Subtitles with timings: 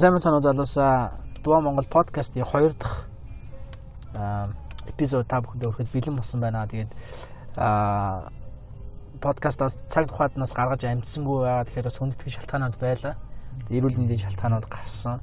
[0.00, 1.12] Сайн мэцэн залуусаа
[1.44, 3.04] Дува Монгол подкастын 2 дахь
[4.88, 6.64] эпизод та бүхэнд өөрөхөд бэлэн болсон байна.
[6.64, 6.88] Тэгээд
[7.60, 8.32] аа
[9.20, 11.64] подкастаас цаг тухайднаас гаргаж амжсангүй байгаа.
[11.68, 13.20] Тэгэхээр бас хүндэтгэх шалтгаанууд байлаа.
[13.68, 15.20] Эрүүл мэндийн шалтгаанууд гарсан.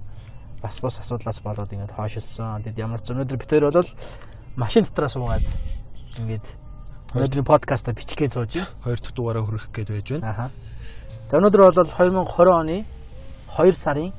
[0.61, 2.61] Бас бус асуудлаас болоод ингээд хойшилсан.
[2.61, 3.89] Тэгэд ямар ч өнөөдөр хоёр бол
[4.61, 5.47] машин дотроо суугаад
[6.21, 6.45] ингээд
[7.17, 8.69] өнөөдрийн подкаста бичихгээ сууж байна.
[8.85, 10.29] Хоёр дахь дугаараа хүрэх гээд байж байна.
[10.29, 10.45] Аха.
[11.25, 12.85] За өнөөдөр бол 2020 оны
[13.57, 14.13] 2 сарын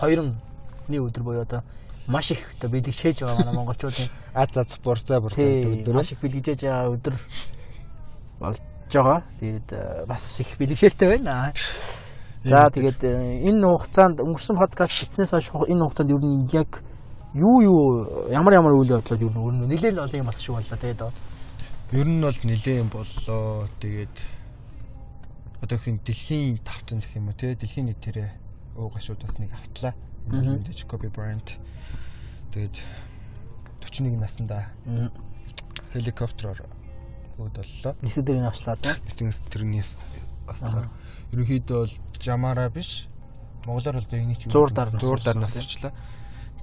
[0.00, 1.62] 2-ны өдөр буюу одоо
[2.06, 5.94] маш их одоо бэлэгшээж байгаа манай монголчуудын Аз заз бурцаа бурцаа өдөр.
[5.94, 7.14] маш их бэлэгжээж байгаа өдөр
[8.40, 8.60] болж
[8.92, 9.22] байгаа.
[9.40, 11.52] Тэгээд э, бас их бэлэгшээлтэй байна.
[12.42, 16.82] За тэгээд э, энэ хугацаанд өнгөрсөн подкаст бичснээс хойш энэ хугацаанд ер нь яг
[17.34, 17.78] юу юу
[18.32, 21.00] ямар ямар үйл явдлууд ер нь нэлээд олон юм болох шиг боллоо тэгээд.
[21.92, 23.68] Ер нь бол нэлээд боллоо.
[23.78, 24.16] Тэгээд
[25.62, 28.41] одоо хин дэлхийн тавцан гэх юм уу те дэлхийн нийтээрээ
[28.76, 29.94] өө гашуудаас нэг автлаа.
[30.32, 31.58] Энэ мэдээж Kobe Bryant.
[32.52, 32.76] Тэгээд
[33.82, 34.70] 41 наснда
[35.92, 36.60] хеликоптероор
[37.38, 37.92] өөд боллоо.
[38.00, 38.96] Нэсэг дээр ослоо тийм.
[39.08, 39.96] Эцэг тэрнээс
[40.48, 40.88] аслаа.
[41.32, 43.08] Ерөнхийдөө бол жамаараа биш.
[43.66, 45.92] Монголоор бол энийг чи Зуурдаар нас зуурдаар орсон, нас орчлаа.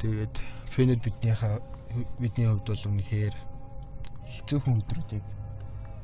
[0.02, 0.35] Тэгээд
[0.73, 1.55] фэнүүд биднийхээ
[2.19, 3.35] бидний хувьд бол үнэхээр
[4.30, 5.25] хэцүүхэн өдрүүдийг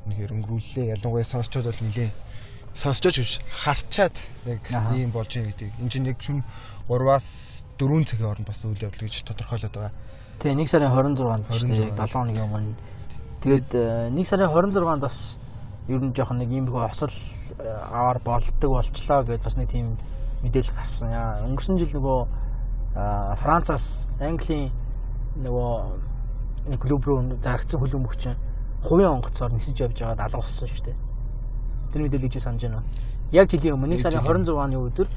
[0.06, 0.92] үнэхээр өнгөрүүллээ.
[0.96, 2.10] Ялангуяа сонсчод бол нилээ
[2.76, 3.32] сонсчооч биш
[3.64, 4.60] харчаад яг
[4.92, 5.72] ийм болж байгаа гэдэг.
[5.80, 6.44] Энд чинь яг шүн
[6.88, 9.92] 3-аас 4 цагийн хооронд бас үйл явдал гэж тодорхойлоод байгаа.
[10.38, 11.90] Тэгээ 1 сарын 26-нд шүү дээ.
[11.92, 12.04] 26.
[12.04, 12.76] 7 хоногийн өмнө.
[13.40, 15.18] Тэгээд э, 1 сарын 26-нд бас
[15.88, 19.96] ер нь жоохон нэг иймэрхүү осол э, аваар болдог болчлоо гэдээ бас нэг тийм
[20.44, 21.10] мэдээлэл гарсан.
[21.10, 22.20] Яа, Өнгөрсөн жил нөгөө
[22.96, 24.68] а, Францаас Английн
[25.40, 28.22] нөгөө клуб руу зарагдсан хөлбөмбөгч
[28.84, 31.05] хувийн онгоцоор нисэж явж байгаад алга болсон шүү дээ.
[31.96, 32.84] Тэр мэдээллийг чи санаж байна?
[33.32, 34.44] Яг жилийн өмнө 1 Нэг сарын жилийн.
[34.44, 35.08] 26-ны өдөр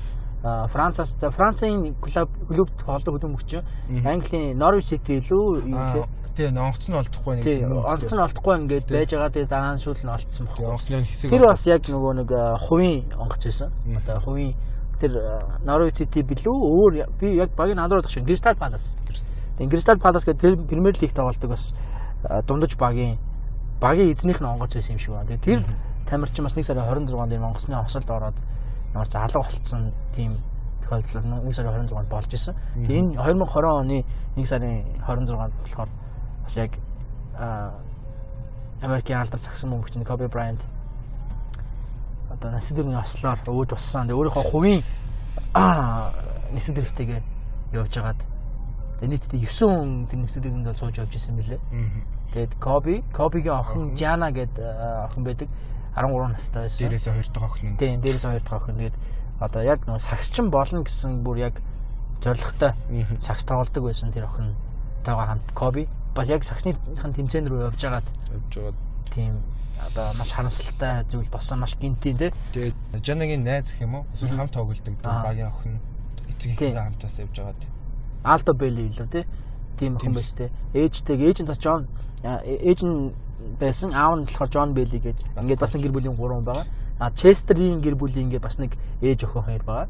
[0.71, 4.07] Францаас за Францын клуб клубт хоолдог Мгм.
[4.07, 6.07] Английн Norwich City илүү юу лээ?
[6.39, 9.83] Тэгээ онгоц нь олдохгүй нэг юм олдсон нь олдохгүй ингээд байж байгаа тэгээ дараа нь
[9.83, 10.59] шууд нь олдсон баг.
[10.63, 12.29] онгоцны хэсэг Тэр бас яг нөгөө нэг
[12.63, 13.69] хувийн онгоц байсан.
[13.99, 14.55] Одоо хувийн
[15.03, 15.11] тэр
[15.67, 18.95] Norwich City билүү өөр би яг багийн надруу дах шиг Crystal Palace.
[19.59, 21.75] Тэгээ Crystal Palace гэдэг Premier League тоглолдог бас
[22.47, 23.19] дундаж багийн
[23.83, 25.27] багийн эзнийх нь онгоц байсан юм шиг байна.
[25.27, 25.59] Тэгээ тэр
[26.09, 28.37] тамирчин бас 1 сарын 26-нд энэ Монгосны осолд ороод
[28.93, 30.41] ямар ч алга болцсон тийм
[30.81, 32.55] тохиолдол нь 1 сарын 26-нд болж исэн.
[32.75, 33.97] Энэ 2020 оны
[34.35, 35.89] 1 сарын 26-нд болохоор
[36.43, 36.71] бас яг
[38.81, 40.65] Америкийн алдар цагсан мөнгөч нь Kobe Bryant
[42.31, 44.07] одоо насид дэрний ослоор өөд болсон.
[44.07, 44.81] Тэгээ өөрийнхөө хувийн
[46.73, 47.21] дэрхтэйгээ
[47.73, 48.21] явж хагаад
[48.99, 51.35] тэгээ нийтдээ 9 хүн тэр насид дэргэнд бол сууж явж исэн.
[51.35, 52.01] Мгм.
[52.33, 53.97] Тэгээд Kobe, Kobe-гийн охин.
[53.97, 54.63] Jana гэдэг
[55.09, 55.49] охин байдаг.
[55.95, 56.79] 13 настай байсан.
[56.89, 57.77] Дээрээс хоёр дахь охин.
[57.77, 58.75] Тийм, дээрээс хоёр дахь охин.
[58.77, 58.95] Тэгээд
[59.39, 61.55] одоо яг нөгөө сагсчин болно гэсэн бүр яг
[62.21, 62.73] зоригтой
[63.19, 64.55] сагс тоглодог байсан тэр охин
[65.03, 68.73] тагаа хамт Kobe бас яг сагсныхын тэмцээн рүү явж байгаад явж байгаа.
[69.09, 69.39] тийм
[69.79, 72.31] одоо маш харамсалтай зүйл болсон маш гинтийн тий.
[72.53, 72.75] Тэгээд
[73.05, 74.05] Жанагийн найз гэх юм уу?
[74.13, 75.23] Эсвэл хамт тоглолдог Аа.
[75.23, 75.79] багийн охин
[76.27, 77.61] эцэг эхнэрээ хамтаас явж байгаад.
[78.23, 79.25] Aldo Belli илүү тий.
[79.79, 80.49] Тийм охин байсан тий.
[80.75, 83.15] Ээжтэйг ээж нь бас э- ээж нь
[83.59, 86.65] байсан аав нь болохоор John Belli гэж ингээд бас нэг гэр бүлийн гурван байгаа.
[86.99, 89.87] А Chester-ийн гэр бүлийн ингээд бас нэг ээж охин хоёр байгаа.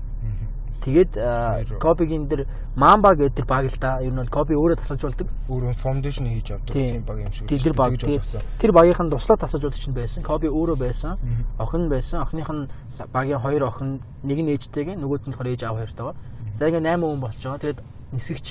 [0.80, 1.80] Тэгээд а, Хоёр.
[1.80, 4.00] Kobe-гийн дэр Mamba гэдэг баг л да.
[4.00, 5.28] Ер нь бол Kobe өөрөө тасалж болдог.
[5.52, 7.03] Өөрөө фаундейшн хийж явдаг Тийм.
[7.03, 7.48] баг юм шиг.
[7.52, 8.00] Тэр баг.
[8.00, 10.24] Тэр багийнхан туслах тасалж болдог чинь байсан.
[10.24, 11.19] Kobe өөрөө байсан.
[11.59, 12.24] Охин байсан.
[12.24, 12.72] Охиных нь
[13.12, 16.16] багийн хоёр охин, нэг нь ээжтэйгээ, нөгөөт нь болохоор ээж аав хоёртой байгаа.
[16.56, 17.59] За ингээ 8 хүн болж байгаа.
[17.59, 17.80] Тэгээд
[18.16, 18.48] нисгэгч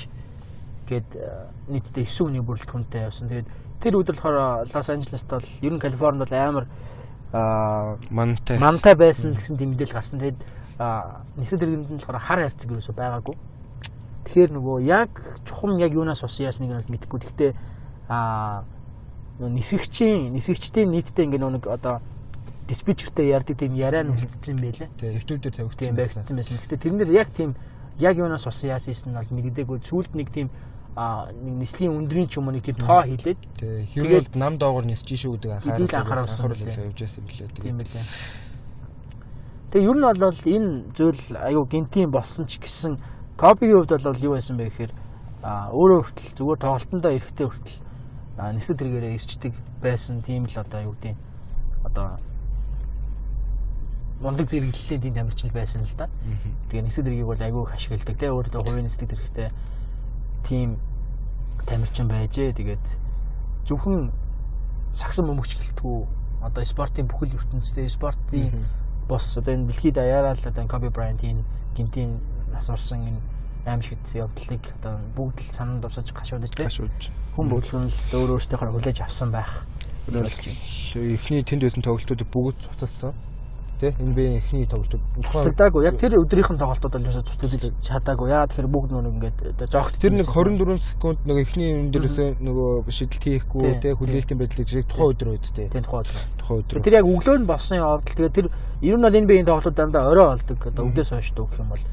[0.89, 3.29] гээд э, нийтдээ 9 хүний бүрэлдэхүүнтэй явсан.
[3.29, 3.49] Тэгээд
[3.79, 6.65] тэр өдөр болохоор Лос Анжелест бол ер нь Калифорнид бол амар
[7.31, 8.57] аа Мантай.
[8.57, 10.19] мантай байсан гэсэн тийм мэдээлэл гарсан.
[10.19, 10.39] Тэгээд
[11.37, 13.35] нисэд дэргэнд нь болохоор хар хайрцаг юусоо байгаагүй.
[14.25, 15.11] Тэгэхээр нөгөө яг
[15.45, 17.19] чухам яг юунаас ус яасныг нь мэдэхгүй.
[17.21, 17.51] Гэхдээ
[18.09, 18.65] аа
[19.37, 22.01] нөгөө нисгэгчийн нисгэгчдийн нийтдээ ингээ нэг одоо
[22.67, 24.89] диспетчертэй ярьдаг тийм яриа нь үлдсэн байлээ.
[24.97, 26.57] Тэгээ YouTube дээр тавигдсан байсан.
[26.57, 27.55] Гэхдээ тэрнэр яг тийм
[27.97, 29.77] яг юунаас ус яасан нь бол мэддэггүй.
[29.83, 30.47] Сүүлд нэг тийм
[31.31, 35.09] нэг нислийн өндрийн ч юм уу нэг тийм тоо хийлээд Тэгээ Тэгээд- нам доогоор нисэж
[35.15, 36.91] шүү гэдэг анхааруулсан билээ.
[36.91, 37.49] явж байсан билээ.
[37.55, 38.05] тийм байлээ.
[39.71, 42.97] Тэгээ ер нь бол энэ зүйл аюу гинтийн болсон ч гэсэн
[43.39, 44.91] Копигийн хувьд бол юу байсан бэ гэхээр
[45.71, 47.79] өөрөө хүртэл зүгээр тоглолтондоо эрэхтэй хүртэл
[48.59, 51.15] нисэд тэргээрээ ирчдэг байсан тийм л одоо юу гэдэг
[51.87, 52.19] одоо
[54.19, 56.09] мундаг зэрэглэлийн тийм тамирчин байсан л да.
[56.67, 59.49] Тэгээ нисэд тэргийг бол аюу их ашигладаг те өөртөө хувийн нисдэг тэрэгтэй
[60.43, 60.75] тийм
[61.65, 62.53] тамирчин байжээ.
[62.53, 62.85] Тэгээд
[63.65, 64.11] зөвхөн
[64.91, 65.97] сагсан бөмбөгч гэлтгүү
[66.41, 68.65] одоо спортын бүхэл ертөнцийн спортын
[69.07, 71.43] бос одоо энэ дэлхийд даяараа л одоо Коби Брайантын
[71.75, 72.19] гинтийн
[72.53, 73.21] нас орсон энэ
[73.65, 76.65] аимшигт явдлыг одоо бүгд л сананд дурсаж гашуудж тий.
[76.65, 77.11] Гашуудж.
[77.35, 79.65] Хүн бүлгэн л өөр өөртөөхөө хүлээж авсан байх.
[80.09, 83.13] Эхний тэнд байсан тоглолтуудыг бүгд цуцалсан.
[83.79, 85.85] Тэ NBA эхний тоглолтууд цуцлагдаагүй.
[85.87, 88.27] Яг тэр өдрийнх нь тоглолтууд бол цуцлагдаж чадаагүй.
[88.27, 93.23] Яа тэгэхээр бүгд нүг ингээд зогт тэр нэг 24 секунд нэг эхний дээрээс нөгөө шидэлт
[93.23, 95.71] хийхгүй тэ хүлээлтийн байдлыг зэрэг тухайн өдөр үүдтэй.
[95.71, 96.19] Тийм тухайн өдөр.
[96.43, 96.83] Тухайн өдөр.
[96.83, 98.03] Тэр яг өглөө нь болсон явдал.
[98.19, 98.47] Тэгээд тэр
[98.83, 100.59] ер нь бол NBA-ийн тоглолтууд дандаа орой болдог.
[100.59, 101.83] Одоо өглөөс хойш дүүх юм бол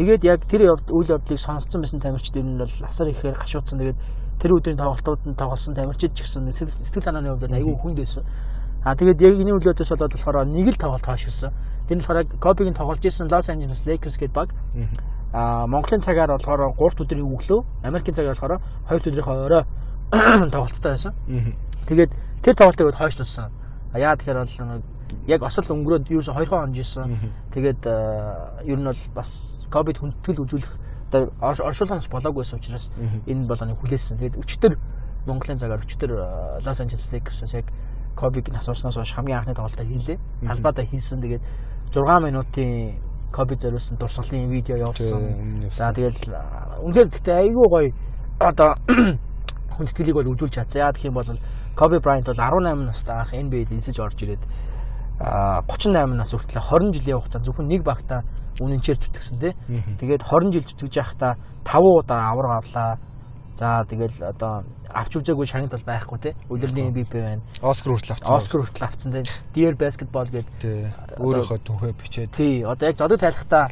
[0.00, 3.76] Тэгээд яг тэр үйл явдлыг сонсцсон байсан тамирчид ер нь бол асар ихээр гашуудсан.
[3.76, 3.98] Тэгээд
[4.40, 8.24] тэр өдрийн тоглолтууд нь тоглосон тамирчид ч гэсэн сэтгэл санааны хувьд айгүй хүнд байсан.
[8.84, 11.52] А тэгээд яг энэ үйлдэлээс болоод болохоор нэг л тоглолт хойшилсан.
[11.88, 14.54] Тэр нь болохоор Кобигийн тоглож исэн Лос Анжелес Lakers гэдэг баг.
[15.32, 19.64] А Монголын цагаар болохоор 3 өдрийн өглөө, Америкийн цагаар болохоор 2 өдрийн орой
[20.54, 21.14] тоглолттой байсан.
[21.86, 22.10] Тэгээд
[22.42, 23.52] тэр тоглолтыг хойшлуулсан.
[23.94, 24.82] Яа тэгэхээр бол
[25.26, 27.04] яг осол өнгөрөөд юу ч 2 хон онжсэн.
[27.52, 27.82] Тэгээд
[28.64, 30.72] ер нь бол бас ковид хүндэтгэл үзүүлэх
[31.10, 32.90] одоо оршуулгаас болоогүйсэн учраас
[33.26, 34.18] энэ болгоныг хүлээсэн.
[34.18, 34.72] Тэгээд өчтөр
[35.26, 36.10] Монголын цагаар өчтөр
[36.64, 37.66] Лос Анжелес Lakers-аас яг
[38.20, 40.18] Кобиг нас орсноос хойш хамгийн анхны тоглолтоо хийлээ.
[40.44, 41.20] Талбайдаа хийсэн.
[41.24, 41.42] Тэгээд
[41.88, 43.00] 6 минутын
[43.32, 45.70] Коби зориулсан дурсгалын видео явуулсан.
[45.72, 46.18] За тэгэл
[46.84, 47.88] үнэхээр гэхдээ айгүй гоё
[48.42, 48.74] одоо
[49.78, 50.82] хүндэтгэлийг бол үзүүлж чадсан.
[50.82, 51.30] Яа гэх юм бол
[51.78, 54.42] Коби Брайант бол 18 настай анх NBA-д эсэж орж ирээд
[55.20, 58.26] 38 нас хүртэл 20 жилийн хугацаанд зөвхөн нэг багтаа
[58.58, 59.52] үнэнчээр зүтгэсэн тий.
[60.00, 61.32] Тэгээд 20 жил зүтгэж байхдаа
[61.62, 62.98] 5 удаа авраг авлаа.
[63.60, 66.34] За тэгэл одоо авч үзээгүй шагнал бол байхгүй тий.
[66.48, 67.44] Улирлын MVP байна.
[67.60, 68.32] Оскар хүртэл авсан.
[68.32, 69.24] Оскар хүртэл авсан тий.
[69.52, 72.32] Dear Basketball гэдэг өөрөөхөө түүхээ бичээд.
[72.32, 72.64] Тий.
[72.64, 73.68] Одоо яг зодод тайлхтаа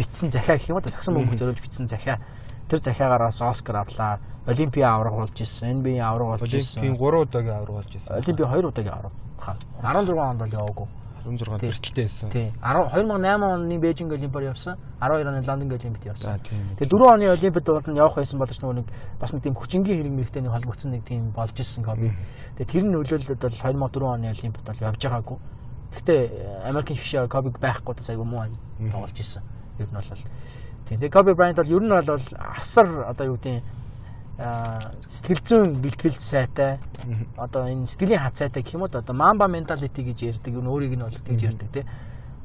[0.00, 2.16] бичсэн захиа гэх юм уу сагсан мөнгө зориулж бичсэн захиа.
[2.72, 4.16] Тэр захиагаараас Оскар авлаа.
[4.48, 5.84] Олимпиа авраг болж ирсэн.
[5.84, 6.80] NBA авраг болж ирсэн.
[6.80, 8.16] Олимпийн 3 удаагийн авраг болж ирсэн.
[8.16, 9.12] Олимпи 2 удаагийн авраг.
[9.84, 10.88] 16 онд бол яваагүй.
[11.24, 12.30] 16 бэртэлтэй байсан.
[12.30, 12.52] Тий.
[12.62, 14.78] 2008 оны Бээжинг Олимпиад явсан.
[15.00, 16.40] 12 оны Лондон Олимпиад явсан.
[16.42, 18.86] Тэгээ 4 оны Олимпиад бол явах байсан боловч нэг
[19.20, 22.12] бас нэг тийм хүчингийн хэрэг мэрэгтэй нэг холбогдсон нэг тийм болж исэн коби.
[22.56, 25.38] Тэгээ тэр нь нөлөөлөлд бол 2004 оны Олимпиад бол явж байгаагүй.
[25.88, 26.20] Гэхдээ
[26.68, 28.44] Америкийн шгшээ кобиг байхгүй тас айгу муу
[28.92, 29.42] тоглож исэн.
[29.78, 30.04] Ер нь бол
[30.88, 31.00] тийм.
[31.00, 33.62] Тэгээ Коби Брайант бол ер нь бол асар одоо юу гэдэг
[34.38, 36.78] сэтгэл зүйн бэлтгэл сайтай.
[37.36, 38.92] Одоо энэ сэтгэлийн хат сайтай гэх юм уу?
[38.92, 41.84] Одоо мамба менталити гэж ярьдаг юу өөрийг нь бол тэгж ярьдаг тий.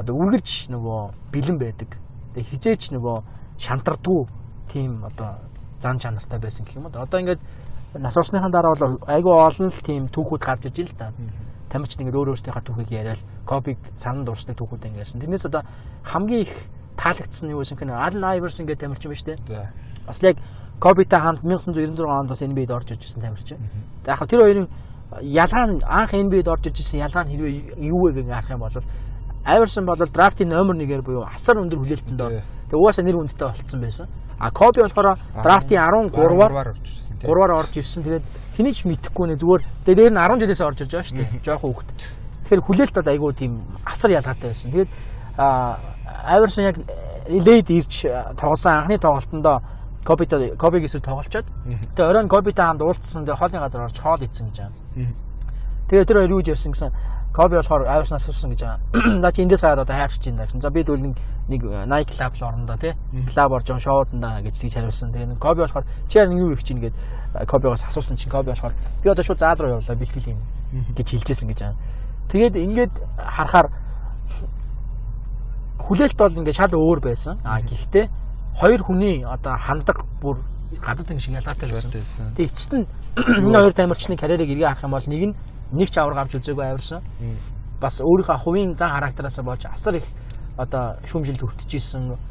[0.01, 0.99] Одоо үргэлж нөгөө
[1.29, 1.89] бэлэн байдаг.
[2.33, 3.17] Тэгээ хизээч нөгөө
[3.61, 4.25] шантардгүй
[4.73, 5.37] тийм одоо
[5.77, 6.97] зан чанартай байсан гэх юм уу?
[6.97, 7.41] Одоо ингээд
[8.01, 11.07] нас орсныхан дараа бол айгүй олон л тийм түүхүүд гарч байна л да
[11.69, 15.21] тамирчид ингээд өөр өөртөөхөө түүхийг яриад копиг сананд дурсдаг түүхүүд ингээд ярьсан.
[15.21, 15.61] Тэрнээс одоо
[16.05, 16.53] хамгийн их
[16.97, 19.37] таалагдсан юу гэсэн хэрэг Ален Айверсон гэдэг тамирчин ба штэ
[20.05, 20.37] бас яг
[20.79, 23.57] Кобитай хамт 1996 онд бас NBA-д орж ирж ирсэн тамирчин.
[24.05, 24.67] Яг хав тэр хоёрын
[25.21, 27.53] ялгаа нь анх NBA-д орж ирж ирсэн ялгаа нь хэрвээ
[27.87, 28.83] юу вэ гэж харах юм бол
[29.45, 32.39] Айверсон бол драфтын номер 1-ээр буюу асар өндөр хүлээлтэнд ор.
[32.71, 34.07] Тэгээ угаасаа нэр хүндтэй болцсон байсан.
[34.39, 37.19] А Коби болохоор драфтын 13-аар орж ирсэн.
[37.19, 38.03] 3-аар орж ирсэн.
[38.07, 38.25] Тэгээд
[38.55, 41.43] хэний ч мэдэхгүй нэ зүгээр дээр нь 10 жилээс орж ирж байгаа шүү дээ.
[41.43, 41.89] Жохон хөвгт.
[42.47, 43.53] Тэгэхээр хүлээлт бол айгүй тийм
[43.83, 44.71] асар ялгаатай байсан.
[44.71, 44.91] Тэгээд
[46.23, 46.77] Айверсон яг
[47.27, 47.93] лейд ирж
[48.39, 49.59] тоглосон анхны тоглолтондоо
[50.03, 51.47] Кобитой Кобиг эсрэг тоглолцоод
[51.95, 54.75] тэгээ оройн Кобитой хамт уулзсан тэгээ хоолны газар орж хоол идсэн гэж байна.
[55.89, 56.91] Тэгээ тэр хоёр юу ярьсан гэсэн
[57.33, 59.21] Коби болохоор Айверснаас авсан гэж байгаа.
[59.25, 60.61] За чи эндээс гараад одоо хайрч чинь да гэсэн.
[60.61, 61.17] За би дүүл нэг
[61.49, 62.93] нэг Nike Club л орондоо тий.
[63.25, 65.09] Club орж байгаа шоуданда гэж тийж хариулсан.
[65.09, 66.93] Тэгээ Коби болохоор чи яа юу их чинь гээд
[67.49, 70.39] Кобигоос асуусан чинь Коби болохоор би одоо шууд заал руу явлаа бэлтгэл юм
[70.93, 71.77] гэж хэлжсэн гэж байгаа.
[72.29, 73.67] Тэгээд ингээд харахаар
[75.81, 77.41] хүлээлт бол ингээд шал өөр байсан.
[77.41, 78.13] А гэхдээ
[78.59, 80.37] хоёр хүний одоо хандаг бүр
[80.81, 82.33] гадаад ингэ шиг ялгаатай байсан.
[82.35, 82.85] Тэгээ эцэст нь
[83.17, 85.35] энэ хоёр тамирчны карьерийг эргээ харах юм бол нэг нь
[85.73, 87.01] нэг ч авраг авч үзээгүй авирсан.
[87.81, 90.07] Бас өөрийнхөө хувийн зан характераас болж асар их
[90.57, 91.71] одоо шүүмжилд хүртэж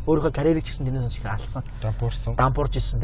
[0.07, 1.63] өөрийнхөө карьерийг ч гэсэн тэрнээс их алсан.
[1.83, 2.35] Дампуурсан.
[2.39, 3.01] Дампуурж исэн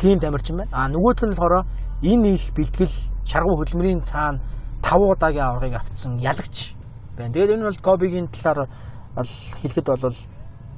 [0.00, 0.70] тийм тамирчин байна.
[0.72, 1.64] А нөгөөт нь болохоор
[2.02, 4.40] энэ их бэлтгэл шаргуу хөдөлмөрийн цаана
[4.82, 6.74] 5 удаагийн аврагыг авцсан ялагч
[7.16, 7.32] байна.
[7.32, 8.68] Тэгээд энэ бол Кобигийн талаар
[9.16, 10.16] хэлэхэд бол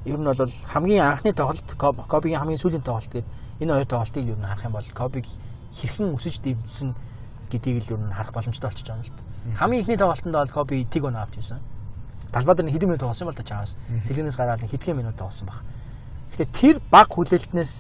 [0.09, 1.69] ер нь бол хамгийн анхны тоглолт
[2.09, 3.29] Кобигийн хамгийн сүүлийн тоглолт гэдэг
[3.61, 5.27] энэ хоёр тоглолтыг ер нь харах юм бол Кобиг
[5.77, 6.95] хэрхэн өсөж дэвсэн
[7.53, 9.23] гэдгийг л ер нь харах боломжтой болчихж байгаа юм л та.
[9.61, 11.61] Хамгийн ихний тоглолтод бол Коби тиг өнө авч ирсэн.
[12.33, 13.77] Талбай дээр хэдэн минут тоглосон юм бол та чаас.
[14.05, 15.61] Сэлгэнээс гараад хэдхэн минут тоглосон баг.
[16.37, 17.73] Тэгэхээр тэр баг хүлээлтнээс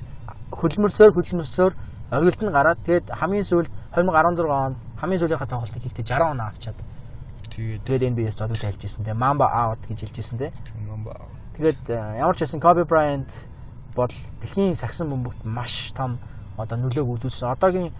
[0.53, 1.73] хөлмөрсөөр хөлмөрсөөр
[2.11, 6.79] оргилд нь гараад тэгээд хамгийн сүүлд 2016 онд хамгийн сүүлийнхаа тоглолтыг хийхдээ 60 оноо авчаад
[7.53, 10.49] тэгээд тэгээд NBA-с зодод тайлж ирсэн те Mamba out гэж хэлж ирсэн те
[10.89, 13.31] Mamba out Тэгээд э, ямар ч байсан Kobe Bryant
[13.99, 16.19] бол дэлхийн сагсан бөмбөгт маш том
[16.55, 17.51] одоо нөлөөг үзүүлсэн.
[17.51, 17.91] Одоогийн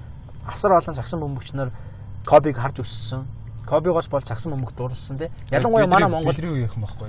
[0.47, 1.75] асар олон сагсан бөмбөгчнөр
[2.23, 3.27] Kobe-г харж өссөн.
[3.67, 5.31] Kobe-гоос бол сагсан бөмбөгт дурлсан тий.
[5.51, 6.33] Ялангуяа манай Монгол?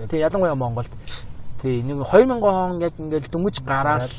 [0.10, 0.90] Тий, ялангуяа Монголд.
[1.62, 4.10] Тий, нэг 2000 он яг ингээл дөнгөж гараад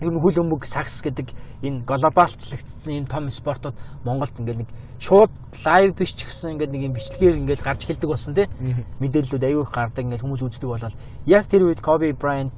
[0.00, 5.32] нь хөл өмг сакс гэдэг энэ глобалчлагдсан энэ том спортууд Монголд ингээд нэг шууд
[5.64, 8.48] лайв биш ч гэсэн ингээд нэг юм бичлэгээр ингээд гарч эхэлдэг болсон тий.
[9.00, 12.52] Мэдээллүүд аягүй их гардаг ингээд хүмүүс үздэг болол яг тэр үед Kobe Bryant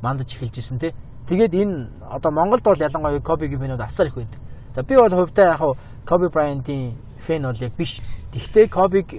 [0.00, 0.92] мандаж эхэлж исэн тий.
[1.28, 4.40] Тэгээд энэ одоо Монголд бол ялангуяа Kobe-гийн фэнүүд асар их байдаг.
[4.72, 5.60] За би бол хувьдаа яг
[6.08, 8.00] Kobe Bryant-ийн фэн бол яг биш.
[8.32, 9.12] Тэгвэл Kobe-г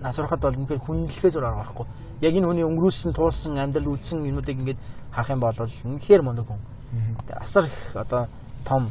[0.00, 1.86] нас ороход бол үнэхээр хүнлэхээс өөр арга байхгүй.
[2.22, 4.80] Яг энэ хүний өнгөрүүлсэн, туулсан, амьдрал үзсэн юмнуудыг ингээд
[5.12, 6.60] харах юм бол үнэхээр мундаг хүн.
[7.40, 8.28] Асар их одоо
[8.64, 8.90] том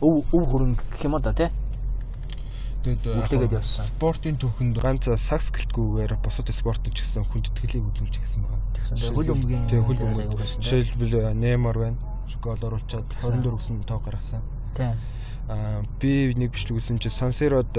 [0.00, 1.50] өв өв хөрөнгө гэх юм да тий.
[2.84, 8.62] Тэгээд спортын түүхэнд ганц сакс гэлтгүүгээр бусад спортын ч гэсэн хүнд итгэлийг үзүүлж гисэн байна.
[8.78, 10.30] Тэгсэн хөл өмгийн тэг хөл өмгийн
[10.62, 11.98] жишээлбэл Неймар байна.
[12.30, 14.42] Шоколоор уучаад 24 гэсэн тоо гаргасан.
[14.78, 14.94] Тийм.
[15.50, 17.74] Аа би нэг бичлэг үзсэн чинь Сансерод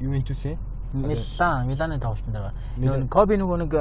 [0.00, 0.56] Ювентусын
[0.92, 2.54] Милан, Миланы тоглолтын дээр.
[2.78, 3.72] Нөгөө Коби нөгөө нэг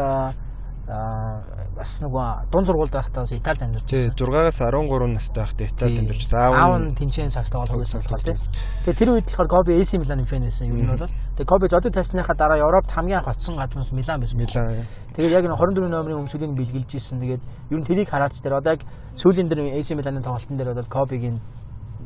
[0.85, 4.13] бас нөгөө дун зургуулд байхдаа Италид амьдарч байсан.
[4.13, 6.53] Тий 6-аас 13 настай байхдаа Италид амьдарч байсан.
[6.53, 8.37] Аав нь тэнцэн сакс тоглох байсан тий.
[8.85, 11.09] Тэгээ тэр үед болохоор Коби AC Миланы фэн байсан юм бол.
[11.09, 14.37] Тэгээ Коби зодод тасныхаа дараа Европт хамгийн гоцсон газар нь Милан байсан.
[14.37, 14.85] Милан.
[15.17, 17.17] Тэгээд яг энэ 24 номерын өмсгөлийг бэлгэлж ирсэн.
[17.17, 18.85] Тэгээд ер нь тэрийг хараад ч тэр одоо яг
[19.17, 21.41] сүүлийн дээр AC Миланы тоглолтын дээр бол Кобигийн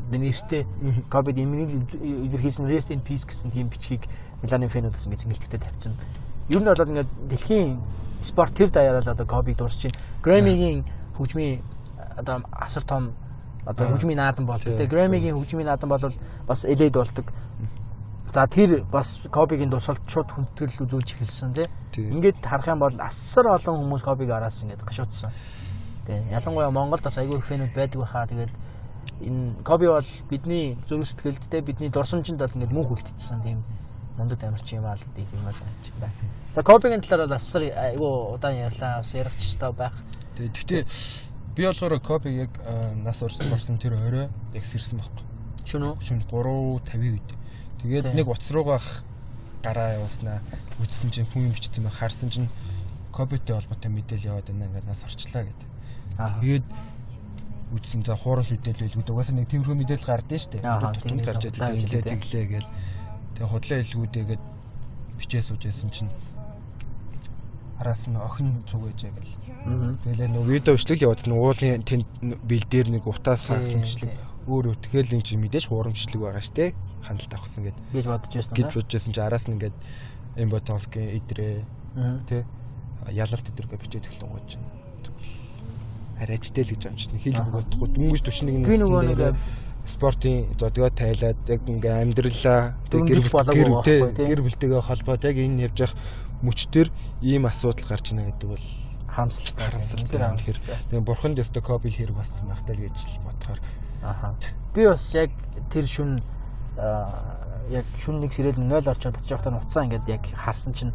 [0.07, 0.63] нэртэй
[1.11, 1.69] Кобид имийг
[1.99, 4.07] илэрхийлсэн Rest in Peace гэсэн тийм бичгийг
[4.41, 5.93] Миланы фэнүүд гэсэн ингэ цэнгэлтэгтэй тавьсан.
[6.49, 7.77] Ер нь бол ингээд дэлхийн
[8.21, 9.99] спорт тэр даяараа л одоо Кобиг дурсаж байна.
[10.23, 10.85] Грэмигийн
[11.17, 11.61] хөгжмийн
[12.17, 13.13] одоо асар том
[13.65, 16.13] одоо хөгжмийн наадан бол тэгээ Грэмигийн хөгжмийн наадан бол
[16.47, 17.25] бас элейд болдог.
[18.31, 21.67] За тэр бас Кобигийн дусалд шууд хүндэтгэл үзүүлж эхэлсэн тий.
[21.97, 25.31] Ингээд харах юм бол асар олон хүмүүс Кобиг араас ингээд гашуудсан.
[26.05, 26.21] Тий.
[26.29, 28.53] Ялангуяа Монголд бас айгүй фэнүүд байдаг байхаа тэгээд
[29.21, 33.63] энэ Коби бол бидний зүрх сэтгэлдтэй бидний дурсамжинд бол ингээд мөн хүлдчихсэн тийм
[34.19, 36.13] мундад амарч юм аа л гэдэг юм аа зааж байна.
[36.51, 38.99] За Кобигийн талаар бол асар айгүй удаан ярьлаа.
[38.99, 39.95] Бас ярих ч таа байх.
[40.35, 40.83] Гэхдээ
[41.55, 42.53] би болохоор Кобиг яг
[42.99, 45.25] нас орсон орсон тэр орой яг сэрсэн байхгүй.
[45.63, 45.95] Шүн үү?
[46.03, 47.29] Шүн 3:50 үед.
[47.79, 48.83] Тэгээд нэг утас руугаа
[49.63, 50.43] гараа явуулснаа
[50.83, 52.49] үзсэн чинь хүн юм бичсэн байх харсан чинь
[53.11, 55.67] Кобитэй холбоотой мэдээлэл яваад байна ингээд нас орчлаа гэдэг.
[56.43, 56.65] Тэгээд
[57.75, 60.63] үзсэн за хуурамч мэдээлэл байлгүй угаасаа нэг тиймэрхүү мэдээлэл гардаг шүү дээ.
[61.05, 62.69] Түн гарч ирлээ тэглээ гээл
[63.39, 64.43] Тэгээ худлаа илгүүдээгээд
[65.15, 66.11] бичээ суужсэн чинь
[67.79, 69.35] араас нь охин цугээж гэл.
[70.03, 72.07] Тэгэлээ нөгөө видео бичлэг яваад нэг уулын тэнд
[72.43, 74.11] бэлдээр нэг утаас сагсан бичлэг
[74.43, 76.75] өөр өтгөөл юм чи мэдээж хуурамчлаг байгаа штэ.
[77.07, 77.79] Хандлт авахсан гэд.
[77.95, 78.53] Гэж бодож байсан.
[78.59, 79.77] Гэж бодож байсан чи араас нь ингээд
[80.35, 81.63] эмботолкийн идрээ
[82.27, 82.43] тий
[83.07, 84.67] ялалт идргээ бичээд эхлэн гоо чинь.
[86.19, 89.19] Арайчтэй л гэж юм чинь хэл бодохгүй дөнгөж төвшнийг нэг би нөгөө нэг
[89.85, 93.21] спортын зодгоо тайлаад яг ингээ амьдралаа гэр
[94.15, 95.95] гэр бүлтэйгээ холбоод яг энэ явж явах
[96.43, 96.87] мөчтөр
[97.21, 98.65] ийм асуудал гарч ийнэ гэдэг бол
[99.09, 99.65] харамсалтай.
[99.65, 100.19] харамсалтай.
[100.19, 100.59] Юм тэгэхээр
[100.89, 103.59] тэгээ бурханд ёстой копи хэрэг болсон байх тал гэж л бодохоор.
[104.03, 104.35] Аха.
[104.73, 105.31] Би бас яг
[105.71, 106.21] тэр шүн
[107.69, 110.93] яг шүн нэг сэрэл 0 орчод буцаж явахдаа уцаа ингээд яг харсан чинь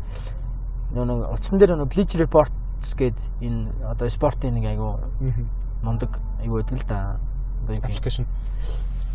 [0.95, 4.97] нөгөө утсан дээр нөгөө Bleach Reports гээд энэ одоо спортын нэг айгу
[5.83, 6.99] мундаг айгу байдаг л да.
[7.64, 8.25] Аппликейшн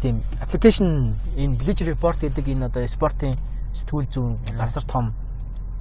[0.02, 3.36] тийм аппликейшн энэ Bleach Report гэдэг энэ одоо спортын
[3.74, 5.14] сэтгүүл зүүн асар том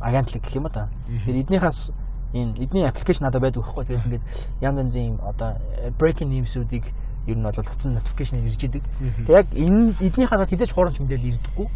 [0.01, 0.89] агентлаг гэх юм да.
[1.07, 1.93] Тэгэхээр эднийхээс
[2.35, 3.85] энэ эдний аппликейшн надад байдаг байхгүй.
[3.85, 4.25] Тэгээд ингээд
[4.61, 5.57] янз янзын одоо
[5.99, 6.93] breaking news-үүдийг
[7.27, 8.85] ер нь бол утсан notification ирж идэг.
[9.27, 11.67] Тэгээд яг энэ эднийхээс хизээч хуурамч мэдээлэл ирдэггүй.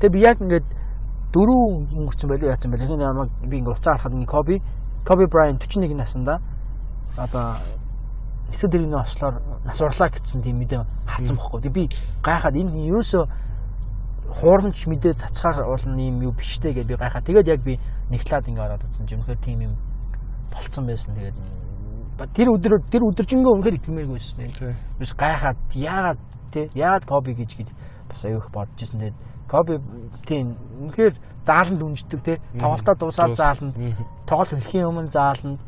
[0.00, 0.66] Тэгээд би яг ингээд
[1.34, 2.86] дөрөв өнгөрцөн байлуу яатсан байлаа.
[2.86, 4.54] Тэгэхээр намайг би ингээд уцаа харахад ингээд Kobe
[5.04, 6.40] Kobe Bryant 41 наснда
[7.16, 7.60] одоо
[8.50, 11.60] эсвэл дэрийн ослоор нас урлаа гэсэн тийм мэдээ харсан бохгүй.
[11.62, 11.84] Тэг би
[12.22, 13.24] гайхаад энэ ерөөсөө
[14.34, 17.78] хуурамч мэдээ цацгаар уулна юм юу биштэй гэж би гайхаад тэгээд яг би
[18.10, 19.22] нэгтлаад ингээ ороод үзсэн юм.
[19.24, 19.74] Үнэхээр тийм юм
[20.52, 21.14] болцсон байсан.
[21.14, 21.36] Тэгээд
[22.34, 24.76] тэр өдөр тэр өдөржингөө үнэхээр итгэмээргүй байсан.
[24.98, 26.20] Биш гайхаад яагаад
[26.52, 27.68] те яагаад коби гэж гэж
[28.08, 29.00] бас аюух бодож ирсэн.
[29.00, 29.18] Тэгээд
[29.50, 29.74] коби
[30.24, 30.56] тийм
[30.88, 33.74] үнэхээр зааланд үнждэг те тоглолтоо дуусаад зааланд
[34.24, 35.60] тоглолт хэлхийн өмнө зааланд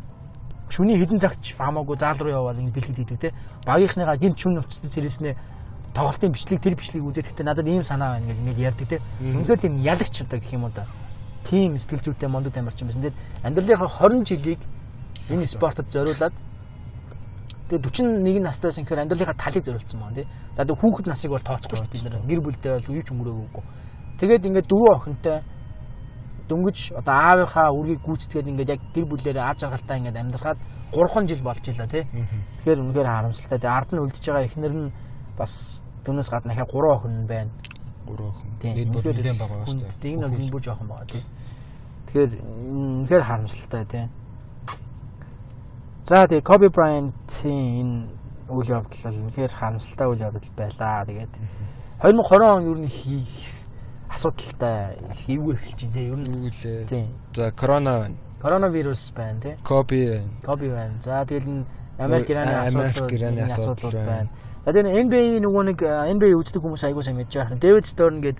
[0.68, 3.28] шүний хідэн цагт хамаагүй заал руу яваад ингэ бэлгэд хийдэг те
[3.66, 5.34] багийнхныгаа гинт шүн нуцтай зэрэснээ
[5.94, 9.60] тоглолтын бичлэг тэр бичлэгийг үзээд гэхдээ надад ийм санаа байна гэж ингэ ярьдаг те үнэхээр
[9.62, 10.84] тийм ялагч одоо гэх юм уу да
[11.46, 13.02] тийм сэтгэл зүйтэй мондод амарч юм байсан.
[13.02, 14.60] Тэгээд амьдралынхаа 20 жилийг
[15.30, 16.34] энэ спортод зориулаад
[17.70, 20.26] тэгээд 41 настайсэн гэхээр амьдралынхаа талыг зориулсан байна тий.
[20.56, 23.64] За тэгээд хүүхэд насыг бол тооцохгүй шүү дээ гэр бүлтэй бол юу ч өнгөрөөгөө.
[24.18, 25.38] Тэгээд ингээд дөрөв охинтой
[26.48, 30.58] дөнгөж одоо аавынхаа үргийг гүйцэтгээд ингээд яг гэр бүлээрээ аж аргалтай ингээд амьдрахад
[30.92, 32.06] 3 жил болж илаа тий.
[32.62, 33.58] Тэгэхээр үнэхээр харамсалтай.
[33.58, 34.92] Тэгээ ард нь үлдэж байгаа эхнэр нь
[35.34, 37.50] бас түүнээс гадна ахаа 3 охин байна.
[38.06, 38.50] 3 охин.
[38.62, 39.98] Нийт бүр нэлээд байгаа шүү дээ.
[39.98, 41.24] Тэг нь бол энэ бүр жоохон байгаа тий.
[42.06, 44.06] Тэгэхээр үнэхээр харамсалтай тий.
[46.06, 47.94] За тэгээ Kobe Bryant-ийн энэ
[48.46, 51.02] үйл явдал бол үнэхээр харамсалтай үйл явдал байлаа.
[51.02, 51.34] Тэгээд
[51.98, 53.55] 2020 он ер нь их
[54.16, 56.84] асуудалтай хийвгүй эхэлж байна тийм ер нь юу гэлээ.
[56.88, 57.06] тийм
[57.36, 58.16] За корона байна.
[58.40, 60.30] коронавирус байна тийм Коби байна.
[60.44, 60.94] коби байна.
[61.02, 61.64] За тэгэл нь
[61.98, 64.28] Америк Америк, асуудал байна.
[64.64, 65.78] За тэгээ NBA нөгөө нэг
[66.16, 67.56] NBA үздэг хүмүүс айгуу сайн мэдж байгаа.
[67.60, 68.38] Дэвид Сторн гээд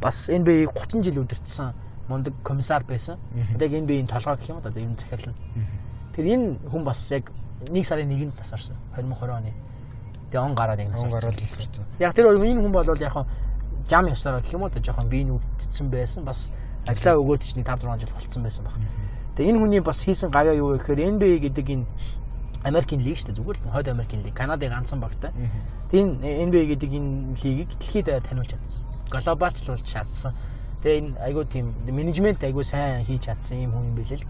[0.00, 1.72] бас NBA 30 жил удирдсан
[2.08, 3.18] мундаг комиссар байсан.
[3.60, 5.34] Яг NBA-ийн толгой гэх юм одоо ер нь захиална.
[6.16, 7.30] Тэр энэ хүн бас яг
[7.68, 9.52] 1 сарын 1-нд нас орсон 2020 оны.
[10.32, 11.20] Тэгээ он гараад яг нас Он орсон.
[11.20, 11.84] гараад л ирсэн.
[12.00, 13.26] Яг тэр энэ хүн бол яг хаа
[13.88, 16.52] жам ёсороо гэх юм уу одоо жоохон бие нүдтсэн байсан бас
[16.86, 18.76] ажлаа өгөөд ч нэг 5 6 жил болцсон байсан баг.
[19.36, 21.86] Тэгээ энэ хүний бас хийсэн гавьяа юу вэ гэхээр NBA гэдэг энэ
[22.64, 25.30] Америкийн лиг шүү дээ зүгээр л хойд Америкийн лиг Канадын ганцхан багтай.
[25.90, 28.84] Тийм NBA гэдэг энэ лигийг дэлхийд таниулж чадсан.
[29.08, 30.34] Глобалчлуулж чадсан.
[30.82, 34.26] Тэгээ энэ айгуу тийм менежмент айгуу сайн хийж чадсан юм хүн юм билээ л.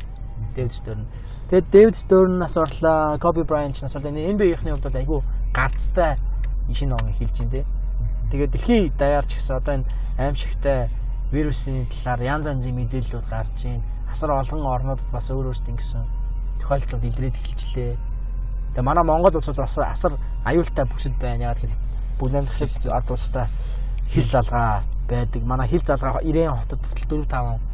[0.54, 1.06] Дэвид Сторн.
[1.50, 4.12] Тэгээд Дэвид Сторн нас орлоо, Коби Брайант нас орлоо.
[4.12, 5.20] NBA-ийн хувьд бол айгуу
[5.54, 6.18] галцтай
[6.72, 7.66] шинэ ном хэлж байна те.
[8.30, 10.88] Тэгээд дэлхийн даяар ч гэсэн одоо энэ аимшигтай
[11.32, 13.84] вирусын талаар янз янзын мэдээллүүд гарч байна.
[14.10, 16.04] Асар олон орнуудад бас өөр өөрсдийн гэсэн
[16.60, 17.96] тохиолдлууд илрээд эхэлчлээ.
[18.76, 20.12] Тэгээ манай Монгол улс бол бас асар
[20.44, 21.52] аюултай бүсэд байна.
[21.52, 21.72] Яг л
[22.20, 23.46] бүгд шиг ард улстай
[24.08, 25.42] хил залгаа байдаг.
[25.44, 27.67] Манай хил залгаа 90 хотод хүртэл 4 5 Тохиол гарсан.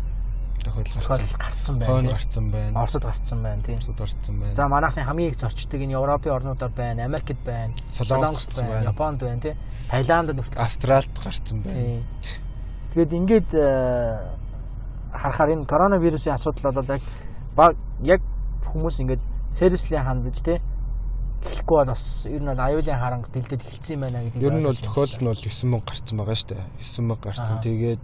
[0.62, 2.10] Тохиолдол гарцсан Хойно байна.
[2.12, 2.80] гарсан байна.
[2.80, 3.78] Оросд гарцсан байна тийм.
[3.78, 4.54] Оросд гарсан байна.
[4.54, 8.84] За манайхны хамгийн их зорчдог энэ Европын орнуудаар байна, Америкт байна, Солонгост байна.
[8.84, 9.56] Японд байна тийм.
[9.90, 11.78] Таиландд хүртэл Австралид гарсан байна.
[11.80, 12.04] Тийм.
[12.94, 14.30] Тэгээд ингээд э,
[15.12, 17.02] харахаар энэ коронавирусын асуудал бол яг
[18.02, 18.22] яг
[18.64, 20.60] хүмүүс ингээд seriously хандаж тий
[21.44, 24.42] эхлэхгүй бол бас ер нь бол аюулын харанга дэлдэд эхэлсэн байна гэдэг.
[24.42, 26.64] Ер нь бол тохиолдол нь бол 9000 гарсан байгаа шүү дээ.
[26.80, 27.56] 9000 гарсан.
[27.56, 27.62] Аа.
[27.62, 28.02] Тэгээд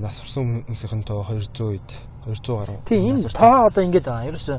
[0.00, 1.90] нас орсон хүмүүсийн тоо 200 ид
[2.26, 2.76] 200 гаруй.
[2.84, 4.28] Тийм энэ тоо одоо ингээд байгаа.
[4.30, 4.58] Ерөөсөө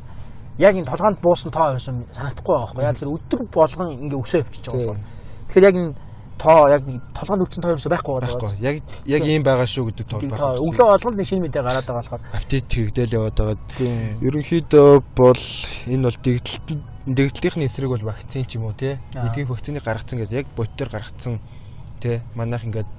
[0.58, 2.86] яг энэ толгоонд буусан тоо ерөөсөө санагдахгүй байгаа байхгүй.
[2.86, 5.04] Яг тэр өдөр болгон ингээд өсөө явчихж байгаа бол.
[5.50, 5.94] Тэгэхээр яг энэ
[6.40, 6.82] тоо яг
[7.16, 8.40] толгоонд өвчин тоо ерөөсөө байхгүй байгаа.
[8.40, 8.64] байхгүй.
[8.64, 12.00] Яг яг ийм байгаа шүү гэдэг тоо тоо өглөө болгонд нэг шинэ мэдээ гараад байгаа
[12.00, 12.24] болохоор.
[12.32, 13.58] апдейт хийгдэл яваад байгаа.
[13.76, 14.20] Тийм.
[14.24, 15.44] Ерөнхийдөө бол
[15.92, 16.68] энэ бол дэгдэлт
[17.06, 19.00] дэгдлийнхний эсрэг бол вакцин ч юм уу те.
[19.14, 21.40] Эдгээр вакциныг гаргацсан гэж яг ботоор гаргацсан
[22.00, 22.24] те.
[22.36, 22.90] Манайх ингээд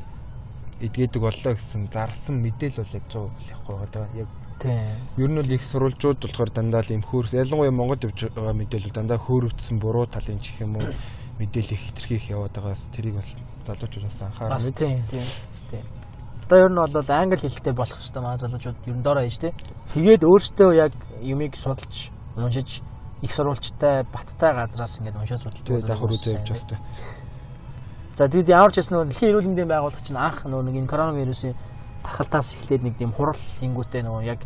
[0.81, 4.09] эдгээдэг боллоо гэсэн зарлсан мэдээлэл бол яг 100% явахгүй байгаа.
[4.17, 4.97] Яг Тийм.
[5.17, 8.97] Ер нь бол их сурвалжууд болохоор дандаа л юм хөөрс ялангуяа Монгол явж байгаа мэдээлэл
[8.97, 10.89] дандаа хөөрөвдсөн буруу талын чих юм уу
[11.39, 13.31] мэдээлэл их хитрхи их яваад байгаас тэрийг бол
[13.69, 14.77] залуучууд бас анхаарах мэд.
[14.81, 15.85] тийм тийм.
[16.49, 19.53] Одоо ер нь бол англи хэлтэй болох хэрэгтэй маа залуучууд ер нь дороо хийж тий.
[19.93, 22.81] Тэгээд өөртөө яг юмыг судалж уншиж
[23.21, 26.81] их сурвалжтай баттай газраас ингээд уншаад судалж Тэгээд давхар үзээ явж байна.
[28.17, 31.53] За тэгээд ямар ч гэсэн дэлхийн эрүүл мэндийн байгууллага чинь анх нөгөө нэг энэ коронавирусын
[32.01, 34.41] тархалтаас эхлээд нэг тийм хурал хингүүтэй нөгөө яг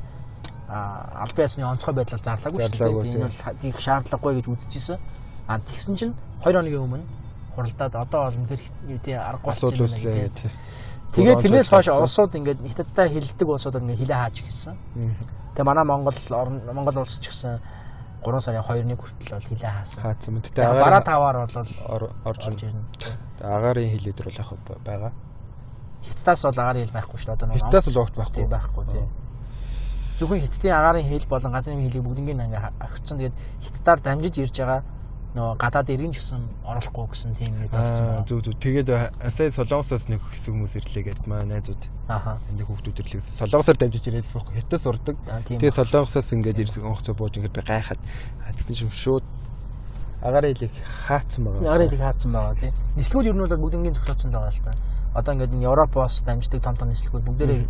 [0.66, 3.14] а, албан ёсны онцгой байдлаар зарлаагүй шүү дээ.
[3.14, 4.98] Энэ бол их шаардлагагүй гэж үзчихсэн.
[5.46, 7.06] А тэгсэн чинь 2 хоногийн өмнө
[7.54, 10.50] хуралдаад одоо бол үнэхээр тий аргагүй болсон юм байна гэдэг.
[11.14, 14.36] Тэгээд тэрнээс хойш улсууд ингээд хятадтай хилдэг улсуудад ингээд хилээ хааж.
[14.98, 15.14] Мгм.
[15.54, 16.18] Тэгээ манай Монгол
[16.74, 17.58] Монгол улс ч гэсэн
[18.24, 20.02] 3 сарын 2-ны хүртэл бол хилээ хаасан.
[20.04, 20.46] Хаацсан мэт.
[20.52, 22.82] Тэгээ бараа таваар бол ор- орж ирнэ.
[23.40, 24.50] Агарын хил өдөр бол яг
[24.84, 25.12] байгаа.
[26.04, 27.36] Хятадаас бол агаар хил байхгүй шүү дээ.
[27.36, 28.44] Одоо нөгөө Хятадаас бол огт байхгүй.
[28.48, 29.08] Байхгүй тийм.
[30.20, 33.16] Зөвхөн хиттийн агаарын хил болон газрын хилийг бүгднийг ингээ огцсон.
[33.18, 34.80] Тэгээд хиттаар дамжиж ирж байгаа
[35.30, 38.58] нөгөө гадаад иргэн гэсэн оруулахгүй гэсэн тийм юм болсон зүг зүг.
[38.58, 38.90] Тэгээд
[39.30, 41.82] сая солонгосоос нэг хэсэг хүмүүс ирлээ гэд маа найзууд.
[42.10, 42.42] Ааха.
[42.50, 43.22] Энд хүүхдүүд ирлээ.
[43.22, 44.58] Солонгосоор дамжиж ирээс байхгүй.
[44.58, 45.16] Хятад сурдаг.
[45.30, 45.62] Аа, Тийм.
[45.62, 48.02] Тэгээ солонгосоос ингээд ирсэн онцоо бууж ингээд би гайхаад
[48.42, 49.22] аа, тэгсэн шим шууд
[50.18, 50.74] агарын хилийг
[51.06, 51.62] хаацсан байгаа.
[51.62, 52.74] Агаар хилийг хаацсан байгаа тийм.
[52.98, 54.74] Нислэгүүд ер нь бол бүгднийг зохицуулсан байгаа л та.
[55.14, 57.60] Одоо ингээд энэ Европоос дамждаг том том нислэгүүд бүгдээрээ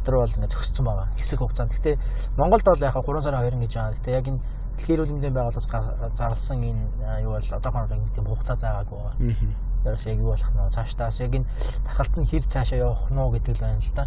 [0.00, 1.06] дотор бол ингээд зохицсон байгаа.
[1.14, 1.76] Хэсэг хугацаанд.
[1.76, 2.00] Гэтэ
[2.40, 3.94] Монголд бол яг 3 сарын 2 гэж байгаа.
[4.00, 4.40] Гэтэ яг энэ
[4.82, 6.82] дэлхийн эрүүл мэндийн байгууллагаас зарласан энэ
[7.22, 9.14] юу бол одоохондоо нэг тийм хугацаа заагаагүй байгаа.
[9.14, 9.54] Аа.
[9.86, 11.46] Дээрээс яг юу болох нь цаашдаас яг энэ
[11.86, 14.04] тархалт нь хэр цаашаа явах нь уу гэдэг л байна л да.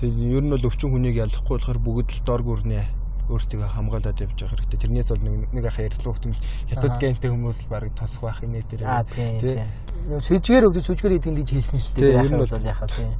[0.00, 2.84] Тэгээ ер нь бол өвчин хүнийг ялахгүй болохоор бүгд л дор гүрнээ
[3.24, 4.80] өөрсдөө хамгаалаад явж байгаа хэрэгтэй.
[4.84, 8.52] Тэрнээс бол нэг нэг ахаа ярьцлага хөтөмж хятад гэнтэй хүмүүс л баг тосх байх юм
[8.52, 8.84] ээ тэр.
[8.84, 9.56] Аа тийм Тий.
[9.56, 9.68] тийм.
[10.12, 12.20] Нөө Сэжгээр өвдөж сүжгээр идэв гэж хэлсэн л дээ.
[12.20, 13.16] ер нь бол яхаа тийм.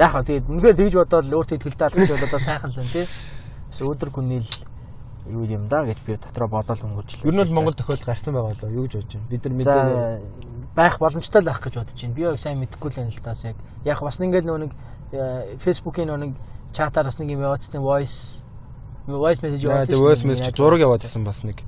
[0.00, 3.06] Яхаа тэгээд үнэхээр тэгж бодоод өөртөө ихтэй таалах гэж одоо сайхан л байна тий.
[3.68, 4.48] Бас өдөр хүнийл
[5.26, 7.26] юу юм да гэж би дотроо бодоод өнгөрчлээ.
[7.26, 8.70] Ер нь бол Монгол тохиол гарсан байгаа лоо.
[8.70, 9.28] Юу гэж бодож байна?
[9.28, 10.20] Бид нар мэдээ
[10.78, 12.14] байх боломжтой л байх гэж бодож байна.
[12.14, 13.56] Би яг сайн мэдэхгүй л байна л таас яг.
[13.84, 14.72] Яг бас ингээл нөгөө нэг
[15.12, 16.32] э, Facebook-ийн нөгөө нэг
[16.72, 18.46] чатаар бас нэг юм яваадсан voice
[19.08, 19.92] voice message яваадсан.
[19.94, 21.64] тэгээ voice message зураг яваадсан бас нэг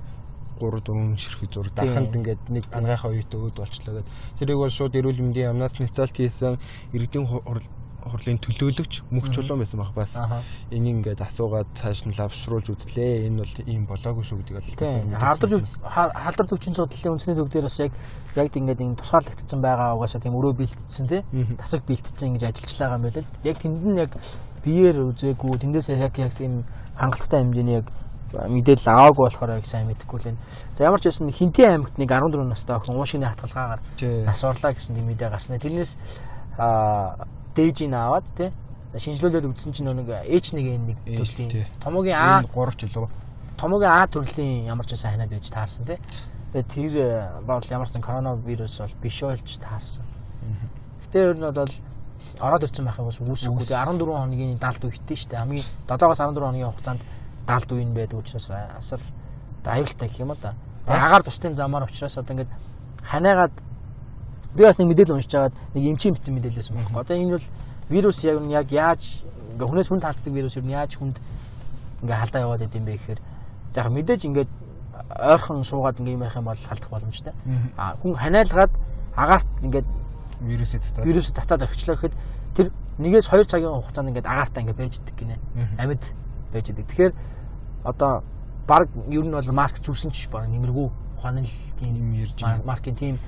[0.61, 1.89] 3 4 ширхэг зураг Тийм.
[1.89, 4.09] даханд ингээд нэг танайхаа үетэй өөд болчлоо гэд.
[4.37, 6.61] Тэрийг бол шууд эрүүл мэндийн яамнаас нэцалт хийсэн
[6.93, 7.25] иргэдийн
[8.05, 10.17] хурлын төлөөлөгч мөх чулуун байсан баг бас
[10.71, 13.29] энийг ингээд асуугаад цааш нь лавшруулж үзлээ.
[13.29, 14.71] Энэ бол ийм болоогүй шүү гэдэг бол
[15.21, 15.51] халдвар
[15.85, 17.93] халдвар төвчийн судлалын үндэсний төв дээр бас яг
[18.37, 21.23] яг ингээд энэ тусгаарлагдсан байгаа угаасаа тийм өрөө бэлтцсэн тий
[21.61, 23.33] тасаг бэлтцсэн ингэж ажиллаж байгаа юм байл л.
[23.45, 24.13] Яг тэнд нь яг
[24.65, 26.65] биеэр үзээгүй тэндээс яг яг ийм
[26.97, 27.87] хангалттай хэмжээний яг
[28.33, 30.41] мэдээлэл аваагүй болохоор яг сайн мэдэхгүй л байна.
[30.75, 33.81] За ямар ч байсан Хинтээ аймагт нэг 14 настай охин уушины хатгалгаагаар
[34.27, 35.59] нас орлаа гэсэн тийм мэдээ гарснаа.
[35.59, 35.97] Тэрнээс
[36.59, 38.51] аа дээжийг аваад тий
[38.99, 43.07] шинжлүүлээд үзсэн чинь нэг H1N1 төрлийн томоогийн А 3 ч илүү
[43.55, 45.99] томоогийн А төрлийн ямар ч байсан ханаад байж таарсан тий.
[46.51, 46.95] Тэгээд тэр
[47.47, 50.03] бол ямар ч коронавирус бол биш болж таарсан.
[51.07, 51.75] Гэтэ ер нь бол
[52.43, 53.71] ороод ирсэн байх юм бас үүсэхгүй.
[53.71, 55.39] 14 хоногийн далд үетэй шүү дээ.
[55.39, 57.03] Хамгийн 7-оос 14 хоногийн хугацаанд
[57.47, 59.01] далд үе нь байдаг учраас асар
[59.63, 60.59] аюултай гэх юм да.
[60.91, 62.51] Тэгээ агаар тусдын замаар учраас одоо ингээд
[63.07, 63.55] ханаагаад
[64.55, 67.01] би бас нэг мэдээлэл уншиж байгаад нэг эмчийн бичсэн мэдээлэлсэн байна.
[67.01, 67.47] Одоо энэ бол
[67.91, 69.23] вирус яг нь яг яаж
[69.55, 71.17] ингээ хүнээс хүнд халддаг вирус юу яаж хүнд
[72.03, 73.21] ингээ халдаа яваад идэм бэ гэхээр
[73.73, 74.51] за мэдээж ингээд
[75.11, 77.35] ойрхон суугаад ингээ юм ярих юм бол халдах боломжтой.
[77.77, 78.73] А хүн ханиалгаад
[79.17, 79.87] агаарт ингээд
[80.41, 82.15] вирусыг цацаад вирусыг цацаад орхичлаа гэхэд
[82.55, 82.67] тэр
[82.99, 85.37] нэгээс 2 цагийн хугацаанд ингээд агаартай ингээд байж идэг гинэ.
[85.79, 86.03] Амьд
[86.53, 86.87] байж идэг.
[86.87, 87.13] Тэгэхээр
[87.85, 88.23] одоо
[88.67, 90.89] баг ер нь бол маск зүрсэн ч баг нэмэргүй
[91.21, 92.17] ухааны л тийм
[92.65, 93.19] маркийн тийм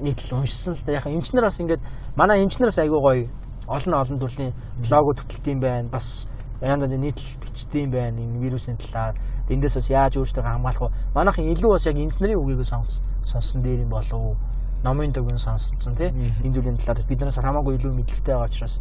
[0.00, 1.02] нийтлэл уншсан л да.
[1.02, 1.82] Яг эмчнэр бас ингээд
[2.16, 3.28] манай эмчнэраас айгүй гоё.
[3.66, 4.54] Олон олон төрлийн
[4.90, 5.88] лого төтөлтийн байна.
[5.90, 6.28] Бас
[6.62, 8.22] янз янзын нийтлэл бичдэм байна.
[8.22, 9.18] Энэ вирусын талаар.
[9.50, 10.90] Эндээс бас яаж өөртөө хамгаалах вэ?
[11.14, 14.38] Манайхан илүү бас яг эмчнэрийн үгийг сонссон дээр юм болов
[14.84, 16.12] номын төгөн сонсцсон тий?
[16.44, 18.80] Энэ зүйлийн талаар биднээс хамаагүй илүү мэдлэгтэй байгаа учраас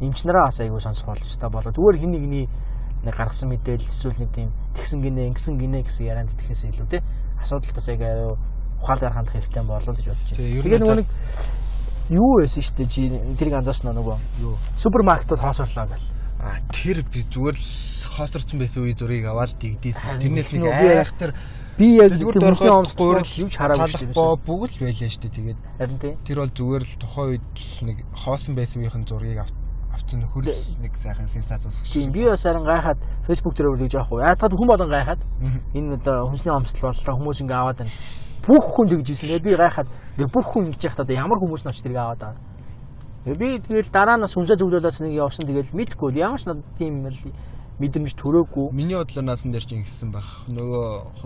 [0.00, 2.46] эмчнэрээ бас айгүй сонсох боломжтой болоо зүгээр хин нэгний
[3.04, 6.98] нэг гаргасан мэдээлэл эсвэл нэг тийм тэгсэн гинэ ингэсэн гинэ гэсэн ярианд итгэхээс илүү те
[7.44, 8.02] асуудалтаас яг
[8.82, 10.62] ухаалгаар хандах хэрэгтэй болов гэж бодож байна.
[10.64, 11.08] Тэгээ нөгөө нэг
[12.12, 13.02] юу байсан шүү дээ чи
[13.38, 16.08] тэрийг анзаарсан нөгөө юу супермаркет бол хоосорлоо гэл.
[16.44, 17.68] А тэр би зүгээр л
[18.04, 20.20] хоосорсон байсан үе зургийг аваад дигдээсэн.
[20.20, 21.32] Тэрнээс нэг айхтар
[21.80, 24.44] би яг зүгээр дөрөхний гурил юу ч хараагүй шүү дээ.
[24.44, 25.34] Бүгд л байлаа шүү дээ.
[25.34, 26.12] Тэгээд харин тий.
[26.28, 29.63] Тэр бол зүгээр л тухайн үед л нэг хоосон байсан үеийн зургийг авт
[30.04, 31.92] авчин хөрөл нэг сайхан сенсац усгч.
[31.92, 34.20] Тийм би бас харин гайхаад фэйсбүүк дээр үлээж авахгүй.
[34.20, 35.20] Яагаад хүн болон гайхаад
[35.72, 37.92] энэ одоо хүнсний omсдол боллоо хүмүүс ингээ аваад байна.
[38.44, 39.08] Бүх хүн тэгж.
[39.16, 39.88] Тэгээ би гайхаад
[40.28, 43.36] бүх хүн ингэж яхад одоо ямар хүмүүс нь очиж тэрийг аваад байгаа.
[43.40, 46.12] Би тэгэл дараа нь сүнсээ зөвлөлөөс нэг явсан тэгэл мэдхгүй.
[46.20, 47.16] Ямар ч надад тийм л
[47.80, 48.76] мэдрэмж төрөөгүй.
[48.76, 50.44] Миний бодлоо наасан дээр чинь ингэсэн байх.
[50.52, 51.16] Нөгөө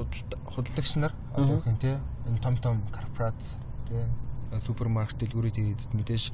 [0.54, 1.98] худалдагч нар одоо гэх юм те
[2.30, 3.58] энэ том том корпорац
[3.90, 4.06] те
[4.62, 6.32] супермаркет дэлгүүрийн эзэд мэдээж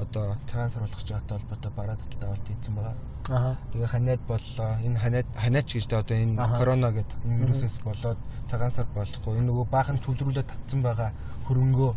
[0.00, 2.96] одоо цагаан сар болгож байгаатай холбоотой бараа таталтай бол тэнцсэн байгаа.
[3.30, 3.56] Аа.
[3.72, 4.70] Тэгээ ханаад боллоо.
[4.86, 9.38] Энэ ханаад ханаач гэж тэ одоо энэ корона гэдэг энэ вирусээс болоод цагаан сар болохгүй.
[9.38, 11.10] Энэ нөгөө баахан төвлөрүүлээд татсан байгаа
[11.46, 11.92] хөрөнгөө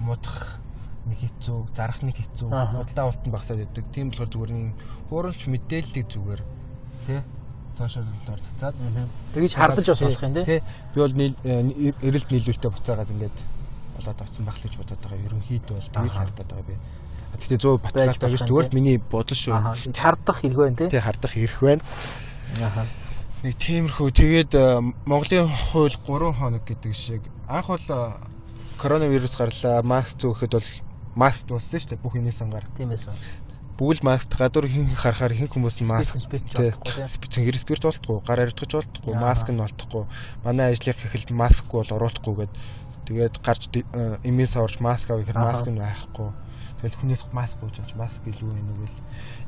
[0.00, 0.60] муудах
[1.06, 3.84] нэг хэцүү, зарах нэг хэцүү, бодлоо ултан багсаад идэг.
[3.94, 4.74] Тийм болохоор зүгээр нэг
[5.08, 6.42] хуурамч мэдээллийг зүгээр
[7.06, 7.20] тий
[7.78, 8.74] сошиаллаар цацаад
[9.34, 10.60] тэгэж хардаж бас болох юм тий.
[10.92, 11.14] Би бол
[12.04, 13.36] эрэлт нийлүүлэлтэд буцаагаад ингээд
[13.96, 15.26] болоод авсан байх л гэж бодоод байгаа.
[15.28, 16.76] Ерөнхийдөө бол тэгж хардаад байгаа би.
[17.38, 19.54] Гэхдээ 100 баталгаатай биш зүгээр миний бодол шүү.
[19.94, 20.88] Хардах хэрэг байна тий.
[20.90, 21.82] Тий хардах хэрэг байна.
[22.58, 22.86] Аха.
[23.40, 28.12] Нэг тиймэрхүү тэгээд э, Монголын хууль 3 хоног гэдэг шиг анх бол э,
[28.76, 30.68] коронавирус гарлаа маск зүүхэд бол
[31.16, 32.66] маск дууссан шүү дээ бүх энэс ангаар.
[32.76, 33.16] Тийм байсан.
[33.80, 39.48] Бүгд маск гадуур хин харахаар хин хүмүүс маск спицэн респирт болтгоо гар аридгаж болтгоо маск
[39.48, 40.04] нь болтгоо
[40.44, 42.52] манай ажлын хэхэлд маск бол оруулахгүй гээд
[43.08, 43.72] тэгээд гарч
[44.20, 46.28] эмээс орж маск авах гэхээр маск нь байхгүй
[46.80, 48.98] Тэгэл хүнээс маск авч маск илүү байна уу гэл.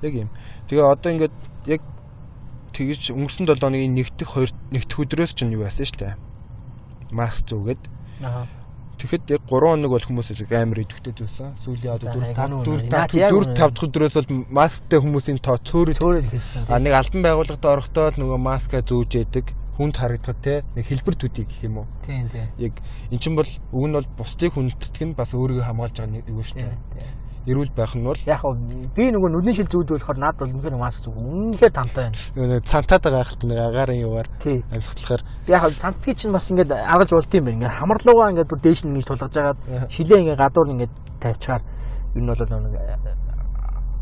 [0.05, 0.31] Яг юм.
[0.69, 1.81] Тэгээ одоо ингээд яг
[2.77, 6.17] тэгж өнгөрсөн 7 хоногийн нэгдэх хоёр нэгдэх өдрөөс чинь юу байсан дээ.
[7.13, 7.83] Маск зүүгээд.
[8.21, 8.45] Аа.
[9.01, 11.57] Тэгэхэд яг 3 хоног бол хүмүүс амар идэвхтэй зүйлсэн.
[11.65, 16.69] Сүүлийн одоо 4 5 4 5 дахь өдрөөс бол масктай хүмүүсийн тоо цөөрөл хэлсэн.
[16.69, 21.17] А нэг албан байгууллагад орохдоо л нөгөө маска зүүж яадаг хүнд харагдах те нэг хэлбэр
[21.17, 21.87] төдий гэх юм уу.
[22.05, 22.47] Тийм тийм.
[22.61, 22.77] Яг
[23.09, 26.45] эн чинь бол өг нь бол бусдыг хүндэтгэх нь бас өөрийгөө хамгаалж байгаа нэг юу
[26.45, 28.43] шүү дээ эрүүл байх нь бол яг
[28.95, 32.19] би нөгөө нүдний шил зүүд болохоор наад бол үнэхээр маск зүг үнэхээр тамтай байна.
[32.39, 34.29] Нөгөө цантаад байгаа хальт нэг агарын юугаар
[34.71, 37.57] амьсгалахаар яг цантгийн чинь бас ингээд аргаж болд юм байна.
[37.59, 39.59] Ингээд хамарлуугаа ингээд бүр дээш нь ингэж тулгаж агаад
[39.91, 41.63] шилээ ингээд гадуур ингээд тавьчихаар
[42.15, 42.75] нь бол нэг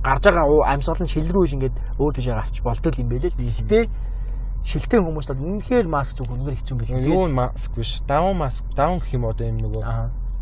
[0.04, 3.32] гарч байгаа амьсгал нь шил рүү ингээд өөр тийшээ гарч болдог юм байлээ.
[3.40, 3.84] Гэхдээ
[4.64, 7.08] шилтэй хүмүүс бол үнэхээр маск зүг үнэхээр хэцүү юм билээ.
[7.08, 8.00] Юу маск биш.
[8.04, 9.82] Даун маск, даун гэх юм одоо юм нөгөө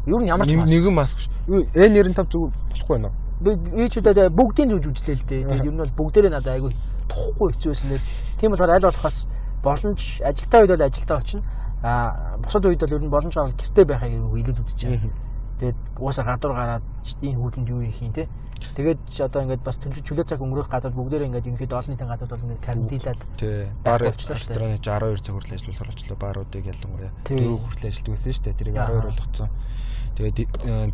[0.08, 0.72] Юу нь ямар ч маск.
[0.72, 1.28] Нэгэн маск ш.
[1.48, 5.46] N95 зүг болохгүй байна удаа бүгдийн зүг үзлээ л дээ.
[5.46, 6.74] Тэгээд ер нь бол бүгдээрээ надад айгүй
[7.06, 8.02] тухгүй хэцүү байсан дээр.
[8.40, 9.18] Тийм болохоор аль болох бас
[9.62, 11.42] боломж ажилтаа үед бол ажилтаа очино.
[11.82, 15.14] Аа бусад үед бол ер нь боломж гаргал гэртээ байхыг илүүд үзэж байна.
[15.58, 16.84] Тэгээд уусаа гадуур гараад
[17.22, 18.26] энэ хүүтэнд юу хийх юм те.
[18.76, 22.44] Тэгээд одоо ингээд бас чөлөө цаг өнгөрөх газар бүгдээрээ ингээд ерөнхийдөө олон нийтийн газар бол
[22.46, 23.20] ингээд карантинлаад
[23.82, 28.58] бар рестораны 62 цаг хүртэл ажиллуулахаар болчлоо баруудыг ялангуяа дөрөв хүртэл ажилладаг байсан шүү дээ.
[28.58, 29.48] Тэрийг 12 болгоцсон
[30.18, 30.36] тэгээд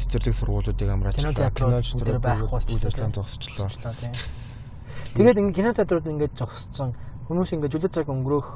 [0.00, 3.68] цэцэрлэг сургуулиудыг амрааж кино театрууд байхгүй болчихлоо зогсчлоо.
[5.16, 6.92] Тэгээд ингээд кино театрууд ингээд зогссон
[7.28, 8.48] хүмүүс ингээд чөлөө цаг өнгөрөх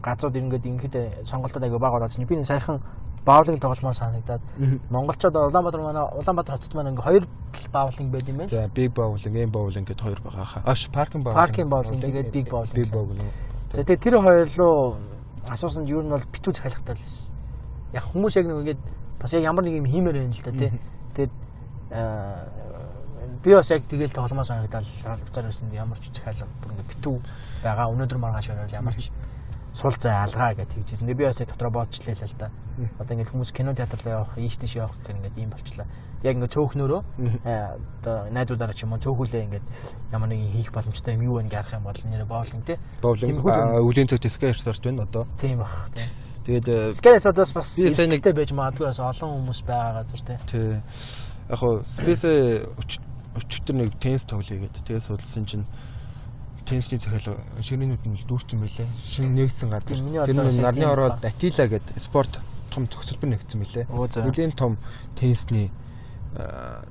[0.00, 0.94] газрууд ингээд ингээд
[1.28, 2.80] сонголтууд аяга бага болоод би энэ саяхан
[3.26, 4.42] баулинг тоглолмоор санагдаад
[4.90, 7.24] монголчууд Улаанбаатар манай Улаанбаатар хотод маань ингээ хоёр
[7.72, 8.50] баулинг байд юм байна.
[8.50, 10.62] За big bowling, game bowling гэдэг хоёр байгаа хаа.
[10.64, 11.38] Аш паркинг bowling.
[11.42, 12.74] Паркинг bowling тэгээд big bowling.
[12.74, 13.30] Big bowling.
[13.74, 14.96] За тэгээд тэр хоёр руу
[15.50, 17.34] асуусанд юу нь бол битүү захиалгатай л байсан.
[17.92, 18.82] Яг хүмүүс яг нэг ингээд
[19.18, 20.70] бас яг ямар нэг юм хиймээр байна л да тий.
[21.14, 21.32] Тэгээд
[23.42, 24.86] би бас яг тэгэл тогломоо санагдал
[25.26, 27.16] буцаар байсан ямар ч захиалга бүр ингээд битүү
[27.62, 27.90] байгаа.
[27.90, 29.10] Өнөөдөр маргааш орол ямар ч
[29.76, 31.06] сул зай алгаа гэж тэгжсэн.
[31.12, 32.48] Би бас дотроо бодчихлээ л л да.
[32.96, 35.86] Одоо ингээд хүмүүс кино театр руу явах, ийш тийш явах гэх ингээд ийм болчлаа.
[36.24, 37.00] Яг ингээд цөөхнөрөө
[37.44, 39.66] одоо найзуудаараа ч юм уу цөөхүүлээ ингээд
[40.16, 42.80] ямар нэг хийх боломжтой юм юу вэ гэх юм бол нэр боолинг тий.
[43.04, 45.28] Боолинг үлийн цогт скайр сорт байна одоо.
[45.36, 46.08] Тийм бах тий.
[46.48, 50.38] Тэгээд скайр сортоос бас нэгтэй байж магадгүй бас олон хүмүүс байгаа газар тий.
[50.48, 50.80] Тий.
[51.52, 54.88] Яг хоо спейс өчтөр нэг теннис тоглоё гэдэг.
[54.88, 55.68] Тэгээд судалсан чинь
[56.66, 58.88] теннисний захиал ширнүүд нь дүүрсэн байлээ.
[59.06, 59.98] Шинэ нэгдсэн газар.
[60.26, 62.42] Тэр нь нарны ороод Атила гэдэг спорт
[62.74, 63.86] том зөвсөлбөр нэгдсэн байлээ.
[63.86, 64.76] Нэгэн том
[65.14, 65.70] теннисний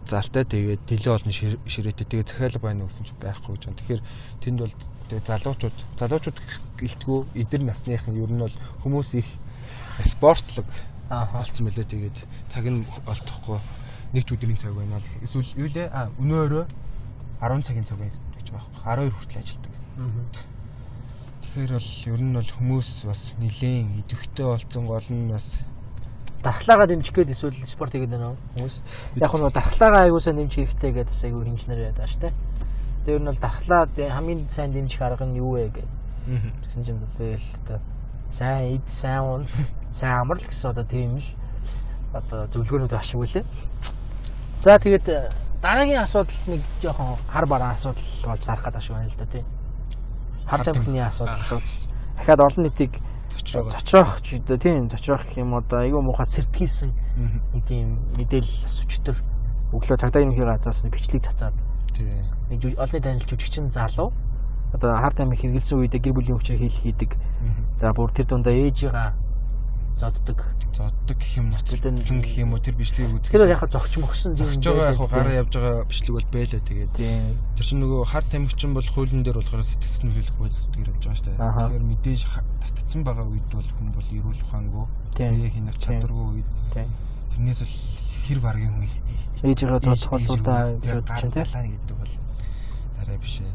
[0.07, 0.47] залтай.
[0.47, 1.31] Тэгээд дэлээ олон
[1.67, 2.07] ширээтэй.
[2.07, 3.79] Тэгээд захиалга байна гэсэн чинь байхгүй гэж байна.
[3.83, 4.01] Тэгэхээр
[4.41, 4.73] тэнд бол
[5.11, 6.37] залуучууд залуучууд
[6.79, 7.19] гэлтгүү.
[7.35, 9.27] Эдэр насныхан ер нь бол хүмүүс их
[10.07, 10.65] спортлог
[11.11, 12.17] болцсон байлээ тэгээд
[12.49, 13.59] цаг нь олдохгүй.
[14.15, 15.09] Нэгд өдрийн цаг байна л.
[15.21, 15.91] Эсвэл юу лээ?
[15.91, 16.63] А өнөөрөө
[17.43, 19.73] 10 цагийн цаг байна гэж байгаа байхгүй 12 хүртэл ажилладаг.
[21.41, 25.65] Тэгэхээр бол ер нь бол хүмүүс бас нилээн идэвхтэй болсон гол нь бас
[26.45, 28.75] дархлаагаа дэмжих гээд эсвэл спорт хийгээд байна хүмүүс.
[29.17, 32.33] Яг нь дархлаагаа аягуулсаа нэмжих хэрэгтэй гэдэг бас айгүй хинжнэр байгаа шүү дээ.
[33.05, 35.89] Тэр нь бол дархлаа хамгийн сайн дэмжих арга нь юу вэ гэдэг.
[36.69, 37.79] Тэгсэн чинь тэгэл одоо
[38.29, 39.43] сайн эд сайн уун
[39.95, 41.29] сайн амрал гэсэн одоо тийм л
[42.13, 43.45] одоо зөвлөгөөнүүд ашиг үлээ.
[44.61, 49.17] За тэгээд дараагийн асуудал нэг жоохон хар бараа асуудал болж зарах гэдэг шиг байна л
[49.17, 49.43] да тий.
[50.45, 51.41] Хар тамхины асуудал.
[51.49, 53.01] бас дахиад олон нийтийг
[53.73, 56.93] зочроох ч одоо тийм зочроох гэх юм одоо айгүй муухай сэртгийсэн
[57.57, 59.17] нэг тийм мэдээлэл бас өчтөр.
[59.73, 61.57] Өглөө цагдаа юмхийн газраас нь бичлэг цацаад
[61.97, 64.13] нэг олонний танил жүжигчин залуу.
[64.69, 67.17] Одоо хар тамхи хэрэгэлсэн үедээ гэр бүлийн өвчрө хийл хийдэг.
[67.81, 69.24] За бүр тэр дундаа ээжигээ
[69.97, 70.39] зоддог.
[70.75, 73.31] Зоддог гэх юм ноцлон гэх юм уу тэр бичлэгийг үзэх.
[73.31, 74.39] Тэр яг зогч мөгсөн юм.
[74.43, 76.93] Зогч байгаа яг гараа явж байгаа бичлэг бол бэлээ тэгээд.
[76.99, 81.27] Тэр чинь нөгөө хар тамхичин бол хуулийн дээр болохоор сэтгцэн хүлээх үйлчлэг явж байгаа шүү
[81.31, 81.39] дээ.
[81.39, 82.21] Тэгэхээр мэдээж
[82.59, 84.85] татцсан байгаа үед бол хүн бол эрүүл ухаангүй.
[85.15, 86.49] Тэгээ хийнэх чадваргүй үед.
[86.75, 87.73] Тэрнээс л
[88.27, 88.89] хэр баргийн хүн
[89.47, 92.13] ээжигээ зодох болоо да гэж бодож чинь тийм гэдэг бол
[92.99, 93.53] арай биш ээ.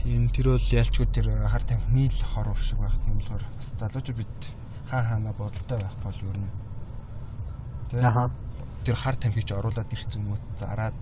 [0.00, 3.68] Тийм тэр бол ялчгүй тэр хар тамхины л хор ур шиг байх тийм болохоор бас
[3.74, 4.32] залуучууд бид
[4.90, 6.50] хаа хаана бодолтой байх бол ер нь
[7.90, 8.30] тэгээ
[8.84, 10.94] тэр хар тамхич оруулаад ирсэн хүмүүс зараад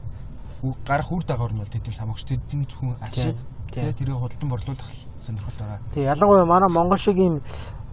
[0.87, 3.37] гарах үр дагавар нь бол тэдний самгч тэдний зөвхөн ашиг
[3.73, 5.81] тэгээ тэрийг худалдан борлуулах сонирхол байгаа.
[5.91, 7.43] Тэгээ ялангуяа манай Монгол шиг ийм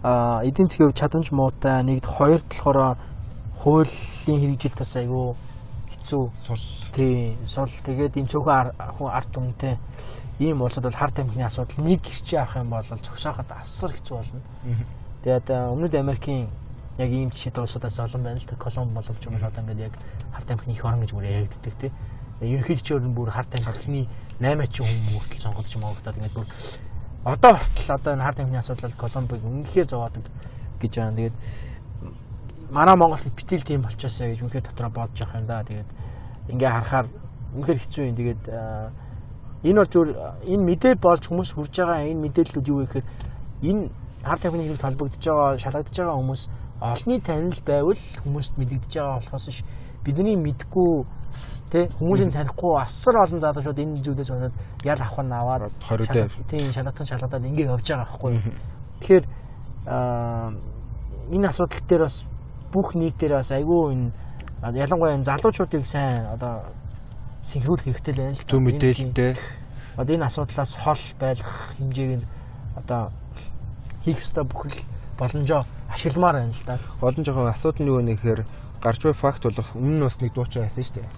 [0.02, 2.96] эдийн засгийн чадамж муутай нэгд хоёрд болохоор
[3.58, 5.34] хуулийн хэрэгжилт бас айгүй
[5.90, 6.24] хэцүү.
[6.34, 6.64] Сул.
[6.94, 7.66] Тий сул.
[7.66, 9.74] Тэгээд ийм цөөхөн хүн арт түмтэй
[10.38, 14.40] ийм улсад бол хар тамхины асуудал нэг гэрчээ авах юм бол зогсооход асар хэцүү болно.
[15.20, 16.48] Тэгээд өмнөд Америкийн
[16.96, 19.94] яг ийм жишээтэй улсуудаас олон байна л та Колумб боловч юм одоо ингээд яг
[20.32, 21.92] харт амхны их орн гэж бүр яригддаг тий.
[22.40, 24.08] Ерөнхийдөө ч өөр бүр харт амхны
[24.40, 26.48] 8 ч хүн хүртэл сонгогдож магадад ингээд бүр
[27.24, 30.24] одоо хүртэл одоо энэ харт амхны асуудал Колумбыг үнэхээр зовоодаг
[30.80, 31.16] гэж байна.
[31.16, 31.36] Тэгээд
[32.72, 35.64] манай Монголд битэл тийм болчихосоо гэж үнэхээр дотроо бодож явах юм да.
[35.68, 35.90] Тэгээд
[36.48, 37.06] ингээ харахаар
[37.60, 38.16] үнэхээр хэцүү юм.
[38.16, 38.42] Тэгээд
[39.68, 40.10] энэ бол зүгээр
[40.48, 43.06] энэ мэдээ болж хүмүүс хүрж байгаа энэ мэдээллүүд юу вэ гэхээр
[43.68, 43.82] энэ
[44.22, 46.42] харт тавхины хэрэг толбогдож байгаа, шалгагдж байгаа хүмүүс
[46.80, 49.64] олонний танил байвал хүмүүст мэдэгдэж байгаа болохоос ш
[50.04, 51.04] бидний мэдгүй
[51.70, 55.72] тэ хүмүүсийн танихгүй асар олон залуучууд энэ зүйлээс болоод ял авах нь аваад
[56.50, 58.32] тийм шалгатан шалгадаад ингэ явж байгаа байхгүй.
[59.00, 59.24] Тэгэхээр
[61.30, 62.24] энэ асуудал дээр бас
[62.72, 64.10] бүх нийтээр бас айгүй энэ
[64.64, 66.66] ялангуяа энэ залуучуудыг сайн одоо
[67.42, 68.44] синхруулах хэрэгтэй л байна л.
[68.48, 69.32] Зөв мэдээлэлтэй.
[69.96, 72.26] Одоо энэ асуудлаас хол байлгах хэмжээг нь
[72.76, 73.12] одоо
[74.04, 74.78] хийх ёстой бүхэл
[75.18, 76.78] боломжоо ашигламаар байна л да.
[77.00, 78.40] Олон жоохон асуудал нь юу вэ гэхээр
[78.80, 81.08] гарч буй факт бол өмнө нь бас нэг дуучаа байсан шүү дээ.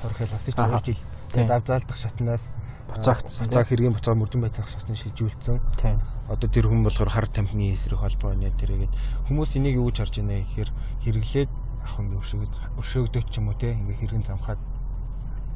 [0.00, 1.02] Хорхол бас шүү дээ жил.
[1.32, 2.44] Тэгээд давзаалдах шатнаас
[2.88, 3.50] буцаагдсан.
[3.50, 5.60] За хэргийн буцаа мөрдөн байцаах шатны шилжүүлсэн.
[5.76, 6.00] Тийм.
[6.30, 8.92] Одоо тэр хүн болохоор хар тамхины эсрэг холбоо нэ тэргээд
[9.28, 10.70] хүмүүс энийг юу гэж харж байна гэхээр
[11.04, 11.50] хэрэглээд
[11.86, 14.58] ах ингээ өршөөгд өршөөгдөж ч юм уу те ингээ хэрэгэн замхаад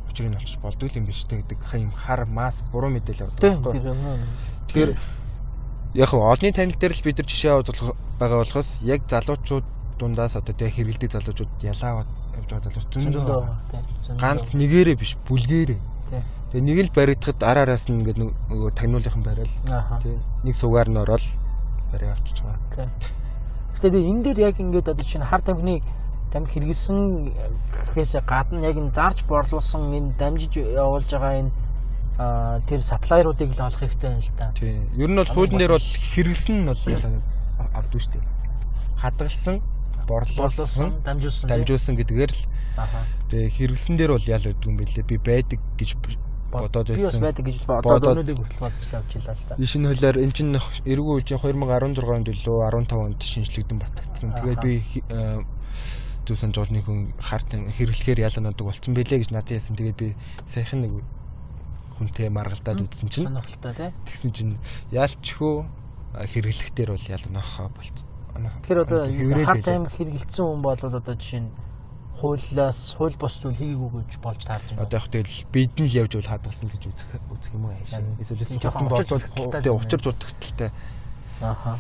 [0.07, 3.66] учрыг нь олчих болдгүй юм биш те гэдэг юм хар мас буруу мэдээлэл юм.
[4.70, 4.92] Тэгэхээр
[5.94, 9.64] яг олонний танил дээр л бид нар жишээ авах байгаа болохоос яг залуучууд
[9.98, 12.07] дундаас одоо те хэрэгэлдэг залуучууд ялаа
[12.38, 15.81] явж байгаа залуучууд зөндөө ганц нэгээрээ биш бүлгээрээ.
[16.50, 19.55] Тэгээ нэг л баригдахад араараас нь ингээд нөгөө тагнуулынхан барайл.
[20.03, 20.18] Тий.
[20.42, 21.22] Нэг сугаар нь ороод
[21.90, 22.90] барай авчиж байгаа.
[23.74, 25.83] Гэхдээ би энэ дээр яг ингээд одоо чинь хар тамхины
[26.31, 26.98] тамхи хэрэгэлсэн
[27.94, 31.55] гэхээс гадна яг энэ зарж борлуулсан энэ дамжиж явуулж байгаа энэ
[32.68, 34.52] тэр саплайеруудыг л олох хэрэгтэй юм л та.
[34.52, 34.76] Тий.
[34.96, 36.83] Ер нь бол хуулийн дээр бол хэрэгсэн нь бол
[37.76, 38.24] авдгүй шүү дээ.
[39.00, 39.56] Хадгалсан,
[40.04, 41.48] борлуулсан, дамжуулсан.
[41.48, 42.42] дамжуулсан гэдгээр л
[42.76, 43.09] Ааха.
[43.33, 45.04] тэгээ хэрэгсэн дээр бол ял өгдөг юм бэлээ.
[45.09, 45.96] Би байдаг гэж
[46.50, 47.22] бодоод Би бас байсан.
[47.24, 49.54] байдаг гэж одоо өнөөдрийг хүртэл бодож авч илаа л та.
[49.56, 50.52] Шинэ хуулиар эн чинь
[50.85, 54.28] эргүү үеийн 2016 онд билүү 15 онд шинжлэгдэн батгдсан.
[54.35, 54.74] Тэгээд би
[56.26, 59.78] дүүсэн жолны хүн хар там хэрэглэхээр ялаанадаг болцсон байлээ гэж надад хэлсэн.
[59.78, 60.09] Тэгээд би
[60.50, 60.92] саяхан нэг
[62.01, 63.91] хүнтэй маргалдаад үзсэн чинь Сонирхолтой тий.
[64.09, 64.57] тэгсэн чинь
[64.91, 65.55] яалчхөө
[66.17, 68.09] хэрэглэхтэр бол ялаанахаа болцсон.
[68.65, 69.69] Тэгэхээр одоо Хэврээд хар байлаа.
[69.85, 71.51] тамхи хэрэгэлсэн хүн бол одоо жишээ нь
[72.21, 74.83] хуулиас хууль бус зүйл хийгээгүй гэж болж таарж байна.
[74.85, 77.65] Одоо яг тэгэл бид нь л явж бол хадгалсан гэж үзэх үзэх юм.
[77.71, 77.85] Яг
[78.21, 80.71] Эсвэл жоохон болвол учир дутагдaltaй.
[81.41, 81.79] Ааха.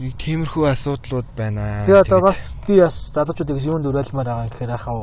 [0.00, 1.84] Нэг тиймэрхүү асуудлууд байна.
[1.84, 4.96] Тэгээ одоо бас би бас залуучуудыг юунд уриалмаар байгаа гэхээр яхаа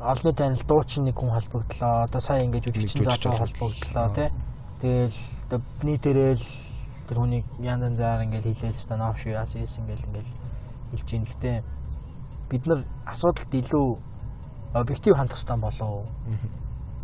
[0.00, 2.04] олны танил дуучин нэг хүн холбогдлоо.
[2.08, 4.08] Одоо сая ингэж жүжигчин залуу холбогдлоо.
[4.16, 4.28] тий.
[4.80, 6.46] Тэгэл нийтээрэл
[7.08, 10.32] тэр хүнийг янз янзаар ингээл хэлээл хэвээр ноош юу яасан юм ингээл ингээл
[10.90, 11.56] хэлж ийн гэхдээ
[12.48, 13.88] бид нар асуудалд илүү
[14.72, 16.06] объектив хандах хэрэгтэй болов.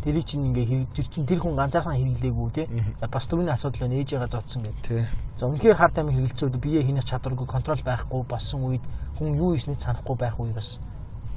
[0.01, 2.67] Тэрийг чинь ингээ хэрэг тэр чинь тэр хүн ганцаархан хэрэглээгүй тий.
[2.97, 4.81] За бас түрүүний асуудал байна ээж байгаа зодсон гэдэг.
[4.87, 5.05] тий.
[5.35, 8.83] За үнэхээр хар тамхи хэрэгэлцүүд бие хийнэх чадваргүй контрол байхгүй болсон үед
[9.19, 10.79] хүн юу хийснээ санахгүй байх үе бас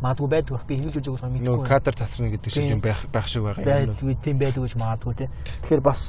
[0.00, 1.68] магадгүй байдаг бах би хэлж болохоор Нөгөө мэдгүй.
[1.68, 3.92] кадр тасрна гэдэг шиг юм байх байх шиг байгаа юм.
[3.94, 5.26] байдгүй тийм байдаг гэж магадгүй те.
[5.60, 6.00] Тэгэхээр бас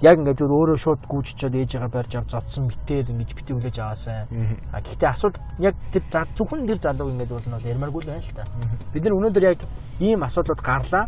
[0.00, 4.26] яг ингээ зөв өөрөө шууд гүйччихэд ээжээгээ барьж авч зодсон мэтээр ингэж битээ хүлээж аваасан.
[4.72, 6.02] А гэхдээ асууд яг тэр
[6.34, 8.44] зөвхөн тэр залууг ингээд бол нь ярмааргүй л байна л та.
[8.92, 9.60] Бид нар өнөөдөр яг
[10.00, 11.06] ийм асуудлууд гарлаа.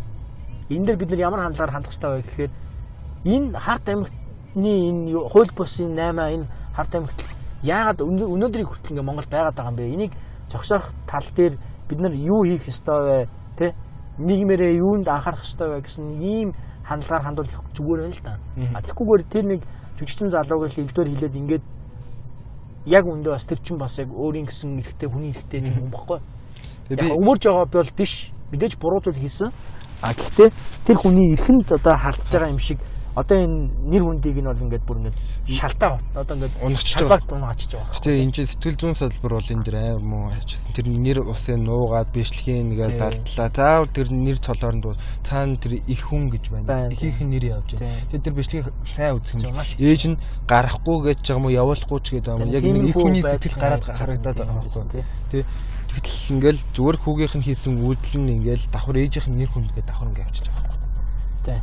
[0.69, 2.51] Энэ дээр бид нар ямар хандлагаар хандах хэрэгтэй вэ гэхээр
[3.25, 6.45] энэ харт амигтны энэ хууль бусын 8 энэ
[6.77, 7.19] харт амигт
[7.65, 9.93] яагаад өнөө- өнөөдрийг хүртэл ингээд Монголд байгаад байгаа юм бэ?
[9.95, 10.13] Энийг
[10.53, 11.57] зогсоох тал дээр
[11.89, 13.27] бид нар юу хийх ёстой вэ?
[13.57, 13.73] Тэ?
[14.17, 18.37] Нийгмээрээ юунд анхаарах ёстой вэ гэсэн ийм хандлагаар хандвал зүгээр байна л та.
[18.75, 19.61] А тэгэхгүйгээр тэр нэг
[19.97, 21.63] жүжигчин залууг л элдвэр хилээд ингээд
[22.85, 26.19] яг үндэ бас тэр чин бас яг өөрийн гэсэн эрэгтэй хүний эрэгтэй тийм юм баггүй.
[26.89, 28.31] Яг өмөрж байгаа бол биш.
[28.51, 29.49] Мэдээж буруу зүйл хийсэн.
[30.03, 30.49] А гэхдээ
[30.85, 32.79] тэр хүний эрхэнд одоо халтж байгаа юм шиг
[33.15, 37.71] одоо энэ нэр хүндийг нь бол ингээд бүр ингээд шалтаа одоо ингээд Унагчж шалбарт унгачиж
[37.77, 38.01] байгаа.
[38.01, 40.73] Тэгээ энэ чинь сэтгэл зүйн салбар бол энэ дэр аим муу ачсан.
[40.73, 42.99] Тэр нэр усын нуугаад бичлэгийн нэгээ Тий.
[42.99, 43.49] далдлаа.
[43.53, 46.89] Заавал тэр нэр цолооронд бол цаана тэр их хүн гэж байна.
[46.89, 48.01] Ихийнх нь нэр явж байна.
[48.09, 49.77] Тэгээ тэр бичлэгийг сайн их.
[49.77, 50.17] Ээж нь
[50.49, 52.49] гарахгүй гэж байгаа юм уу, явуулахгүй ч гэдэг юм.
[52.49, 55.05] Яг нэг их хүний сэтгэл гараад харагдаад байгаа юм байна.
[55.29, 55.45] Тий.
[55.93, 60.09] Тэгтэл ингээл зүгээр хүүгийнх нь хийсэн үйлдэл нь ингээл давхар ээжийнх нь нэр хүндгээ давхар
[60.09, 60.81] ингээ авчиж байгаа юм.
[61.45, 61.59] Тий.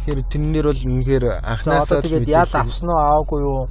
[0.00, 3.68] Тэгэхээр тэрнэр бол үнэхээр анхнаасаа одоо тэгээд ял авсан уу аваагүй юу?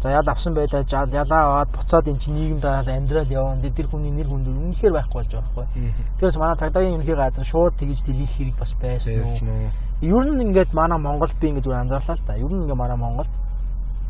[0.00, 3.64] За ял авсан байлаа жаа ялаа аваад буцаад эн чинь нийгэм дараал амьдрал явна.
[3.64, 5.92] Тэр хүний нэр хүнд үнэхээр байхгүй болж байгаа байхгүй.
[6.20, 9.72] Тэрс манай цагдаагийн ерөнхий газар шууд тэгж дэлгэх хэрэг бас байсан уу?
[10.04, 12.36] Ер нь ингээд манай Монголд би ингээд зүгээр анзаарлаа л та.
[12.36, 13.32] Ер нь ингээд манай Монголд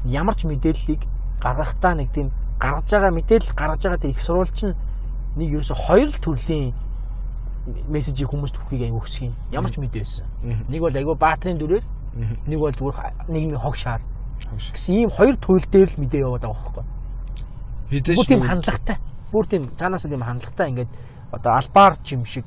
[0.07, 1.03] ямар ч мэдээллийг
[1.43, 4.75] гаргахтаа нэг тийм гаргаж байгаа мэдээлэл гаргаж байгаа тэр их сурвалж нь
[5.39, 6.75] нэг ерөөсө хоёр л төрлийн
[7.89, 9.35] мессежийг хүмүүст өгөхийг аяг өсгөх юм.
[9.53, 10.27] Ямар ч мэдээ байсан.
[10.69, 11.85] Нэг бол айгүй баатрын дүрээр,
[12.47, 14.01] нэг бол зүгээр нийгмийн хог шаар
[14.59, 16.85] гэсэн ийм хоёр туйл дээр л мэдээ яваад байгаа байхгүй.
[17.91, 18.97] Хизээш Бүр тийм хандлагатай.
[19.33, 20.91] Бүр тийм цаанаас тийм хандлагатай ингээд
[21.33, 22.47] одоо албаар ч юм шиг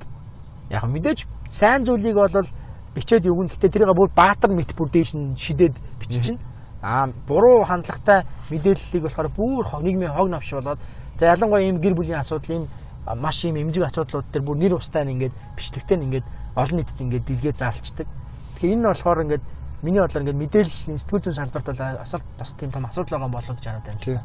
[0.69, 2.47] яг мэдээж сайн зүйлийг бол
[2.95, 3.51] бичээд өгнө.
[3.51, 6.39] Гэтэ тэрийг бүр баатар мэт бүр дээш нь шидээд биччихнэ.
[6.83, 10.79] Аа буруу хандлагатай мэдээллийг болохоор бүр нийгмийн хог навш болоод
[11.15, 12.67] за ялангуяа ийм гэр бүлийн асуудал ийм
[13.05, 16.25] маш ийм эмзэг асуудлууд төр бүр нэр устай нь ингээд бичлэгтэй нь ингээд
[16.55, 18.07] олон нийтэд ингээд дэлгээ зарлцдаг.
[18.55, 19.43] Тэгэхээр энэ нь болохоор ингээд
[19.83, 23.53] миний бодлоор ингээд мэдээлэл сэтгүүл зүйн салбарт бол асар бас тийм том асуудал байгаа болоо
[23.59, 23.99] гэж хараад байна.
[23.99, 24.23] л та.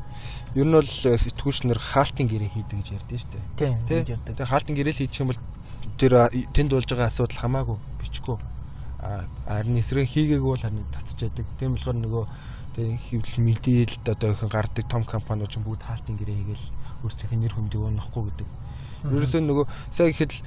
[0.54, 3.44] Ер нь бол э, сэтгүүлчнэр хаалтын гэрээ хийдэг гэж ярьдэн шүү дээ.
[3.58, 3.98] Тийм Тий.
[3.98, 4.34] гэж ярьдаг.
[4.38, 5.42] Тэгээ хаалтын гэрээ л хийчих юм бол
[5.98, 6.12] тэр
[6.54, 8.38] тэнд болж байгаа асуудал хамаагүй бичихгүй.
[9.02, 11.46] А харин эсрэг хийгээгүй бол харин цацж яадаг.
[11.58, 12.24] Тийм болохоор нөгөө
[12.78, 16.66] тэгээ хэвлэл мэдээлэлд одоо их гардаг том компаниуд ч бүгд хаалтын гэрээ хийгээл
[17.02, 18.48] өөрсдийнх нь нэр хүндийг унахгүй гэдэг.
[19.06, 20.42] Ерөөсөө нөгөө сая гэхэд л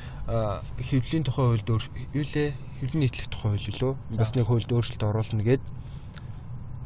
[0.80, 1.80] хэвлэлийн тухай хуульд юу
[2.14, 2.52] лээ?
[2.84, 3.93] Хэвлэлийн нийтлэх тухай хууль лөө.
[4.20, 5.43] Бас нэг хуульд өөрчлөлт оруулна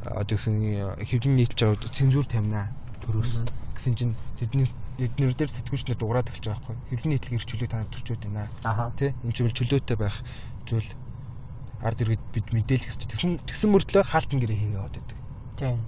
[0.06, 2.70] а, одоо гэсэн хэвлэлийн нийтлж аваад цензур тамина
[3.02, 3.42] төрөөс
[3.74, 6.76] гэсэн чинь тэдний эднэр дээр сэтгүүлчнэр дуурайд эхэлж байгаа байхгүй.
[6.94, 8.48] Хэвлэлийн нийтлэг эрхчлөлийг та нар төрчөөд байна.
[8.96, 9.14] Тэ?
[9.26, 10.16] Энэ чинь чөлөөтэй байх
[10.64, 10.88] зүйл
[11.82, 13.10] ард иргэд бид мэдээлэх хэрэгтэй.
[13.10, 15.18] Тэгсэн тэгсэн мөртлөө хаалтан гэрээ хийгээ яваад байдаг.
[15.60, 15.78] Тийм.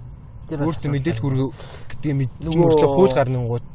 [0.49, 1.47] Тэр Өөртөө мэдээлэх хүргээ
[1.89, 3.65] гэдгийг мэдсэн мөртлөө хууль гарны гууд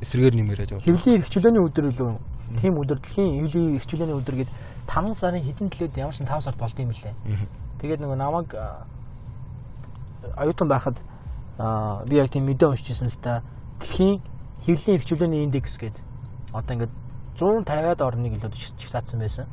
[0.00, 0.96] эсрэгээр нэмэрээд явуулсан.
[0.96, 2.12] Хэвлийн эрхчлөөний өдөр лөө
[2.58, 4.48] тийм өдөр дэлхийн хэвлийн эрхчлөөний өдөр гэж
[4.88, 7.14] 5 сарын хэдэн төлөөд ямар ч 5 сар болд юм лээ.
[7.78, 8.48] Тэгээд нөгөө намайг
[10.36, 10.98] оюутан байхад
[12.08, 13.44] би яг тийм мэдээ уншижсэн л та
[13.78, 14.18] дэлхийн
[14.66, 16.02] хэвлийн эрхчлөөний индекс гэдэг
[16.52, 16.92] одоо ингээд
[17.38, 19.46] 150-аад орныг илүү чигсаацсан байсан.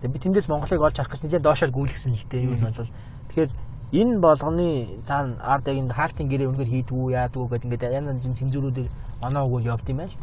[0.00, 2.48] Тэгээд би тэндээс Монголыг олж харах гэсэн нэлээд доошоор гүйлгсэн л дээ.
[2.48, 2.74] Юу нь бол
[3.28, 3.50] тэгэхээр
[3.92, 8.34] энэ болгоны цаана ард яг энэ хаалтын гэрээ үнээр хийдгүү яадгүй гэдэг ингээд янз янзын
[8.38, 8.86] цензуруудыг
[9.20, 10.18] оноо өгөөл явд юм байна л.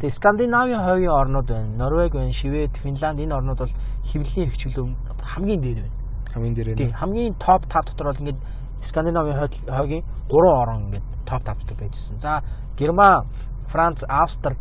[0.00, 1.68] Тэгээд Скандинавийн хойгийн орнууд байна.
[1.76, 3.74] Норвег байна, Швед, Финланд энэ орнууд бол
[4.08, 4.86] хэвлэлийн эрхчлөө
[5.22, 5.94] хамгийн дээр байна.
[6.32, 8.40] Хамгийн дээр Тийм нь хамгийн топ 5 дотор бол ингээд
[8.80, 12.18] Скандинавын хойд- хойгийн 3 орн ингээд топ 5 дотор байжсэн.
[12.18, 12.42] За
[12.78, 13.26] Герман,
[13.68, 14.56] Франц, Австри.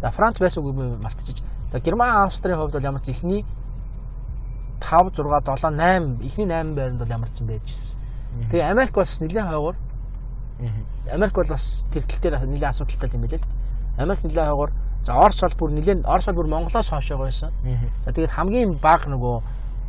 [0.00, 1.38] За Франц байсан үгүй мартчих.
[1.70, 3.44] За Герман, Австрийн хувьд бол ямар ч ихний
[4.82, 7.98] 5 6 7 8 ихний 8 байранд бол ямар ч юм байжсэн.
[8.50, 9.76] Тэгээ Америк бас нэлээд хойгоор
[11.10, 13.48] Америк бол бас тэр тал дээр нэлээд асуудалтай юм билээ л.
[13.98, 14.72] Америк нэлээд хойгоор
[15.02, 17.50] за Орос бол бүр нэлээд Орос бол бүр Монголоос хойшоо байсан.
[18.04, 19.36] За тэгээд хамгийн бага нөгөө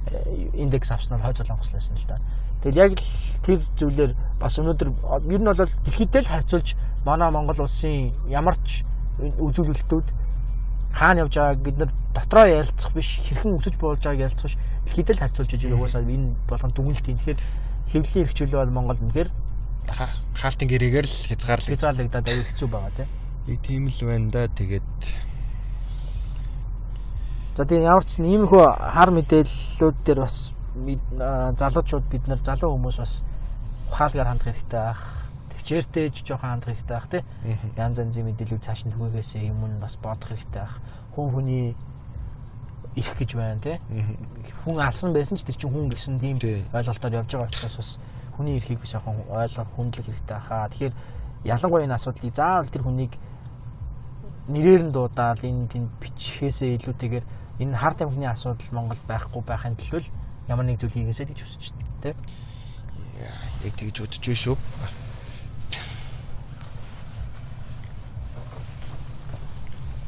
[0.09, 2.17] э, индекс авсан нь хойд солонгос байсан л да.
[2.61, 3.05] Тэгэл яг л
[3.45, 4.89] тэр зүйлээр бас өнөөдөр
[5.29, 6.75] ер нь бол дэлхийдээ л харьцуулж
[7.05, 8.83] манай Монгол улсын ямар ч
[9.19, 10.07] үзүүлэлтүүд
[10.93, 15.15] хаана явж байгааг бид нар дотроо ярилцах биш хэрхэн өсөж болж байгааг ярилцах биш дэлхийдээ
[15.17, 17.17] л харьцуулж ижиг угаасаа энэ болгон дүгнэлт юм.
[17.17, 17.41] Тэгэхээр
[17.91, 19.29] хэвлэлийн эрхчлөө бол Монголд үнэхээр
[20.37, 21.69] хаалтын гэрээгээр л хязгаарлаг.
[21.73, 23.09] хязгаарлагдаад аюу хэцүү байгаа тийм.
[23.47, 24.47] Яг тийм л байна да.
[24.47, 24.89] Тэгээд
[27.53, 30.53] За тийм ямар ч нэг иймэрхүү хар мэдээллүүд дээр бас
[31.59, 33.13] залуучууд бид нар залуу хүмүүс бас
[33.93, 35.01] ухаалгаар хандах хэрэгтэй байх.
[35.63, 37.23] Төвчээртэй ч жоохон хандах хэрэгтэй байх тий.
[37.79, 40.75] Янз янзын мэдээлүүд цааш нь түгээгээсээ юм нь бас бодох хэрэгтэй байх.
[41.15, 41.71] Хүн хүний
[42.99, 43.79] их гэж байна тий.
[44.67, 46.67] Хүн алсан байсан ч тэр чинь хүн гэсэн тийм Тий.
[46.67, 47.89] ойлголтоор явж байгаа учраас бас
[48.35, 50.67] хүний эрхийг яг ойлгох хүндлэх хэрэгтэй хаа.
[50.67, 50.93] Тэгэхээр
[51.47, 53.13] ялангуяа энэ асуудлыг заавал тэр хүнийг
[54.51, 57.25] нэрээр нь дуудаал энэ тэнд бичхээсээ илүүтэйгээр
[57.63, 60.11] энэ хард амхны асуудал Монгол байхгүй байхын төлөө
[60.51, 62.03] ямар нэг зүйл хийгээсэй гэж хүсэж байна.
[62.03, 62.11] Тэ?
[63.63, 64.59] яг тэгж бодож шүү.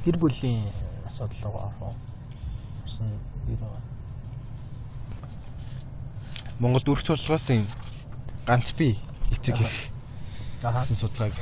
[0.06, 0.70] Гэр бүлийн
[1.08, 1.94] асуудал руу орох уу?
[2.86, 3.10] Усан
[3.50, 3.80] юу вэ?
[6.60, 7.66] Монголд үрх тулгаасын
[8.46, 9.00] ганц би
[9.34, 9.74] эцэг их
[10.62, 11.34] гэсэн судалгааг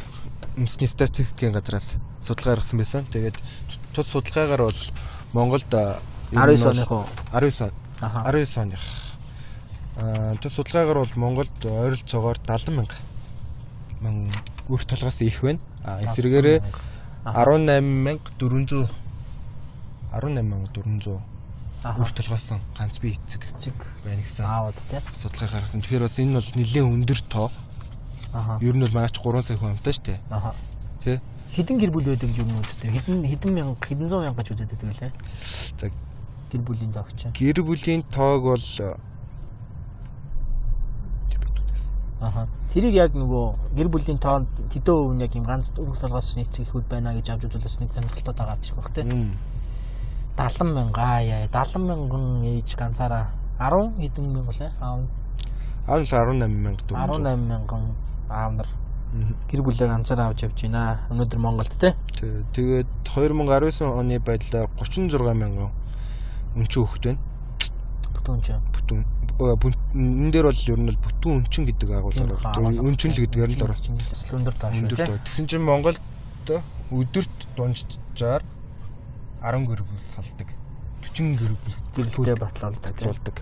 [0.55, 3.05] үндэсний статистикийн газраас судалгаа гаргасан байсан.
[3.11, 3.36] Тэгээд
[3.93, 4.82] тус судалгаагаар бол
[5.34, 5.99] Монголд а,
[6.32, 7.05] ер нь 19 бол- оных уу?
[7.36, 7.72] 19 он.
[7.99, 8.24] Аха.
[8.32, 8.82] 19 оных.
[9.97, 12.95] Аа тус судалгаагаар бол Монголд ойролцоогоор 70 мянга
[14.01, 14.32] ман
[14.70, 15.59] үрх толгоос их байна.
[15.84, 16.64] А эсвэргээрээ
[17.26, 18.90] 18400
[20.12, 21.22] 18400
[21.84, 22.00] Аха.
[22.02, 23.74] үрх толгоосон ганц би эцэг Цэг
[24.06, 25.00] байна гэсэн аавд тий.
[25.22, 25.82] судалгаа гаргасан.
[25.84, 27.52] Тэгэхээр бас энэ бол нэлээд өндөр тоо.
[28.34, 28.58] Аха.
[28.64, 30.20] Ер нь бол маш 3 сая хүн амтай шүү дээ.
[30.32, 30.56] Аха.
[31.04, 31.20] Тэ?
[31.52, 32.88] Хэдэн гэр бүл байдаг юм үздэг.
[33.04, 35.12] Хэдэн хэдэн мянга хэдэн зуун мянга гэж үздэг байлаа.
[35.80, 35.92] За
[36.54, 37.20] Гэр бүлийн тогч.
[37.36, 38.68] гэр бүлийн тоог бол
[42.24, 42.48] Аха.
[42.72, 46.64] Тэрийг яг нөгөө гэр бүлийн тоонд тэдэн хувь нь яг юм ганц өргөх толгоос нийцэг
[46.66, 49.04] ихүүд байна гэж авч үзвэл бас нэг сонирхолтой байгаа ч байх тий.
[49.04, 49.36] м,
[50.40, 53.28] 70 мянга яа 70 мянган ээж ганцаараа
[53.60, 55.04] 10 хэдэн мянга лээ аав
[55.88, 56.96] аав нь 18 мянга 400.
[56.96, 57.84] 18 мянган
[58.30, 58.70] аав нар.
[59.52, 61.06] Гэр бүлээ ганцаараа авч явж байна.
[61.12, 65.70] Өнөөдөр Монголд те Тэ- Тэгээд 2019 оны байдлаар 36 мянган
[66.58, 67.20] өнчөө хөхт байна.
[68.16, 69.06] бүтэн ч Бүтэн
[69.40, 73.74] энэ дээр бол ер нь бүтэн өнчин гэдэг агуулгаар өнчин л гэдгээр нь л тоо
[74.22, 75.18] шүү Өндөр те тоо.
[75.26, 76.00] Тэгсэн чинь Монголд
[76.94, 78.44] өдөрт дунджаар
[79.42, 80.50] 10 гэр бүл салдаг.
[81.02, 83.36] 40 гэр бүл гэрэлтэй батлуулдаг те болдог.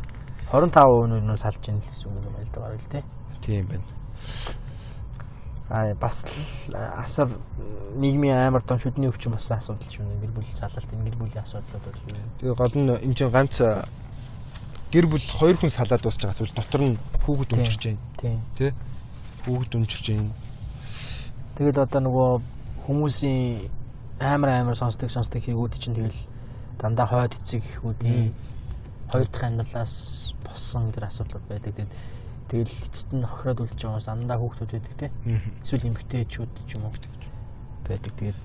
[0.52, 3.04] 25% нь салж ийн гэсэн үг юм л байгаа л те
[3.42, 3.84] Тийм байна.
[5.72, 6.26] а бас
[6.76, 7.30] асар
[7.96, 11.44] нийгмийн амар том шүдний өвчин болсон асуудал шүү нэ гэр бүл залалт энэ гэр бүлийн
[11.48, 12.02] асуудлууд бол?
[12.44, 13.56] Тэгээ гол нь энэ чинь ганц
[14.92, 17.52] гэр бүл хоёр хүн салаад дуусч байгаа эсвэл дотор нь хүүхэд
[17.88, 18.00] байна.
[18.20, 18.76] тийм Тэ?
[19.48, 20.36] Хүүхэд өмчирч байна.
[21.56, 22.30] Тэгэд одоо нөгөө
[22.84, 23.72] хүмүүсийн
[24.20, 26.22] амар амар сонсдог сонсдог хэрэгүүд чинь тэгэл
[26.76, 28.36] дандаа хойд эцэг гэхүүдийн
[29.12, 29.96] хоёр дахь амьдралаас
[30.44, 31.72] болсон тэр асуудлууд байдаг.
[31.72, 31.92] Тэгээд
[32.52, 35.08] тэгэл эцэст нь хохироод үлдэж байгаа хүмүүс дандаа хүүхдүүд байдаг те.
[35.64, 36.94] Эсвэл эмгтээчүүд ч юм уу
[37.88, 38.14] байдаг.
[38.20, 38.39] Тэгээд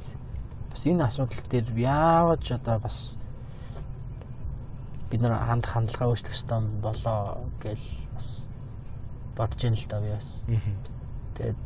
[0.70, 3.18] бас энэ асуудал дээр яаваж одоо бас
[5.10, 7.82] бид нар хандах хандлагаа өөрчлөх ёстой болоо гэж
[8.14, 8.48] бас
[9.36, 10.42] бодож ин л да би бас.
[11.36, 11.58] Тэгээд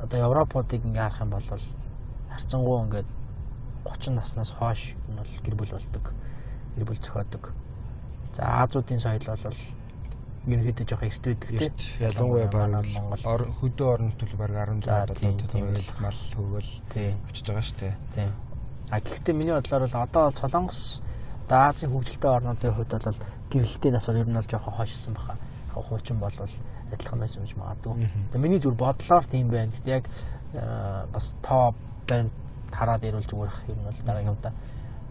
[0.00, 1.48] одоо Европуудыг ингээ харах юм бол
[2.30, 3.08] харцангуй ингээд
[3.84, 6.04] 30 наснаас хойш энэ бол гэр бүл болдог.
[6.76, 7.52] Гэр бүл зохиодог.
[8.32, 9.60] За Азуудын соёл бол
[10.46, 11.74] ерөнхийдөө жоох эрт байдаг тийм.
[12.00, 16.70] Ялангуяа баг Монгол хөдөө орон нутгийн баг 16 толгойл мал хөвөл
[17.28, 17.94] очиж байгаа шүү дээ.
[18.14, 18.30] Тийм.
[18.90, 21.02] А гэхдээ миний бодлоор бол одоо бол Солонгос
[21.46, 23.20] одоо Азийн хөгжилтэй орнуудын хувьд бол
[23.50, 25.38] гэрэлтийн нас бол ер нь бол жоохон хойшсон баха.
[25.72, 26.34] Хуучин бол
[26.92, 27.94] адилхан байсан гэж магадгүй.
[28.32, 29.70] Тэгээ миний зүр бодлоор тийм байна.
[29.70, 30.04] Гэхдээ яг
[31.12, 31.74] бас тоо
[32.08, 32.32] баримт
[32.72, 34.52] хараад ирвэл зүгээр их юм бол дараагийн удаа.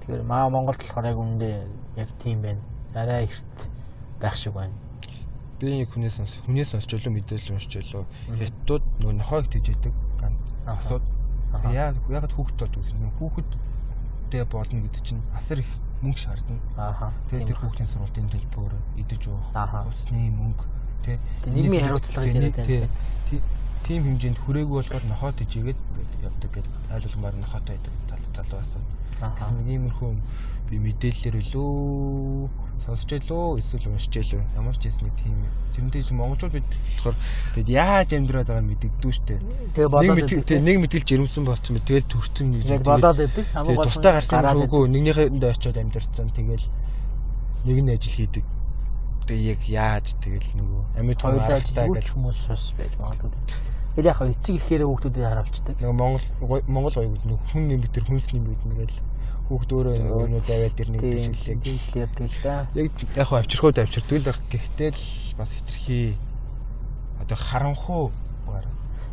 [0.02, 1.56] Тэгэхээр маа Монголд болохоор яг үүндээ
[2.02, 2.62] яг тийм байна.
[2.96, 3.70] Арай ихт
[4.20, 4.74] байх шиг байна
[5.60, 9.94] би нэг хүнээс сонс хүнээс сонсч болоо мэдээлэл уншиж болоо хятадууд нөгөө нохойг тэжээдэг
[10.68, 11.06] асууд
[11.72, 15.72] яа ягаад хүүхэд бол гэсэн хүүхэдтэй болно гэдэг чинь асар их
[16.06, 17.10] мөнгө шаардна ааха.
[17.34, 19.50] Тэгээд тэр хүүхдийн сургуулийн төлбөр идэж уух
[19.90, 20.66] усны мөнгө
[21.06, 21.18] тий
[21.50, 22.90] нийгмийн хариуцлага гэдэг
[23.30, 23.42] тий.
[23.86, 25.80] тийм хэмжээнд хүрээгүй болохоор нохоо тэжээгээд
[26.26, 28.84] явдаг гэдэг айл болгомоор нохоотой байдаг залуу залуу байсан
[29.38, 30.12] гэсэн нэг иймэрхүү
[30.70, 35.38] би мэдээлэлээр үлээ сонсч илүү эсвэл уншиж илүү ямар ч юм тийм.
[35.74, 37.18] Тэрнтэй чинь монголчууд бид болохоор
[37.58, 39.42] бид яаж амьдраад байгааг мэддэгдүү штэ.
[39.74, 40.30] Тэгээ болоод
[40.62, 43.46] нэг мэдгэлж ирэмсэн болцсон бэ тэгэл төрцөн гэж болоод байдаг.
[43.58, 44.84] Хамгийн гол тустай гарсан хөөгүй.
[44.94, 46.68] нэгнийхэндээ очиод амьдэрсэн тэгэл
[47.66, 48.46] нэг нь ажил хийдэг.
[49.26, 53.34] Тэгээ яг яаж тэгэл нөгөө амьд хоёулаа ажиллаж хүмүүс бас байж магадгүй.
[53.98, 55.76] Тэгэл яг эцэг ихээр хүүхдүүдээ харуулцдаг.
[55.82, 58.98] Нөгөө Монгол Монгол оюул нэг хүн нэмэр тэр хүнс нэмэр нэгэл
[59.50, 61.58] хүүхд өөрөө өнөө заваад ирнэ гэдэг шилээ.
[61.62, 62.56] Тэгж л ярьдаг л да.
[62.74, 65.04] Яг яг хаа авчирхууд авчирдаг л гэхдээ л
[65.38, 66.18] бас хитрхи
[67.22, 68.10] одоо харанхуу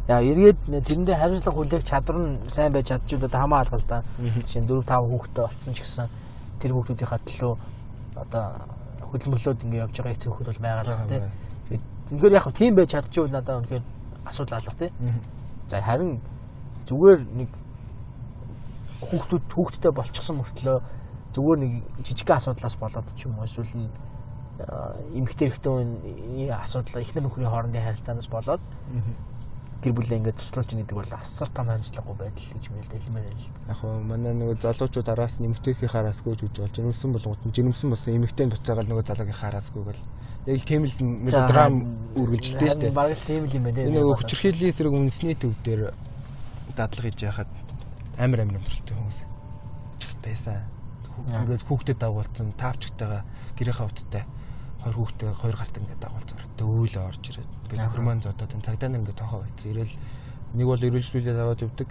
[0.09, 4.03] Яа эргээд тэрэндээ хариуцлага хүлээх чадвар нь сайн байж чадчихвал одоо хамаа алгал да.
[4.19, 6.11] Жишээ нь 4 5 хүүхэдтэй болцсон ч гэсэн
[6.59, 7.55] тэр хүүхдүүдийнхаа төлөө
[8.19, 8.45] одоо
[9.15, 11.79] хөдөлмөрлөөд ингэ явж байгаа эцэг хүүхэд бол байгаа л тий.
[12.11, 13.85] Тэгэхээр яг тийм байж чадчихвал надад үнэхээр
[14.27, 14.91] асуудал алга тий.
[15.71, 16.19] За харин
[16.91, 17.49] зүгээр нэг
[19.11, 20.79] хүүхдүүд хүүхдтэй болчихсон мөртлөө
[21.35, 21.73] зүгээр нэг
[22.07, 23.89] жижигхэн асуудлаас болоод ч юм уу эсвэл
[25.17, 25.75] эмэгтэй эрэгтэй
[26.53, 28.63] асуудал эхнэр нөхрийн хоорондын харилцаанаас болоод
[29.83, 33.55] гэр бүлээ ингээд туслуулж байгаа бол асар том хариуцлагагүй байдал гэж мэдээлмээр байна шүү.
[33.67, 38.47] Яг хөө манай нөгөө залуучууд араас нэмэгтэйхээ хараасгүй гэж болж жирэмсэн болгоод жирэмсэн болсон эмэгтэй
[38.47, 40.03] буцаагаал нөгөө залуугийн хараасгүй гэл
[40.47, 41.75] яг тийм л мелодрам
[42.15, 42.95] үргэлжлэдэг шүү дээ.
[42.95, 43.83] Бараг л тийм л юм байна.
[43.83, 45.83] Энэ нөгөө хүчрхийллийн эсрэг үндэсний төв дээр
[46.79, 47.51] дадлага хийж яхад
[48.19, 49.19] амар амар амьдралтай хүмүүс
[50.23, 50.63] байсан.
[51.29, 53.23] Ингээд хүүхдэд дагуулсан таавчтайгаа
[53.57, 54.25] гэрийнхаа уттай
[54.83, 56.39] хоёр хүүхдээ хоёр гарт ингээд дагуулсан.
[56.59, 59.71] Дөөлө орж ирээд ингээд хөрмөн зодоод энэ цагдаа ингээд тохоо байцсан.
[59.71, 59.95] Ирээл
[60.59, 61.89] нэг бол эргэлжлүүлээд аваад явдаг.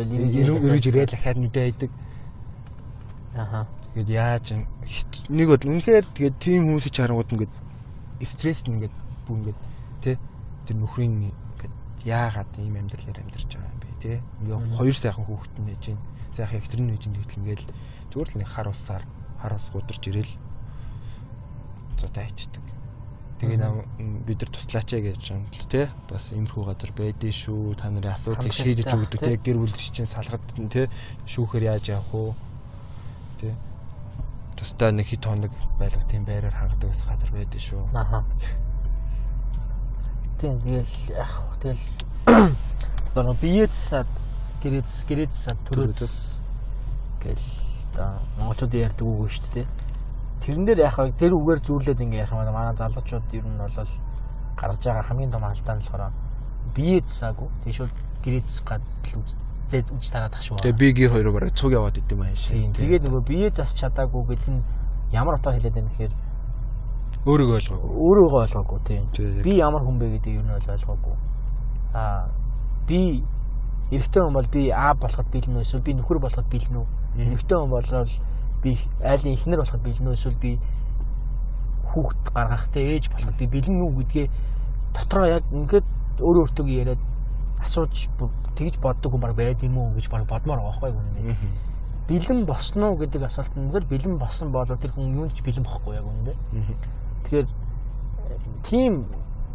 [0.00, 1.90] Эргэж ирээд дахиад нүдэ айдаг.
[3.36, 3.66] Аха.
[3.94, 4.46] Тэгээд яаж
[5.28, 7.54] нэг бол үнэхээр тэгээд тийм хүмүүсийг харангууд ингээд
[8.24, 8.94] стресс ингээд
[9.26, 9.60] бүх ингээд
[10.00, 10.16] тий
[10.66, 11.74] тэр нөхрийн ингээд
[12.06, 14.18] яагаад ийм амьдралаар амьдарч байгаа юм тий.
[14.42, 16.00] Ингээ хоёр сайхан хүүхэд нь нээж гин
[16.34, 17.66] сайхан экстрим нээж гин гэтэл ингээл
[18.10, 19.04] зүгээр л нэг хар усаар
[19.38, 20.32] хар ус гударч ирэл
[22.00, 22.64] зодоо ичдэг
[23.40, 25.88] тэгээ бид нар туслаач гэж юм л тий.
[26.08, 27.72] Бас иймэрхүү газар байдээ шүү.
[27.80, 29.36] Та нарын асуудлыг шийдэж өгдөг тий.
[29.40, 30.92] гэр бүл чинь салгад тий.
[31.24, 32.34] Шүүхээр яаж явах уу?
[33.40, 33.56] Тий.
[34.60, 37.82] Тусдаа нэг хит хоног байлга тийм байраар хангадаг ус газар байдээ шүү.
[37.96, 38.28] Аха.
[40.36, 41.32] Тийм тэгэл яг
[41.64, 41.84] тэгэл
[43.14, 44.06] одоо биеэд сад
[44.62, 46.38] гэрээдс гэрээдс сад төрөөс
[47.18, 47.42] гэл
[47.90, 49.66] одоо монголчууд ярьдаг үг шүү дээ.
[50.40, 53.74] Тэрэн дээр яг тэр үгээр зүүрлээд ингээ ярих юм манай залуучууд ер нь бол
[54.54, 56.12] гаргаж байгаа хамгийн том алдаа нь болохоор
[56.74, 57.48] биеэд саагүй.
[57.66, 60.62] Тийш бол гэрээдс гад л үзтээд үж тараад ах шүү.
[60.62, 62.70] Тэгээ би гэр хоёроо бараг цуг яваад идэм байх шээ.
[62.78, 64.62] Тэгээд нөгөө биеэ зас чадаагүй гэд нь
[65.10, 66.14] ямар утгаар хэлээд байна гэхээр
[67.26, 67.90] өөрийгөө ойлгоогүй.
[67.90, 69.04] Өөрийгөө ойлгоогүй тийм.
[69.42, 71.16] Би ямар хүн бэ гэдэг юу нь ойлгоогүй.
[71.92, 72.30] Аа
[72.90, 73.22] би
[73.94, 76.86] эрэгтэй хүн бол би А болоход бэлэн үү эсвэл би нөхөр болоход бэлэн үү?
[77.30, 78.10] Эрэгтэй хүн болоод
[78.62, 78.70] би
[79.02, 80.58] айлын эхнэр болоход бэлэн үү эсвэл би
[81.90, 84.26] хүүхэд гаргахтай ээж болоход би бэлэн үү гэдгээ
[84.94, 85.86] дотроо яг ингээд
[86.18, 87.02] өөрөө өөртөө яриад
[87.62, 88.10] асууж
[88.58, 91.36] тэгж боддог хүн баг байд юм уу гэж баг бодмоор байгаа байхгүй үнэндээ.
[92.10, 95.94] Бэлэн босноо гэдэг асуулт нь бол бэлэн босон болоо тэр хүн юунд ч бэлэн бохгүй
[95.94, 96.36] яг үнэндээ.
[97.24, 97.48] Тэгэхээр
[98.66, 99.06] тийм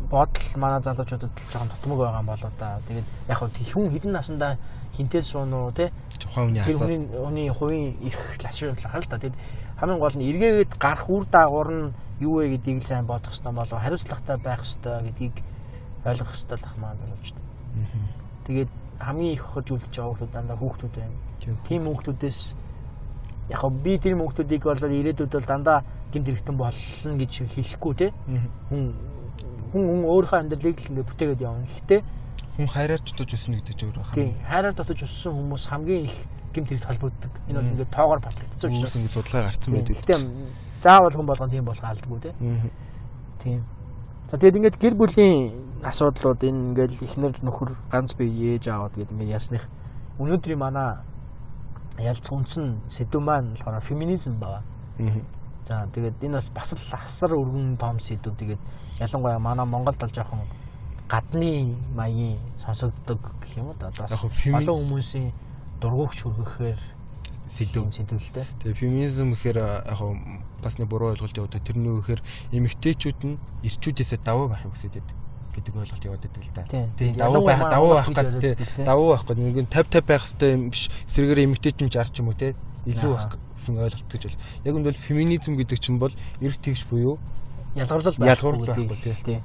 [0.10, 2.80] бодол манай залуучуудад жоохон тутмаг байгаа юм болоо да.
[2.88, 4.58] Тэгээд яг хөө хүн хэдэн насандаа
[4.96, 6.88] хинтээ суун уу те тухайн хүний асуу.
[6.88, 9.18] Хүний хүний хувийн эрх лашруулах л да.
[9.20, 9.38] Тэгээд
[9.80, 13.80] хамгийн гол нь эргээгээд гарах үр дагавар нь юу вэ гэдгийг сайн бодох хэрэгтэй болоо
[13.80, 15.36] хариуцлагатай байх хэрэгтэй гэдгийг
[16.06, 17.40] ойлгох хэрэгтэй л ах маань залуучууд.
[18.46, 21.18] Тэгээд хамгийн их хохирж үлдэж байгаа хүмүүс дандаа хүүхдүүд байна.
[21.68, 22.40] Тийм хүүхдүүдээс
[23.52, 25.84] яг би тэр хүүхдүүдийг бол ирээдүйд бол дандаа
[26.14, 28.08] гэмт хэрэгтэн болно гэж хэлэхгүй те.
[28.70, 28.96] Хүн
[29.76, 31.68] хүн хүн өөрийнхөө амьдралыг л ингээд бүтээгээд явна.
[31.68, 32.02] Гэхдээ
[32.56, 34.16] хүн хайраар дутаж өснө гэдэг ч өөр байна.
[34.16, 36.16] Тийм, хайраар дутаж өссөн хүмүүс хамгийн их
[36.56, 37.34] гэмт хэрэг холбогддог.
[37.52, 38.96] Энэ бол ингээд тоогоор батлагдсан учраас.
[38.96, 39.96] ингэ судалгаа гарцсан байдаг.
[40.00, 40.16] Гэтэ
[40.80, 42.32] заавал хүн болгон тийм болох алдгүй те.
[43.44, 43.68] Тийм.
[44.32, 45.36] За тэгээд ингээд гэр бүлийн
[45.84, 49.68] асуудлууд энэ ингээд эхнэр нөхөр ганц бие ээж аавд гэдэг ингээд ярьсных
[50.16, 51.04] өнөөдрийн манай
[52.00, 54.64] ялц үндсэн сэдв маань болохоор феминизм байна.
[55.66, 58.38] За тэгээд энэ бас бас л асар өргөн том сэдв.
[58.38, 58.62] Тэгээд
[59.02, 60.46] ялангуяа манай Монголд бол жоохон
[61.10, 63.90] гадны маягийн сонсогддог гэх юм уу да.
[63.90, 65.34] Одоо олон хүмүүсийн
[65.82, 66.80] дургуйгч хүргэхээр
[67.50, 67.94] Сэдв.
[67.94, 68.46] сэдв сэдвэлтэй.
[68.62, 69.58] Тэгээ феминизм гэхээр
[69.90, 70.18] яг хоо
[70.62, 71.58] бас нэг буруу ойлголт яваад.
[71.62, 72.22] Тэрний үгээр
[72.54, 75.18] эмэгтэйчүүд нь эрчүүдээсээ давуу байх хүсэж байдаг
[75.54, 76.64] гэдэг ойлголт яваад байдаг л да.
[76.70, 77.18] Тийм.
[77.18, 78.86] Давуу байх давуу байх гэдэг.
[78.86, 80.90] Давуу байх гэдэг нэг нь 50 50 байх хэрэгтэй юм биш.
[81.10, 82.54] Эсрэгээр эмэгтэйч нь 60 ч юм уу тий.
[82.86, 83.16] Илүү
[83.58, 84.38] гэсэн ойлголт гэж бол.
[84.66, 87.18] Яг үндэ бол феминизм гэдэг чинь бол эрх тэгш буюу
[87.76, 89.14] ялгарлал байхгүй байхгүй, тий.
[89.26, 89.40] тий.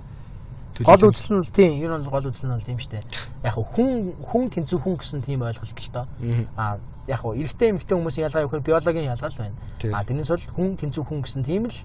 [0.76, 3.04] төлөөлөл- Гол үзэл нь л тийм, энэ бол гол үзэл нь бол тийм шүү дээ.
[3.44, 3.90] Яг хүн
[4.22, 6.06] хүн тэнцүү хүн гэсэн тийм ойлголт л.
[6.20, 6.46] Мгм.
[6.56, 6.78] А
[7.08, 9.56] яг эрэгтэй эмэгтэй хүмүүсийн ялгаа юу гэхээр биологийн ялгаа л байна.
[9.92, 11.76] А тэрнээс бол хүн тэнцүү хүн гэсэн тийм л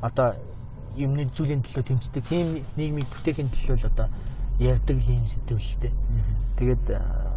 [0.00, 0.34] одоо
[0.96, 4.08] юмны зүйлийн төлөө тэмцдэг тийм нийгмийг бүтээхийн төлөө л одоо
[4.58, 5.92] ярьдаг юм сэтгэлтэй.
[5.92, 6.34] Мгм.
[6.56, 7.34] Тэгээд а,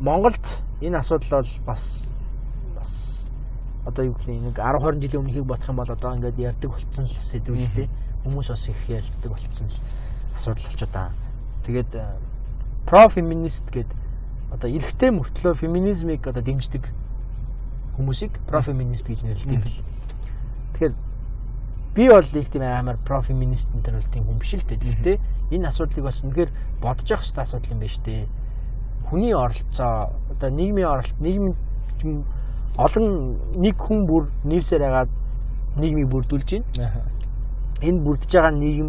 [0.00, 2.12] Монголд энэ асуудал бол бас
[2.76, 3.30] бас
[3.86, 6.70] одоо юу гэх юм нэг 10 20 жилийн өмнөхийг бодох юм бол одоо ингээд ярьдаг
[6.70, 7.88] болцсон л сэдвэлтэй
[8.26, 9.78] хүмүүс бас их ярилцдаг болцсон л
[10.36, 11.10] асуудал болч удаа.
[11.66, 11.90] Тэгээд
[12.86, 13.96] про феминист гэдэг
[14.52, 16.90] одоо эрэгтэй мөртлөө феминизмыг одоо дэмждэг
[17.96, 19.82] хүмүүсийг про феминист гэж нэрлэдэг бэл.
[20.74, 20.94] Тэгэхээр
[21.94, 24.78] би бол их тийм амар про феминист энэ төр бол тийм хүн биш л дээ.
[24.82, 25.16] Гэхдээ
[25.52, 28.26] энэ асуудлыг бас үнэхээр бодож явах хэрэгтэй асуудал юм байна шүү дээ.
[29.12, 31.54] Хүний оролцоо одоо нийгмийн оролт нийгмийн
[32.00, 32.24] юм
[32.80, 35.10] олон нэг хүн бүр нэрсээр хагаад
[35.76, 37.04] нийгмийг бүрдүүлж байна.
[37.84, 38.88] Энэ бүрдэж байгаа нийгэм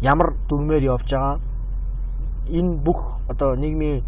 [0.00, 1.36] ямар дүрмээр явж байгаа
[2.48, 4.00] энэ бүх одоо нийгмийн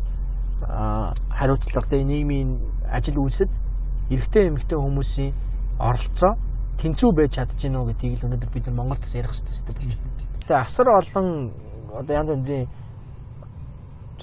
[1.29, 2.51] хариуцлага тэгээ нийгмийн
[2.89, 3.53] ажил үйлсэд
[4.09, 5.33] эрэгтэй эмэгтэй хүмүүсийн
[5.77, 6.33] оролцоо
[6.81, 10.17] тэнцүү байж чадчихэв үү гэдгийг л өнөөдөр бид нар Монголд бас ярих хэрэгтэй болж байна.
[10.49, 11.29] Тэгээ асар олон
[11.93, 12.67] одоо янз янзын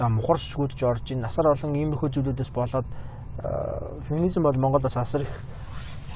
[0.00, 2.88] за мухар сүгүүдж орж ийн асар олон иймэрхүү зүйлүүдээс болоод
[4.08, 5.34] феминизм бол Монголд бас асар их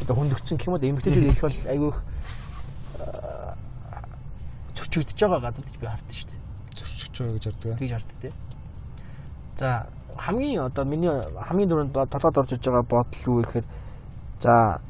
[0.01, 2.01] одоо хөндөгдсөн гэх юм уу эмэгтэйчүүд их бол айгүй их
[4.72, 6.41] зөрчигдөж байгаа газар гэж би хардсан шүү дээ.
[6.80, 7.78] зөрчиж байгаа гэж ярьдаг.
[7.78, 8.32] Тэгж харддаг тий.
[9.61, 9.68] За
[10.16, 11.12] хамгийн одоо миний
[11.45, 13.66] хамгийн дөрөнд толгойд орж иж байгаа бодол юу гэхээр
[14.41, 14.80] за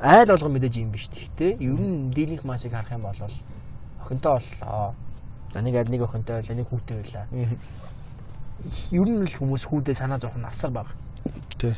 [0.00, 3.16] айл болгон мэдээж юм биш гэхдээ ер нь дийлэнх масыг харах юм бол
[4.02, 4.94] охинтой боллоо.
[5.52, 7.26] За нэг аль нэг охинтой байлаа, нэг хүүтэй байлаа.
[8.90, 10.96] Ер нь л хүмүүс хүүтэй санаа зовх нь асар бага.
[11.60, 11.76] Тий.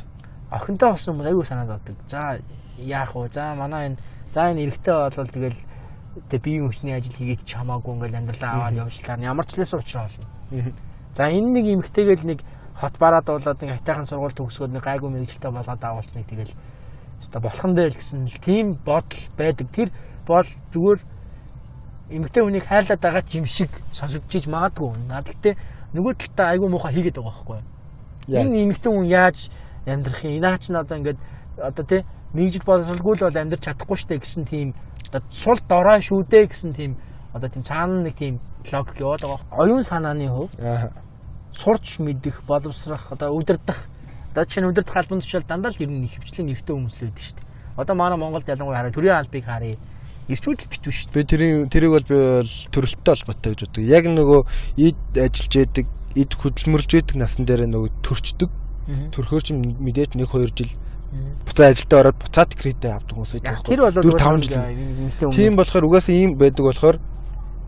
[0.49, 1.95] охинтой болсон хүмүүс аягүй санаа зовдөг.
[2.07, 2.39] За
[2.77, 3.29] яах вэ?
[3.29, 3.97] За манай энэ
[4.31, 5.59] за энэ эрэгтэй болвол тэгэл
[6.29, 9.73] тэг биеийн хүчний ажил хийгээд ч хамаагүй ингээл амьдралаа аваад явжлаар нь ямар ч лээс
[9.75, 10.71] уучраа болно.
[11.13, 12.39] За энэ нэг эмэгтэйгээл нэг
[12.79, 16.53] хот бараад болоод нэг хайтайхан сургууль төгсгөөд нэг гайгүй мэрэгчлээ болоод авалч нэг тэгэл
[17.19, 19.67] өста болох нь дээр гэсэн л тийм бодол байдаг.
[19.71, 19.89] Тэр
[20.27, 20.99] бол зүгээр
[22.09, 24.91] эмэгтэй хүнийг хайрлаад байгаа ч юм шиг сонсогдож магадгүй.
[25.09, 25.55] Наад гэхдээ
[25.93, 27.65] нөгөө талдаа айгүй муухай хийгээд байгаа байхгүй юу?
[28.45, 29.37] Энэ эмэгтэй хүн яаж
[29.85, 30.41] амьдрах юм?
[30.41, 31.19] Наач нь одоо ингээд
[31.57, 32.01] одоо тий
[32.33, 34.73] мэгжил боловсролгүй л бол амьдрч чадахгүй штэ гэсэн тийм
[35.09, 36.91] одоо сул дорой шүү дээ гэсэн тийм
[37.33, 38.39] одоо тийм цаана нэг тийм
[38.71, 39.41] логик яваад байгаа.
[39.51, 40.51] Оюун санааны хувь
[41.55, 43.87] сурч мэдэх, боловсрах, одоо удирдах.
[44.31, 47.23] Одоо чинь удирдах албан тушаал дандаа л ер нь их хвчлэн эрэгтэй хүмүүс л байдаг
[47.23, 47.47] дээ.
[47.77, 49.77] Одоо манай Монголд ялангуяа хараа төрийн албыг харъя.
[50.25, 51.15] Ирчүүд л битүү шүү дээ.
[51.15, 53.83] Би тэрийг тэрийг бол би бол төрөлттэй холбоотой гэж боддог.
[53.85, 54.41] Яг нөгөө
[54.81, 55.85] эд ажиллаж яадаг,
[56.17, 58.49] эд хөдөлмөрлж яадаг насан дээр нөгөө төрчдөг.
[59.13, 60.71] Төрхөөр чинь мэдээж 1 2 жил
[61.45, 63.65] буцаа ажилдаа ороод буцаад кредит авдаг хүмүүс байдаг.
[63.65, 65.31] Тэр бол 4 5 жил.
[65.31, 66.97] Тийм болохоор угаасаа ийм байдаг болохоор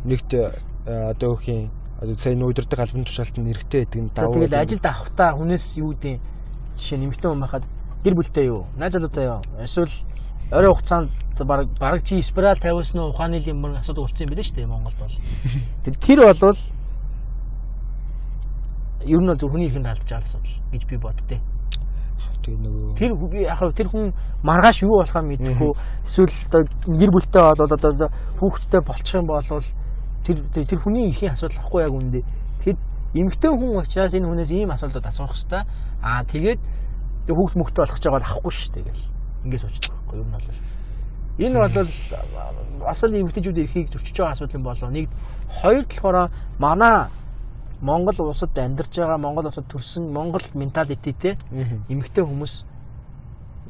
[0.06, 0.52] нэгт э,
[0.88, 5.34] одоо юм одоо сайн удирдаг албан тушаалт нь эргэтэй байдаг нь За тэгээд ажилд авахтаа
[5.34, 6.22] хүнээс юу гэдэг
[6.78, 7.66] жишээ нь эмэгтэй хүн байхад
[8.04, 8.70] гэр бүлтэй юу?
[8.78, 9.42] Найз залуутай юу?
[9.58, 9.90] Эсвэл
[10.52, 11.12] орой хугацаанд
[11.46, 13.10] баг баг чи спираль тавьсан уу?
[13.12, 15.16] Ухааны юм мөр асуудаг болсон юм билээ шүү дээ Монголд бол.
[15.84, 16.60] Тэр тэр болвол
[19.06, 21.42] ер нь бол зөв хүний ихэнд алдаж байгаа асуудал гэж би боддتي.
[22.48, 23.12] тэгээд нөгөө Тэр
[23.44, 25.72] яг хав тэр хүн маргааш юу болохоо мэдэхгүй
[26.08, 26.32] эсвэл
[26.96, 29.44] гэр бүлтэй болоод одоо хүүхэдтэй болчих юм бол
[30.24, 32.24] тэр тэр тэр хүний эрхийн асуудал ахгүй яг үндэ.
[32.64, 32.80] Тэгэхэд
[33.20, 35.68] эмэгтэй хүн учраас энэ хүнээс ийм асуудлууд асуух хэвээр
[36.00, 36.60] аа тэгээд
[37.28, 39.08] тэг хүүхд мөхтэй болох ч байгаа л ахгүй шүү дээ гэл.
[39.44, 40.48] Ингээс уучдаг байхгүй нь бол.
[41.38, 41.88] Энэ бол
[42.82, 44.90] бас л эмэгтэйчүүд эрхийг зөрчиж байгаа асуудал юм болоо.
[44.90, 45.10] Нэг
[45.62, 47.08] хоёр талаараа манай
[47.82, 51.86] Монгол улсад амьдарч байгаа Монгол улсад төрсэн Монгол менталитетэй Мгм.
[51.90, 52.66] эмэгтэй хүмүүс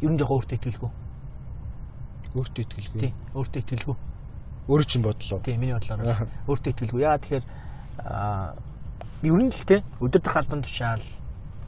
[0.02, 0.92] ер нь жоохон өөртөө итгэлгүй.
[2.38, 3.00] өөртөө итгэлгүй.
[3.02, 3.96] Тий, өөртөө итгэлгүй.
[4.68, 5.40] Өөрөө чинь бодлоо.
[5.44, 5.84] Тий, миний бол
[6.48, 7.02] өөртөө итгэлгүй.
[7.04, 7.46] Яа тэгэхээр
[9.28, 11.04] ер нь л те өдөрдох албан тушаал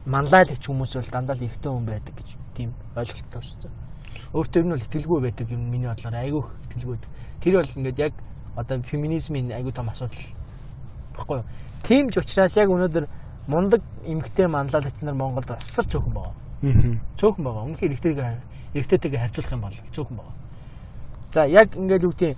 [0.05, 3.88] манлайлагч хүмүүс бол дандаа л эрэгтэй хүн байдаг гэж тийм ойлголттой шүү дээ.
[4.33, 6.97] Өөртөө нь бол итгэлгүй байдаг юм миний бодлоор айгүй их итгэлгүй.
[7.41, 8.13] Тэр бол ингээд яг
[8.55, 10.21] одоо феминизмын айгүй том асуудал
[11.17, 11.45] баггүй юу?
[11.83, 13.07] Тийм ч учраас яг өнөөдөр
[13.47, 16.33] мундаг эмэгтэй манлайлагч нар Монголд асар цөөхөн байгаа.
[16.61, 16.99] Аа.
[17.17, 17.63] Цөөхөн байгаа.
[17.65, 18.37] Үнэхээр эрэгтэйгээ
[18.77, 20.35] эрэгтэйтэйгээ харьцуулах юм бол цөөхөн байгаа.
[21.33, 22.37] За яг ингээд юу гэдэг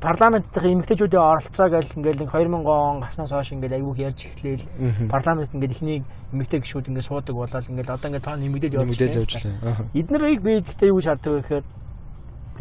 [0.00, 5.50] парламент дахь эмэгтэйчүүдийн оролцоо гэж ингээл 2000 он гарснаас хойш ингээл айгүйх ярьж эхлээл парламент
[5.50, 9.90] ингээд ихний эмэгтэй гишүүд ингээд суудаг болоод ингээл одоо ингээд тоо нэмэгдээд явж байна.
[9.94, 11.64] Эднэрийг би гэхдээ юу шаарддаг вэ гэхээр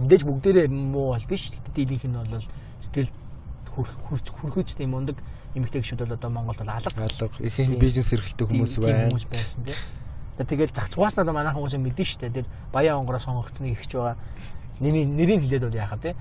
[0.01, 1.53] мэдээж бүгдээрээ муу бол биш.
[1.53, 2.45] Гэхдээ дийлийнх нь бол
[2.81, 3.13] сэтгэл
[3.77, 5.21] хүрхүүч тийм мундаг
[5.53, 6.97] эмэгтэй гишүүд бол одоо Монголд бол алга.
[6.97, 7.29] Алга.
[7.45, 9.13] Ихэнх бизнес эрхэлдэг хүмүүс байна.
[9.13, 9.77] Хүмүүс байсан тийм.
[10.39, 12.29] Тэгээд загц цугаас нь манайхан хүмүүс мэдэн штэ.
[12.31, 14.15] Тэр баян онгороо сонгогдсныг ихч байгаа
[14.79, 16.15] нэрийн нэрийг хэлээд бол яахаа тий.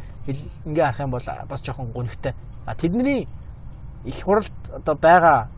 [0.66, 2.35] Ингээ харах юм бол бас жоохон гонхтой.
[2.66, 3.29] А тэдний
[4.05, 5.49] их хуралд одоо байгаа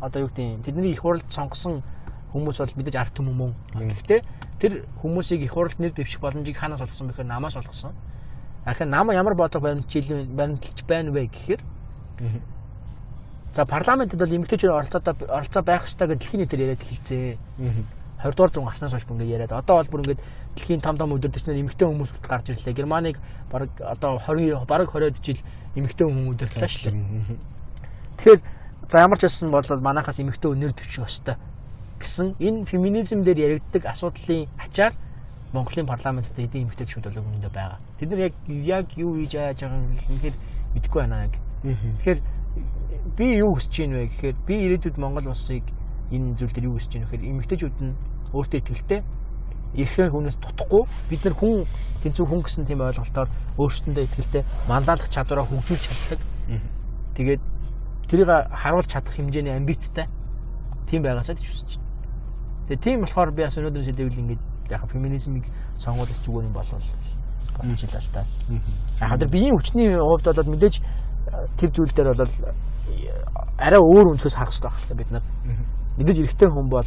[0.00, 1.82] одоо юу гэдэг тэдний их хуралд сонгосон
[2.32, 3.54] хүмүүс бол мэдээж арт түмэн мөн.
[3.74, 4.22] Гэхдээ
[4.60, 7.94] тэр хүмүүсийг их хуралд нэр дэвших боломжийг хаанаас олгосон бэхээр намаас олгосон.
[8.64, 11.60] Ахин нам ямар бодлого баримтжил баримталж байна вэ гэхээр
[13.54, 17.38] За парламентд бол эмэгтэйчүүд оролцоо оролцоо байх ёстой гэж дэлхийн нийтээр яриад хэлцээ.
[18.18, 20.22] 20 дугаар зуун гарснаас хойш бүр ингээд яриад одоо бол бүр ингээд
[20.58, 22.74] дэлхийн том том өдөр төснөр эмэгтэй хүмүүс гарч ирлээ.
[22.74, 23.16] Германыг
[23.50, 25.40] баг одоо 20 баг 20-од жил
[25.78, 27.38] эмэгтэй хүн өдөрлөө шүү дээ.
[28.18, 28.40] Тэгэхээр
[28.90, 31.38] за ямар ч байсан бол манайхаас эмэгтэй өнөр төвчих өстой
[31.98, 34.94] гэсэн энэ феминизм дээр яригддаг асуудлын ачаар
[35.52, 37.78] Монголын парламентд эдийн эмэгтэй гүшүүд бол өмнөдөө байгаа.
[37.98, 40.36] Тэд нар яг яг юу хийж яаж байгаа юм гэхээр
[40.74, 41.34] мэдэхгүй байна яг.
[41.62, 42.18] Тэгэхээр
[43.16, 45.64] би юу хүсэж байна вэ гэхээр би ирээдүйд Монгол улсыг
[46.10, 47.94] энэ зүйл дээр юу гэж чинь вэхээр эмэгтэйчүүд нь
[48.32, 49.00] өөртөө итгэлтэй
[49.76, 50.82] эрхэн хүнээс тутахгүй
[51.12, 51.68] бид нар хүн
[52.00, 53.28] тэнцүү хүн гэсэн тийм ойлголтоор
[53.60, 56.20] өөрсдөндөө итгэлтэй манлайлах чадвараа хөгжүүлж чаддаг.
[57.14, 57.42] Тэгээд
[58.08, 60.08] тэрийг харуулж чадах хэмжээний амбицтай
[60.88, 61.88] тийм байгаасаа гэж хүсэж байна.
[62.68, 64.42] Тэгээд тийм болохоор би бас өнөөдрөөс хэлээвэл ингээд
[64.72, 65.44] яг феминизмыг
[65.76, 66.80] сонгуулах зүгээр юм болов
[67.60, 68.24] бодож илаа л та.
[69.00, 70.80] Яг тэр биеийн хүчний хувьд бол мэдээж
[71.60, 72.32] тэр зүйл дээр бол
[73.58, 75.24] арай өөр өнцгөөс харах хэрэгтэй байна бид нар
[75.98, 76.86] мэдээж эрэгтэй хүн бол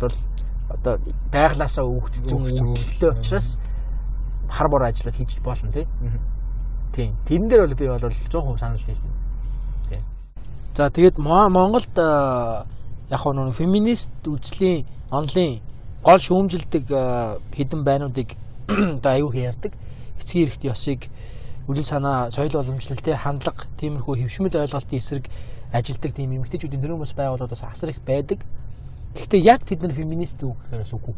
[0.72, 0.94] одоо
[1.32, 3.60] байглаасаа өгдсөн өгдөлтөө учраас
[4.50, 5.88] хар бор ажиллаад хийж болно тий.
[6.96, 7.16] Тийм.
[7.28, 9.12] Тэрэн дээр бол би бол 100% санал нийлнэ.
[9.90, 10.04] Тийм.
[10.76, 11.96] За тэгээд Монголд
[13.12, 15.60] яг нь феминист үзлийн онлын
[16.04, 16.88] гол шүүмжилдэг
[17.52, 18.36] хэдэн байнуудыг
[19.00, 19.74] одоо аюух ярьдаг.
[20.20, 21.12] Эцгийн эрхт ёсыг
[21.68, 25.26] үйл санаа, соёл уламжлалтай хандлага, тиймэрхүү хөвшмөд ойлголтын эсрэг
[25.72, 28.44] ажилдаг тийм эмэгтэйчүүдийн төрийн бас байгууллагаас асар их байдаг.
[29.16, 31.16] Гэхдээ яг тэд нар феминист үг гэхээрээс үгүй.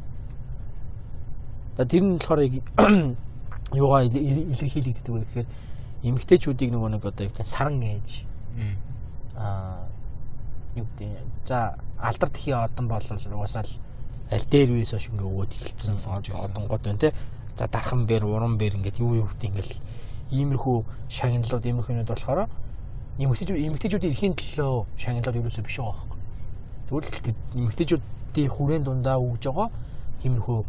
[1.77, 2.41] За тэр нь болохоор
[3.81, 5.47] юугаа илэрхийлэгддэг вэ гэхээр
[6.03, 8.27] эмэгтэйчүүдийг нөгөө нэг одоо юу гэх саран ээж
[9.35, 9.87] аа
[10.75, 13.73] юу гэдэг за алдар тхийн одон бол угаасаа л
[14.29, 17.13] аль дээр үеэс хойш ингээ өгөөд эхэлсэн одонгод байна те
[17.57, 19.73] за дархан бэр уран бэр ингээд юу юу гэдэг ингээл
[20.33, 20.77] иймэрхүү
[21.09, 22.49] шагналууд иймэрхүү юмуд болохоор
[23.19, 26.13] эмэгтэйчүүд эмэгтэйчүүдийн эрхийн төлөө шагналууд ч биш байгаа
[26.93, 29.69] Зүгээр л эмэгтэйчүүдийн хүрээнд дундаа өгж байгаа
[30.21, 30.59] тиймэрхүү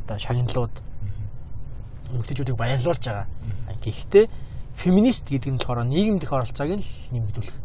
[0.00, 0.74] одоо шагналууд
[2.10, 3.26] эмэгтэйчүүдийг баярлуулж байгаа.
[3.84, 4.24] Гэхдээ
[4.80, 7.56] феминист гэдэг нь болохоор нийгэм дэх оролцоог нь нэмэгдүүлэх.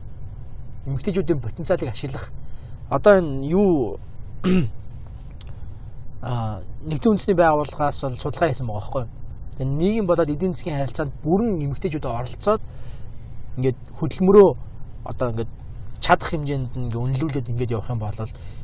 [0.85, 2.29] Эмэгтэйчүүдийн потенциалыг ашиглах.
[2.91, 3.97] Одоо энэ юу
[6.21, 9.05] а нэгдсэн үндэсний байгууллагаас бол судалгаа хийсэн байгаа байхгүй?
[9.57, 12.61] Тэгээ нийгэм болоод эдийн засгийн харилцаанд бүрэн эмэгтэйчүүд оролцоод
[13.57, 14.49] ингээд хөдөлмөрөө
[15.05, 15.51] одоо ингээд
[16.01, 18.15] чадах хэмжээнд ингээ үнэлүүлээд ингээд явах юм бол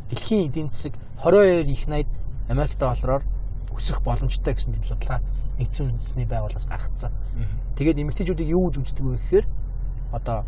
[0.10, 2.08] дэлхийн эдийн засаг 22 их 80
[2.50, 3.24] Америк доллараар
[3.76, 5.22] өсөх боломжтой гэсэн тийм судалгаа
[5.60, 7.12] нэгдсэн үндэсний байгууллагаас гаргацсан.
[7.76, 9.46] Тэгээд эмэгтэйчүүдийг юу гэж үздэг вэ гэхээр
[10.14, 10.46] одоо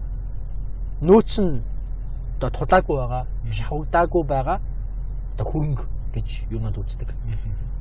[1.01, 1.61] нөөц нь
[2.39, 4.57] одоо тулаагүй байгаа, шавагдаагүй байгаа
[5.35, 5.85] одоо хөрөнгө
[6.15, 7.09] гэж юмнууд үздэг.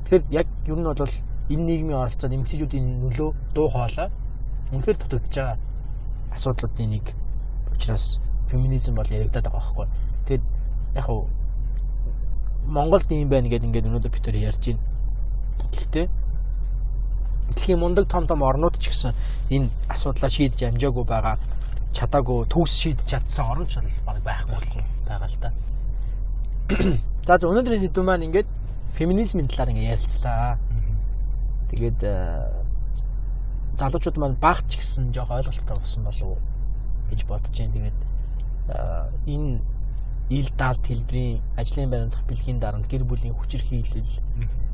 [0.05, 1.15] Тэгэхээр яг ер нь бол
[1.49, 4.09] энэ нийгмийн оролцоо эмэгтэйчүүдийн нөлөө дуу хоолой
[4.69, 5.57] үнэхээр дутагдж байгаа
[6.33, 7.05] асуудлуудын нэг
[7.73, 8.19] учраас
[8.49, 9.87] феминизм бол яригадаад байгаа байхгүй.
[10.27, 10.43] Тэгэд
[10.95, 11.27] яг хуу
[12.65, 14.81] Монголд юм байна гэдээ ингээд өнөөдөр бид төр ярьж байна.
[15.73, 16.07] Гэхдээ
[17.49, 19.13] дэлхийн мундаг том том орнууд ч гэсэн
[19.49, 21.37] энэ асуудлаа шийдэж амжаагүй байгаа
[21.93, 25.49] чадаагүй төгс шийдэж чадсан орн ч баг байхгүй байгаа л та.
[27.25, 28.49] За за өнөөдрийн сэдв маань ингээд
[28.97, 30.57] феминизмын талаар ингээд ярилцлаа.
[31.69, 32.58] Тэгээд э,
[33.79, 36.39] залуучууд маань баг ч гэсэн жоох ойлголттой болсон болов уу
[37.09, 37.73] гэж бодож байна.
[37.73, 37.97] Тэгээд
[39.33, 39.59] энэ
[40.29, 44.13] ил даалт хэлбэрийн ажлын байранд бэлгийн дарамт гэр бүлийн хүчирхийлэл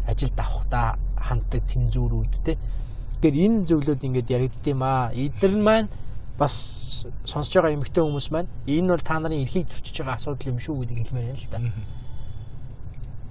[0.09, 2.57] ажил давхтаа ханддаг цензурүүд те
[3.25, 5.09] Тэгэхээр энэ зөвлөд ингээд яригдд юм аа.
[5.09, 5.89] Эдгээр нь маань
[6.37, 10.59] бас сонсож байгаа эмэгтэй хүмүүс маань энэ бол та нарын эрхийг зөрчиж байгаа асуудал юм
[10.59, 11.59] шүү гэдгийг хэлмээр байна л да.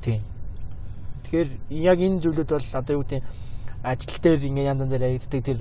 [0.02, 0.20] Тийм.
[1.28, 3.22] Тэгэхээр яг энэ зүйлүүд бол одоо юу гэдэг
[3.84, 5.58] ажил дээр ингээ янз янзаар яригддаг тэр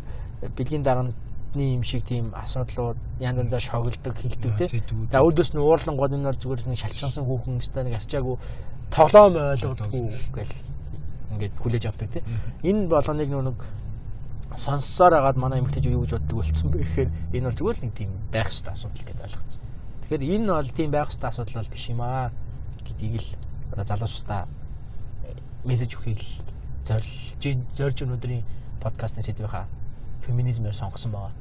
[0.56, 1.14] бэлгийн дарааны
[1.56, 4.82] юм шиг тийм асуудлууд янз янзаар шогддог хилдэг тий.
[5.12, 8.36] За өөдөөс нь уурлан гол бол зүгээр нэг шалчгансан хүүхэн өстой нэг арчаагүй
[8.90, 10.04] тоглоом ойлгодгүй
[10.34, 10.56] гэл
[11.36, 12.24] ингээд хүлээж авдаг тий.
[12.64, 13.60] Энэ болгоныг нэг
[14.56, 17.94] сонссоор агаад манай эмэгтэйч юу гэж боддог болцсон бэ гэхээр энэ бол зүгээр л нэг
[17.94, 19.62] тийм байх ёстой асуудал гэдээ ойлгоцсон.
[20.02, 22.30] Тэгэхээр энэ бол тийм байх ёстой асуудал бол биш юм аа
[22.86, 23.30] гэдгийг л
[23.74, 24.42] одоо залуучуудаа
[25.66, 26.22] мессеж өгөхийг
[26.88, 28.44] зорилж зорж өнөөдрийн
[28.84, 29.68] подкастын сэдвийнхаа
[30.26, 31.34] феминизмээр сонгосон байгаа.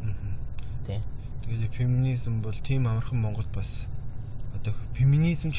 [0.86, 1.02] Тийм.
[1.42, 3.86] Тэгээд феминизм бол тийм амархан Монголд бас
[4.54, 5.50] одоо феминизм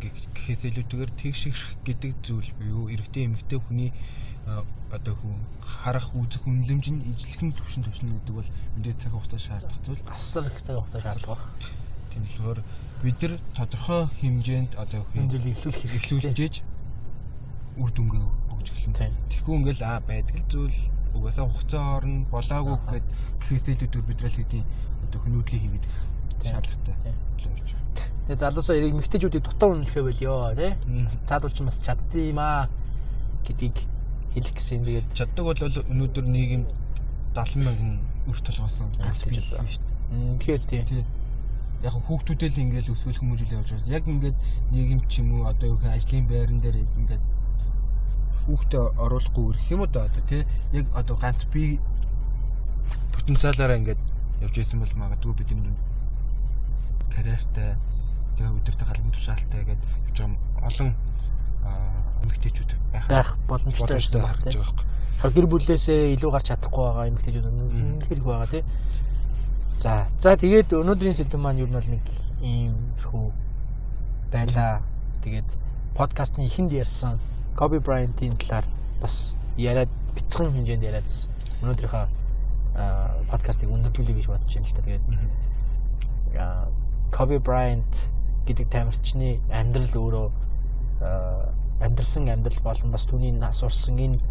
[0.00, 3.92] гэхээс илүүтэйгээр тэгших гэдэг зүйл буюу эрэгтэй эмэгтэй хүний
[4.90, 8.50] одоо хүн харах үзэх үнэлэмж нь ижлэхэн төвшин төвшин гэдэг бол
[8.80, 10.02] мэдээ цаг хугацаа шаардах зүйл.
[10.08, 11.44] Асар их цаг хугацаа шаардах.
[12.10, 12.58] Тийм болохоор
[13.04, 16.56] бид нар тодорхой хэмжээнд одоо хэмжээлийг эхлүүлэх хэрэглүүлж
[17.78, 18.22] үр дүнгээ
[18.54, 19.14] өгж эхэлнэ.
[19.30, 20.78] Тэгэхгүй ингээл аа байдаг л зүйл
[21.14, 23.06] угаасаа хугацаа орно болоогүй гэхэд
[23.40, 24.66] гэхээс илүүтэйгээр бид нар л хэдийн
[25.04, 25.86] одоо хөнөөдлийг хийгээд
[26.46, 27.14] шаардлагатай.
[28.30, 30.72] Тэгээ залуусаа эрэг мэгтэйчүүдийг дутаа үнэлэхэ байлё тий.
[31.26, 32.70] Цаадуулч бас чаддсан юм аа
[33.42, 33.76] гэдгийг
[34.34, 34.86] хэлэх гэсэн.
[34.86, 36.62] Тэгээд чаддаг бол өнөөдөр нийгэм
[37.34, 37.92] 70 мянган
[38.30, 40.38] өрт толгоосон ганц бий шүү дээ.
[40.38, 41.04] Тэгэхээр тий.
[41.82, 43.94] Яг хүүхдүүдээ л ингээл өсвөл хүмүүжүүлээ явж байгаа.
[43.98, 44.38] Яг ингээд
[44.70, 47.22] нийгэм ч юм уу одоо юу гэх ажлын байран дээр ингээд
[48.46, 51.80] хүүхдээ оруулахгүй гэх юм уу да одоо тий яг одоо ганц би
[53.14, 54.00] потенциалаараа ингээд
[54.40, 55.76] явж исэн бол магадгүй бидний
[57.14, 57.76] карьертай
[58.36, 60.90] тэгээ өдөртөө галын тушаалтай гэдэг явж байгаа олон
[62.24, 64.86] эмэгтэйчүүд байх боломжтой харж байгаа байхгүй.
[65.36, 68.64] Гэр бүлээсээ илүү гарч чадахгүй байгаа эмэгтэйчүүд үнэхээр их байгаа тий.
[69.80, 72.04] За за тэгээд өнөөдрийн сэдв маань юу нь бол нэг
[72.40, 73.32] ийм хүү
[74.32, 74.80] байла.
[75.24, 75.48] Тэгээд
[75.96, 77.20] подкастны ихэнд ярьсан
[77.60, 78.64] Коби Брайантын талаар
[79.02, 81.28] бас яриад бяцхан хэмжээнд яриад бас
[81.60, 82.06] өнөөдрийнхөө
[83.28, 84.80] подкастыг өндөрлүүлэе гэж бодож байна л та.
[84.80, 85.04] Тэгээд
[87.12, 88.08] Коби Брайант
[88.48, 90.26] гэдэг тамирчны амьдрал өөрөө
[91.84, 94.24] амьдрсан амьдрал болон бас түүний нас урсан энэ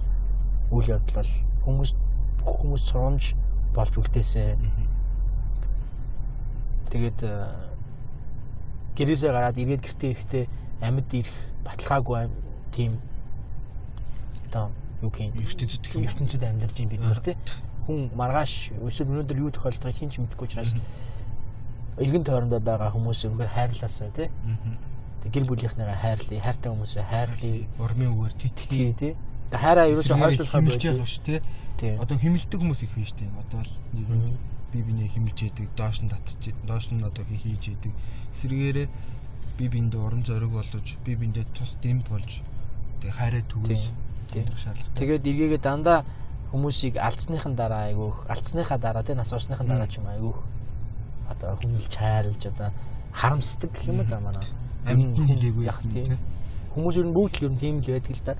[0.73, 1.29] үйл явдал бол
[1.69, 1.93] хүмүүс
[2.41, 3.37] бүх хүмүүс сурамж
[3.77, 4.57] болж үлдээсэн.
[6.89, 7.19] Тэгээд
[8.97, 10.45] гэрээсээ гараад ирээд гэртээ ирэхдээ
[10.81, 12.25] амьд ирэх баталгаагүй
[12.73, 12.97] тийм
[14.49, 17.37] одоо юу гэх юм ертөнцид ертөнцид амьдарч юм бид нар тий.
[17.85, 20.73] Хүн маргааш өсөл өнөөдөр юу тохиолдохыг хинч мэдэхгүй учраас
[22.01, 24.27] эргэн тойрондоо байгаа хүмүүсийг үнээр хайрлаасаа тий.
[25.23, 27.67] Тэг гэр бүлийнхнийгаа хайрлая хайртай хүмүүсээ хайрлая.
[27.79, 29.13] Урмын үгээр титгэе тий
[29.49, 31.41] тэг хайраа ерөөсөө хойшлуулах байгаа шүү
[31.79, 31.93] тий.
[31.97, 33.73] Одоо химэлдэг хүмүүс их биш тий одоо л
[34.69, 37.93] би биний химэлж яадаг доош нь татчих доош нь одоо хийж яадаг.
[38.29, 38.87] Эсвэргээрээ
[39.57, 42.45] би биэндээ уран зориг болгож би биэндээ тус дэм болж
[43.01, 43.89] тэг хайраа түгээж
[44.33, 44.95] шаардлага.
[44.95, 46.05] Тэгээд эргээгээ дандаа
[46.51, 50.39] хүмүүсийг алдсныхан дараа айгүйх, алдсныхаа дараа тий нас орсныхан дараа ч юм айгүйх
[51.29, 52.69] одоо хүмүүлж хайрлж одоо
[53.13, 54.45] харамсдаг гэх юм да манай.
[54.85, 56.17] Амин хэлээгүй яг тий.
[56.73, 58.33] Хүмүүс ер нь бүгд л ер нь тийм л байдаг л да.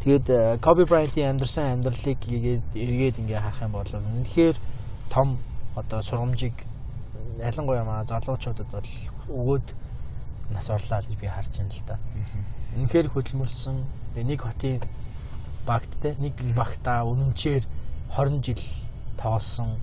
[0.00, 0.26] Тэгээд
[0.64, 4.56] Kobe Bryant-ийн амьдрсан амьдралыг игээд эргээд ингээ харах юм бол үнэхээр
[5.12, 5.36] том
[5.76, 6.56] одоо сургамжийг
[7.36, 8.88] ялангуяа манай залуучуудад бол
[9.28, 9.66] өгөөд
[10.56, 11.96] нас орлаа гэж би харж байна л да.
[12.76, 13.76] Үнэхээр хөдөлмөрлсөн
[14.16, 14.80] нэг хотын
[15.66, 16.14] багт те.
[16.18, 17.64] Нэг багтаа үнэнчээр
[18.16, 18.62] 20 жил
[19.16, 19.78] тоглосон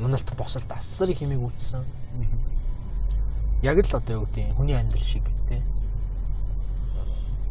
[0.00, 1.84] уналт босолт асар их хэмээг үүссэн.
[3.62, 5.62] Яг л одоо юу гэдэг хүний амьдрал шиг те.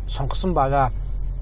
[0.08, 0.92] Сонгосон бага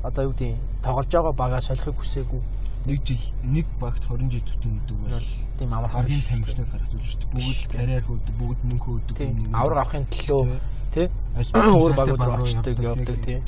[0.03, 2.41] одоо юу гэдэг тоглож байгаа бага солихыг хүсээгүй.
[2.87, 7.19] Нэг жил нэг багт 20 жил зүтэн гэдэг бол тийм амар харгийн тамирчнаас зүйл шүү
[7.21, 7.31] дээ.
[7.31, 9.17] Бүгд карьер хөөдөг, бүгд мөнгө хөөдөг.
[9.55, 10.59] Авраг авахын төлөө
[10.91, 11.07] тий.
[11.37, 13.39] өөр багууд руу очдог явдаг тий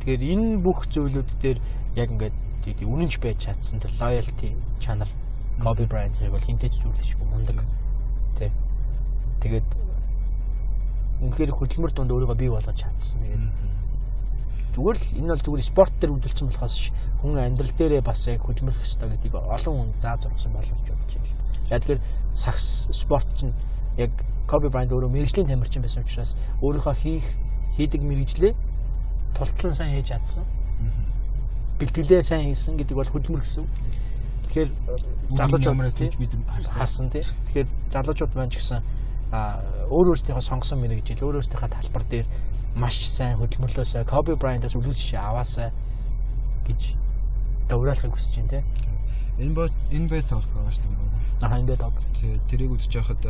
[0.00, 1.58] Тэгэхээр энэ бүх зүйлүүд дээр
[1.96, 2.36] яг ингээд
[2.84, 5.08] үнэнч байж чадсан тэр loyalty чанар
[5.60, 7.64] Kobe Bryant хэрэг бол хинтэж зүйлшгүй мундаг.
[8.40, 8.48] Тэ.
[9.44, 9.68] Тэгээд
[11.20, 13.20] үнэхээр хөдөлмөр донд өөрийгөө бий болгож чадсан.
[13.20, 13.44] Тэгээд
[14.72, 16.76] зүгээр л энэ бол зүгээр спорт дээр үйлдэлсэн болохоос
[17.20, 21.12] хүн амьдрал дээрээ бас яг хөдөлмөрлөх ёстой гэдгийг олон хүн зааж зурсан болов гэж бодож
[21.20, 21.36] байна.
[21.68, 22.00] Яг тэгэхээр
[22.32, 23.52] сакс спорт чинь
[24.00, 24.16] яг
[24.48, 27.26] Kobe Bryant өөрөө мэрэгжлийн тамирчин байсан учраас өөрийнхөө хийх
[27.76, 28.52] хийдэг мэрэгжлээ
[29.36, 30.44] тултлан сайн хийж чадсан.
[31.78, 33.64] Бэлтгэлээ сайн хийсэн гэдэг бол хөдөлмөр гэсэн.
[34.50, 34.70] Тэгэхээр
[35.38, 35.78] залуучууд
[36.18, 36.32] бид
[36.66, 37.24] харсан тий.
[37.24, 38.82] Тэгэхээр залуучууд маань ч гэсэн
[39.30, 42.26] өөр өөрсдийнхөө сонгосон мэрэгжил өөр өөрсдийнхөө талбар дээр
[42.74, 45.70] маш сайн хөдөлмөрлөөсөө Kobe Bryant-аас үлгэр жишээ аваасаа
[46.66, 46.98] гэж
[47.70, 48.62] дөрөөлөхийг хүсэж байна тий.
[49.38, 51.46] Энэ бод энэ бод байгаа шүү дээ.
[51.46, 51.94] Аа энэ бод.
[52.18, 53.22] Тэгээ тэрийг үзэж байхад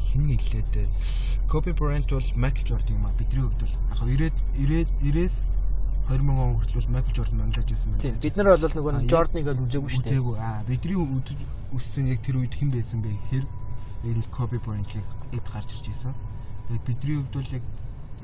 [0.00, 0.88] хин нэлээд
[1.48, 5.50] Kobe Bryant бол Michael Jordan юм а бидний хувьд бол яг 90 90 90-с
[6.08, 8.02] 2000 он хүртэл бол Michael Jordan манлаж байсан байна.
[8.02, 10.12] Тийм бид нар бол нөгөө Jordan-ыг л үзээгүй шүү дээ.
[10.12, 10.96] Үзээгүй аа бидний
[11.76, 13.46] өссөн яг тэр үед хэн байсан бэ гэхээр
[14.08, 16.14] яг Kobe Bryant-ийг эд гарч ирж байсан.
[16.68, 17.64] Тэгээд бидний хувьд бол яг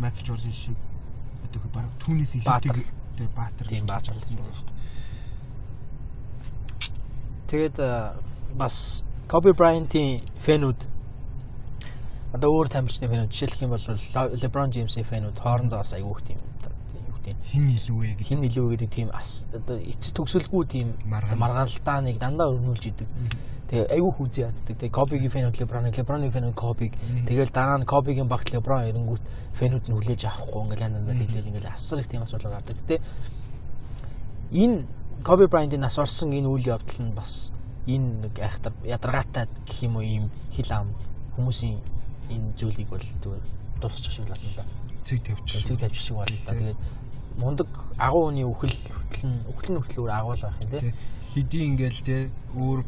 [0.00, 0.78] Michael Jordan шиг
[1.44, 2.60] одоо баг түүнээс ихтэй
[3.16, 4.64] тэг баатар тийм баатар юм байна.
[7.48, 7.76] Тэгээд
[8.56, 10.93] бас Kobe Bryant-ийн фэнүүд
[12.34, 13.86] одоо өөр тамирчны фэнүүд жишээлх юм бол
[14.42, 18.66] LeBron James-ийн фэнүүд хоорондоо бас айгүйх тийм юу гэдэг хин илүү вэ гэх хин илүү
[18.74, 23.08] гэдэг тийм одоо эцэс төгсөлгүй тийм маргаалтааныг дандаа өрнүүлж идэг.
[23.70, 24.76] Тэгээ айгүйх үзий яддаг.
[24.76, 26.90] Тэгээ Kobe-гийн фэнүүд LeBron, LeBron-ийн фэнүүд Kobe.
[27.24, 29.24] Тэгэл дараа нь Kobe-гийн багт LeBron эрэнгүүт
[29.56, 32.76] фэнүүд нь хүлээж авахгүй ингээл янз янзаар хэлээл ингээл асар их тийм асуудал гардаг.
[32.76, 33.00] Гэтэ
[34.52, 34.84] энэ
[35.22, 37.54] Kobe Bryant-ийн нас орсон энэ үйл явдал нь бас
[37.86, 40.92] энэ нэг айхтар ядаргаатай гэх юм уу ийм хил ам
[41.38, 41.93] хүмүүсийн
[42.30, 43.44] энэ зүйлийг бол зүгээр
[43.80, 44.64] дуусчих шиг болно л да.
[45.04, 45.64] Цэг тавьчих.
[45.64, 46.52] Цэг тавьчих шиг болно л да.
[46.54, 46.80] Тэгээд
[47.36, 47.68] мундаг
[47.98, 50.94] агуу хүний үхэл хөтлөн үхлэн хөтлөөр агуул байх юм тий.
[51.34, 52.22] Хэдий ингээл тий
[52.54, 52.86] өөр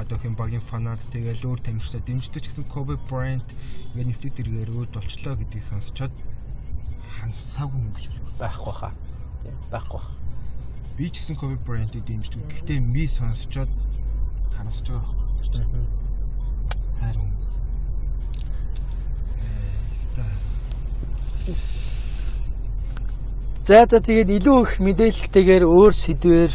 [0.00, 3.44] одоо хэм багийн фанат тэгэл өөр тамирчтай дэмждэг гэсэн Kobe Bryant
[3.92, 6.14] ингээд нэстэг дэргээр өөд болчлоо гэдгийг сонсчоод
[7.20, 8.08] хансаагүй юм биш
[8.40, 8.96] байхгүй хаа.
[9.44, 10.00] Тий байхгүй.
[10.96, 12.48] Би ч гэсэн Kobe Bryant-ийг дэмждэг.
[12.48, 13.68] Гэхдээ би сонсчоод
[14.56, 15.84] харамсаж байгаа байхгүй.
[16.96, 17.31] Харин
[23.62, 26.52] За за тэгээд илүү их мэдээлэлтэйгээр өөр сэдвээр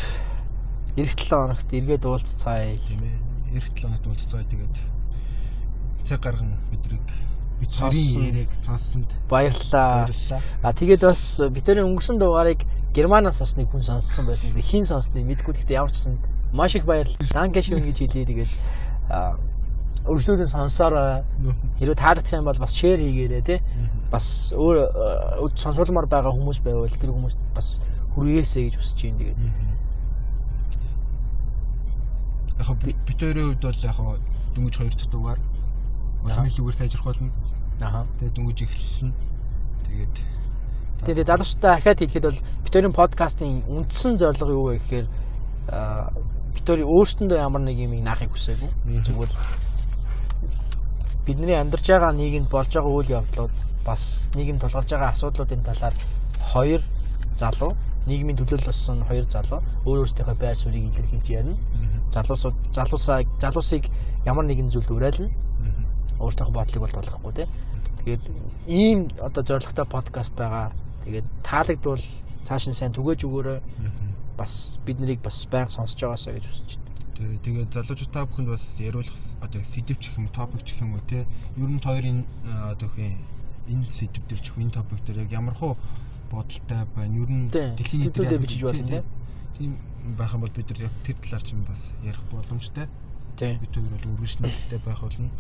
[1.00, 3.18] эх 7 хоногт эргээд уулзцаая тийм ээ.
[3.56, 4.76] Эх 7 хоногт уулзцаая тэгээд
[6.04, 7.08] цаг гарган бидрийг
[7.60, 10.12] бид сонсон яриаг сонссонд баярлалаа.
[10.64, 14.52] А тэгээд бас бидний өнгөрсөн дугаарыг Германаас нэг хүн сонссон байсан.
[14.56, 16.20] Хин сонссныг мэдгүй гэхдээ ямар ч гэсэн
[16.52, 17.28] маш их баярлалаа.
[17.32, 18.52] Данке шүүн гэж хэлээ тэгээд
[20.08, 21.24] өргөжлүүдэн сонсоор
[21.80, 23.60] хэрвээ таалагдах юм бол бас шеэр хийгээрэй тий.
[24.12, 24.78] Бас өөр
[25.56, 27.80] сонсуулмаар байгаа хүмүүс байвал тэр хүмүүст бас
[28.16, 29.40] хүргээсэй гэж хүсэж байна тэгээд.
[32.58, 33.98] Яг бид хоёрын хувьд бол яг
[34.56, 35.40] дөнгөж хоёр дахь дугаар
[36.24, 37.32] улам илүүгээр сайжрах болно.
[37.82, 38.08] Аха.
[38.20, 39.12] Тэгээд дөнгөж эхэлсэн.
[39.86, 40.16] Тэгээд
[41.06, 45.08] Тэгээд залуучтай ахаад хэлэхэд бол хоёрын подкастын үндсэн зорилго юу вэ гэхээр
[46.58, 49.06] бид өөрсөндөө ямар нэг юм наахыг хүсээгүй.
[49.06, 49.32] Зүгээр
[51.28, 55.96] бидний амьдарч байгаа нийгэмд болж байгаа үйл явдлууд бас нийгэм тулгарч байгаа асуудлуудын талаар
[56.52, 56.82] хоёр
[57.36, 57.76] залуу
[58.08, 61.58] нийгмийн төлөөлөл болсон хоёр залуу өөр өөрсдийнхөө байр суурийг илэрхийлж ярина.
[62.16, 63.92] Залуусууд залуусаа залуусыг
[64.26, 65.28] ямар нэгэн зүйлд уриална.
[66.24, 67.48] Өөртөөх бодлыг бол тулахгүй тий.
[68.00, 68.24] Тэгээд
[68.68, 70.72] ийм одоо зорилготой подкаст байгаа.
[71.04, 72.04] Тэгээд таалагдвал
[72.48, 73.60] цааш нь сайн түгээж өгөөрэй
[74.40, 76.87] бас бид нарыг бас байнга сонсож байгаасаа гэж хүсэж байна.
[77.18, 81.02] Тэгээ тэгээд залуучууд та бүхэнд бас яриулах одоо сэдв ч юм топик ч юм уу
[81.02, 81.26] те
[81.58, 83.18] ер нь хоёрын одоо хин
[83.66, 85.82] энэ сэдв төр ч энэ топик төр яг ямар хуу
[86.30, 89.04] бодолтой байна ер нь дэлхийн төлөө бичиж болно те.
[89.58, 89.82] Тийм
[90.14, 92.86] байх юм бол бид нар яг тэр талаар ч юм бас ярих боломжтой.
[93.34, 93.58] Тийм.
[93.66, 95.34] Бид хоёр бол өргөжнөлттэй байх болно.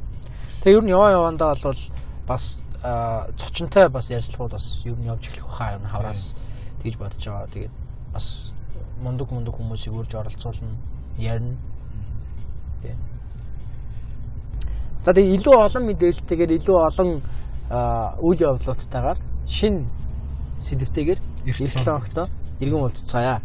[0.65, 1.81] Тэгээ ер нь яваа явандаа бол
[2.25, 2.65] бас
[3.37, 6.33] цочонтой бас ярьцлагууд бас ер нь явж эхлэх баха ер нь хавраас
[6.81, 7.53] тэгж бодож байгаа.
[7.53, 7.73] Тэгээд
[8.13, 8.53] бас
[8.97, 10.73] мундаг мундаг хүмүүсийг үрж оролцуулна,
[11.17, 11.57] ярина.
[12.81, 12.95] Тий.
[15.03, 17.09] За тэгээ илүү олон мэдээлэлтэйгээр илүү олон
[18.21, 19.87] үйл явдлуудтайгаар шин
[20.57, 23.41] сэдвтэйгээр эх 7 хоногт иргэн уулзцаая.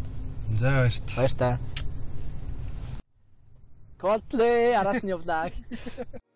[0.56, 1.06] За баярт.
[1.16, 1.58] Баяр та.
[4.00, 5.50] Coldplay араас нь явлаа.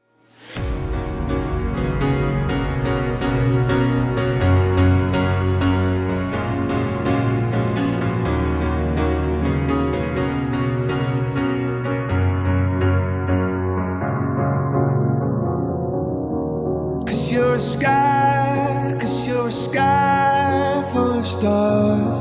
[17.56, 22.18] a sky, cause you're a sky full of stars.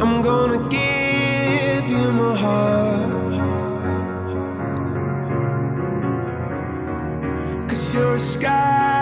[0.00, 3.10] I'm gonna give you my heart.
[7.68, 8.97] Cause you're a sky,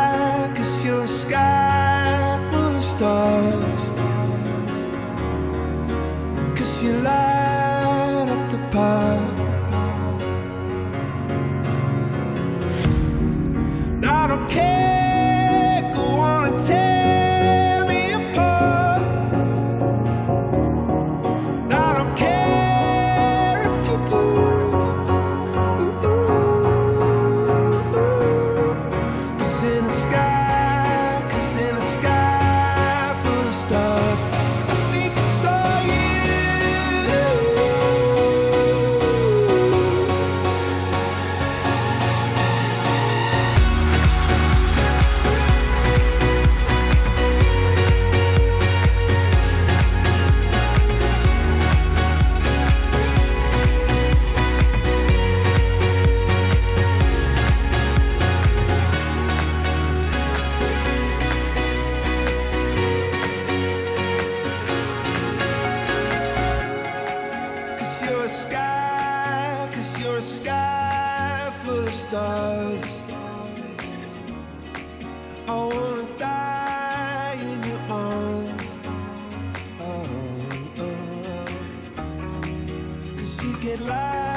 [83.66, 84.35] Get light.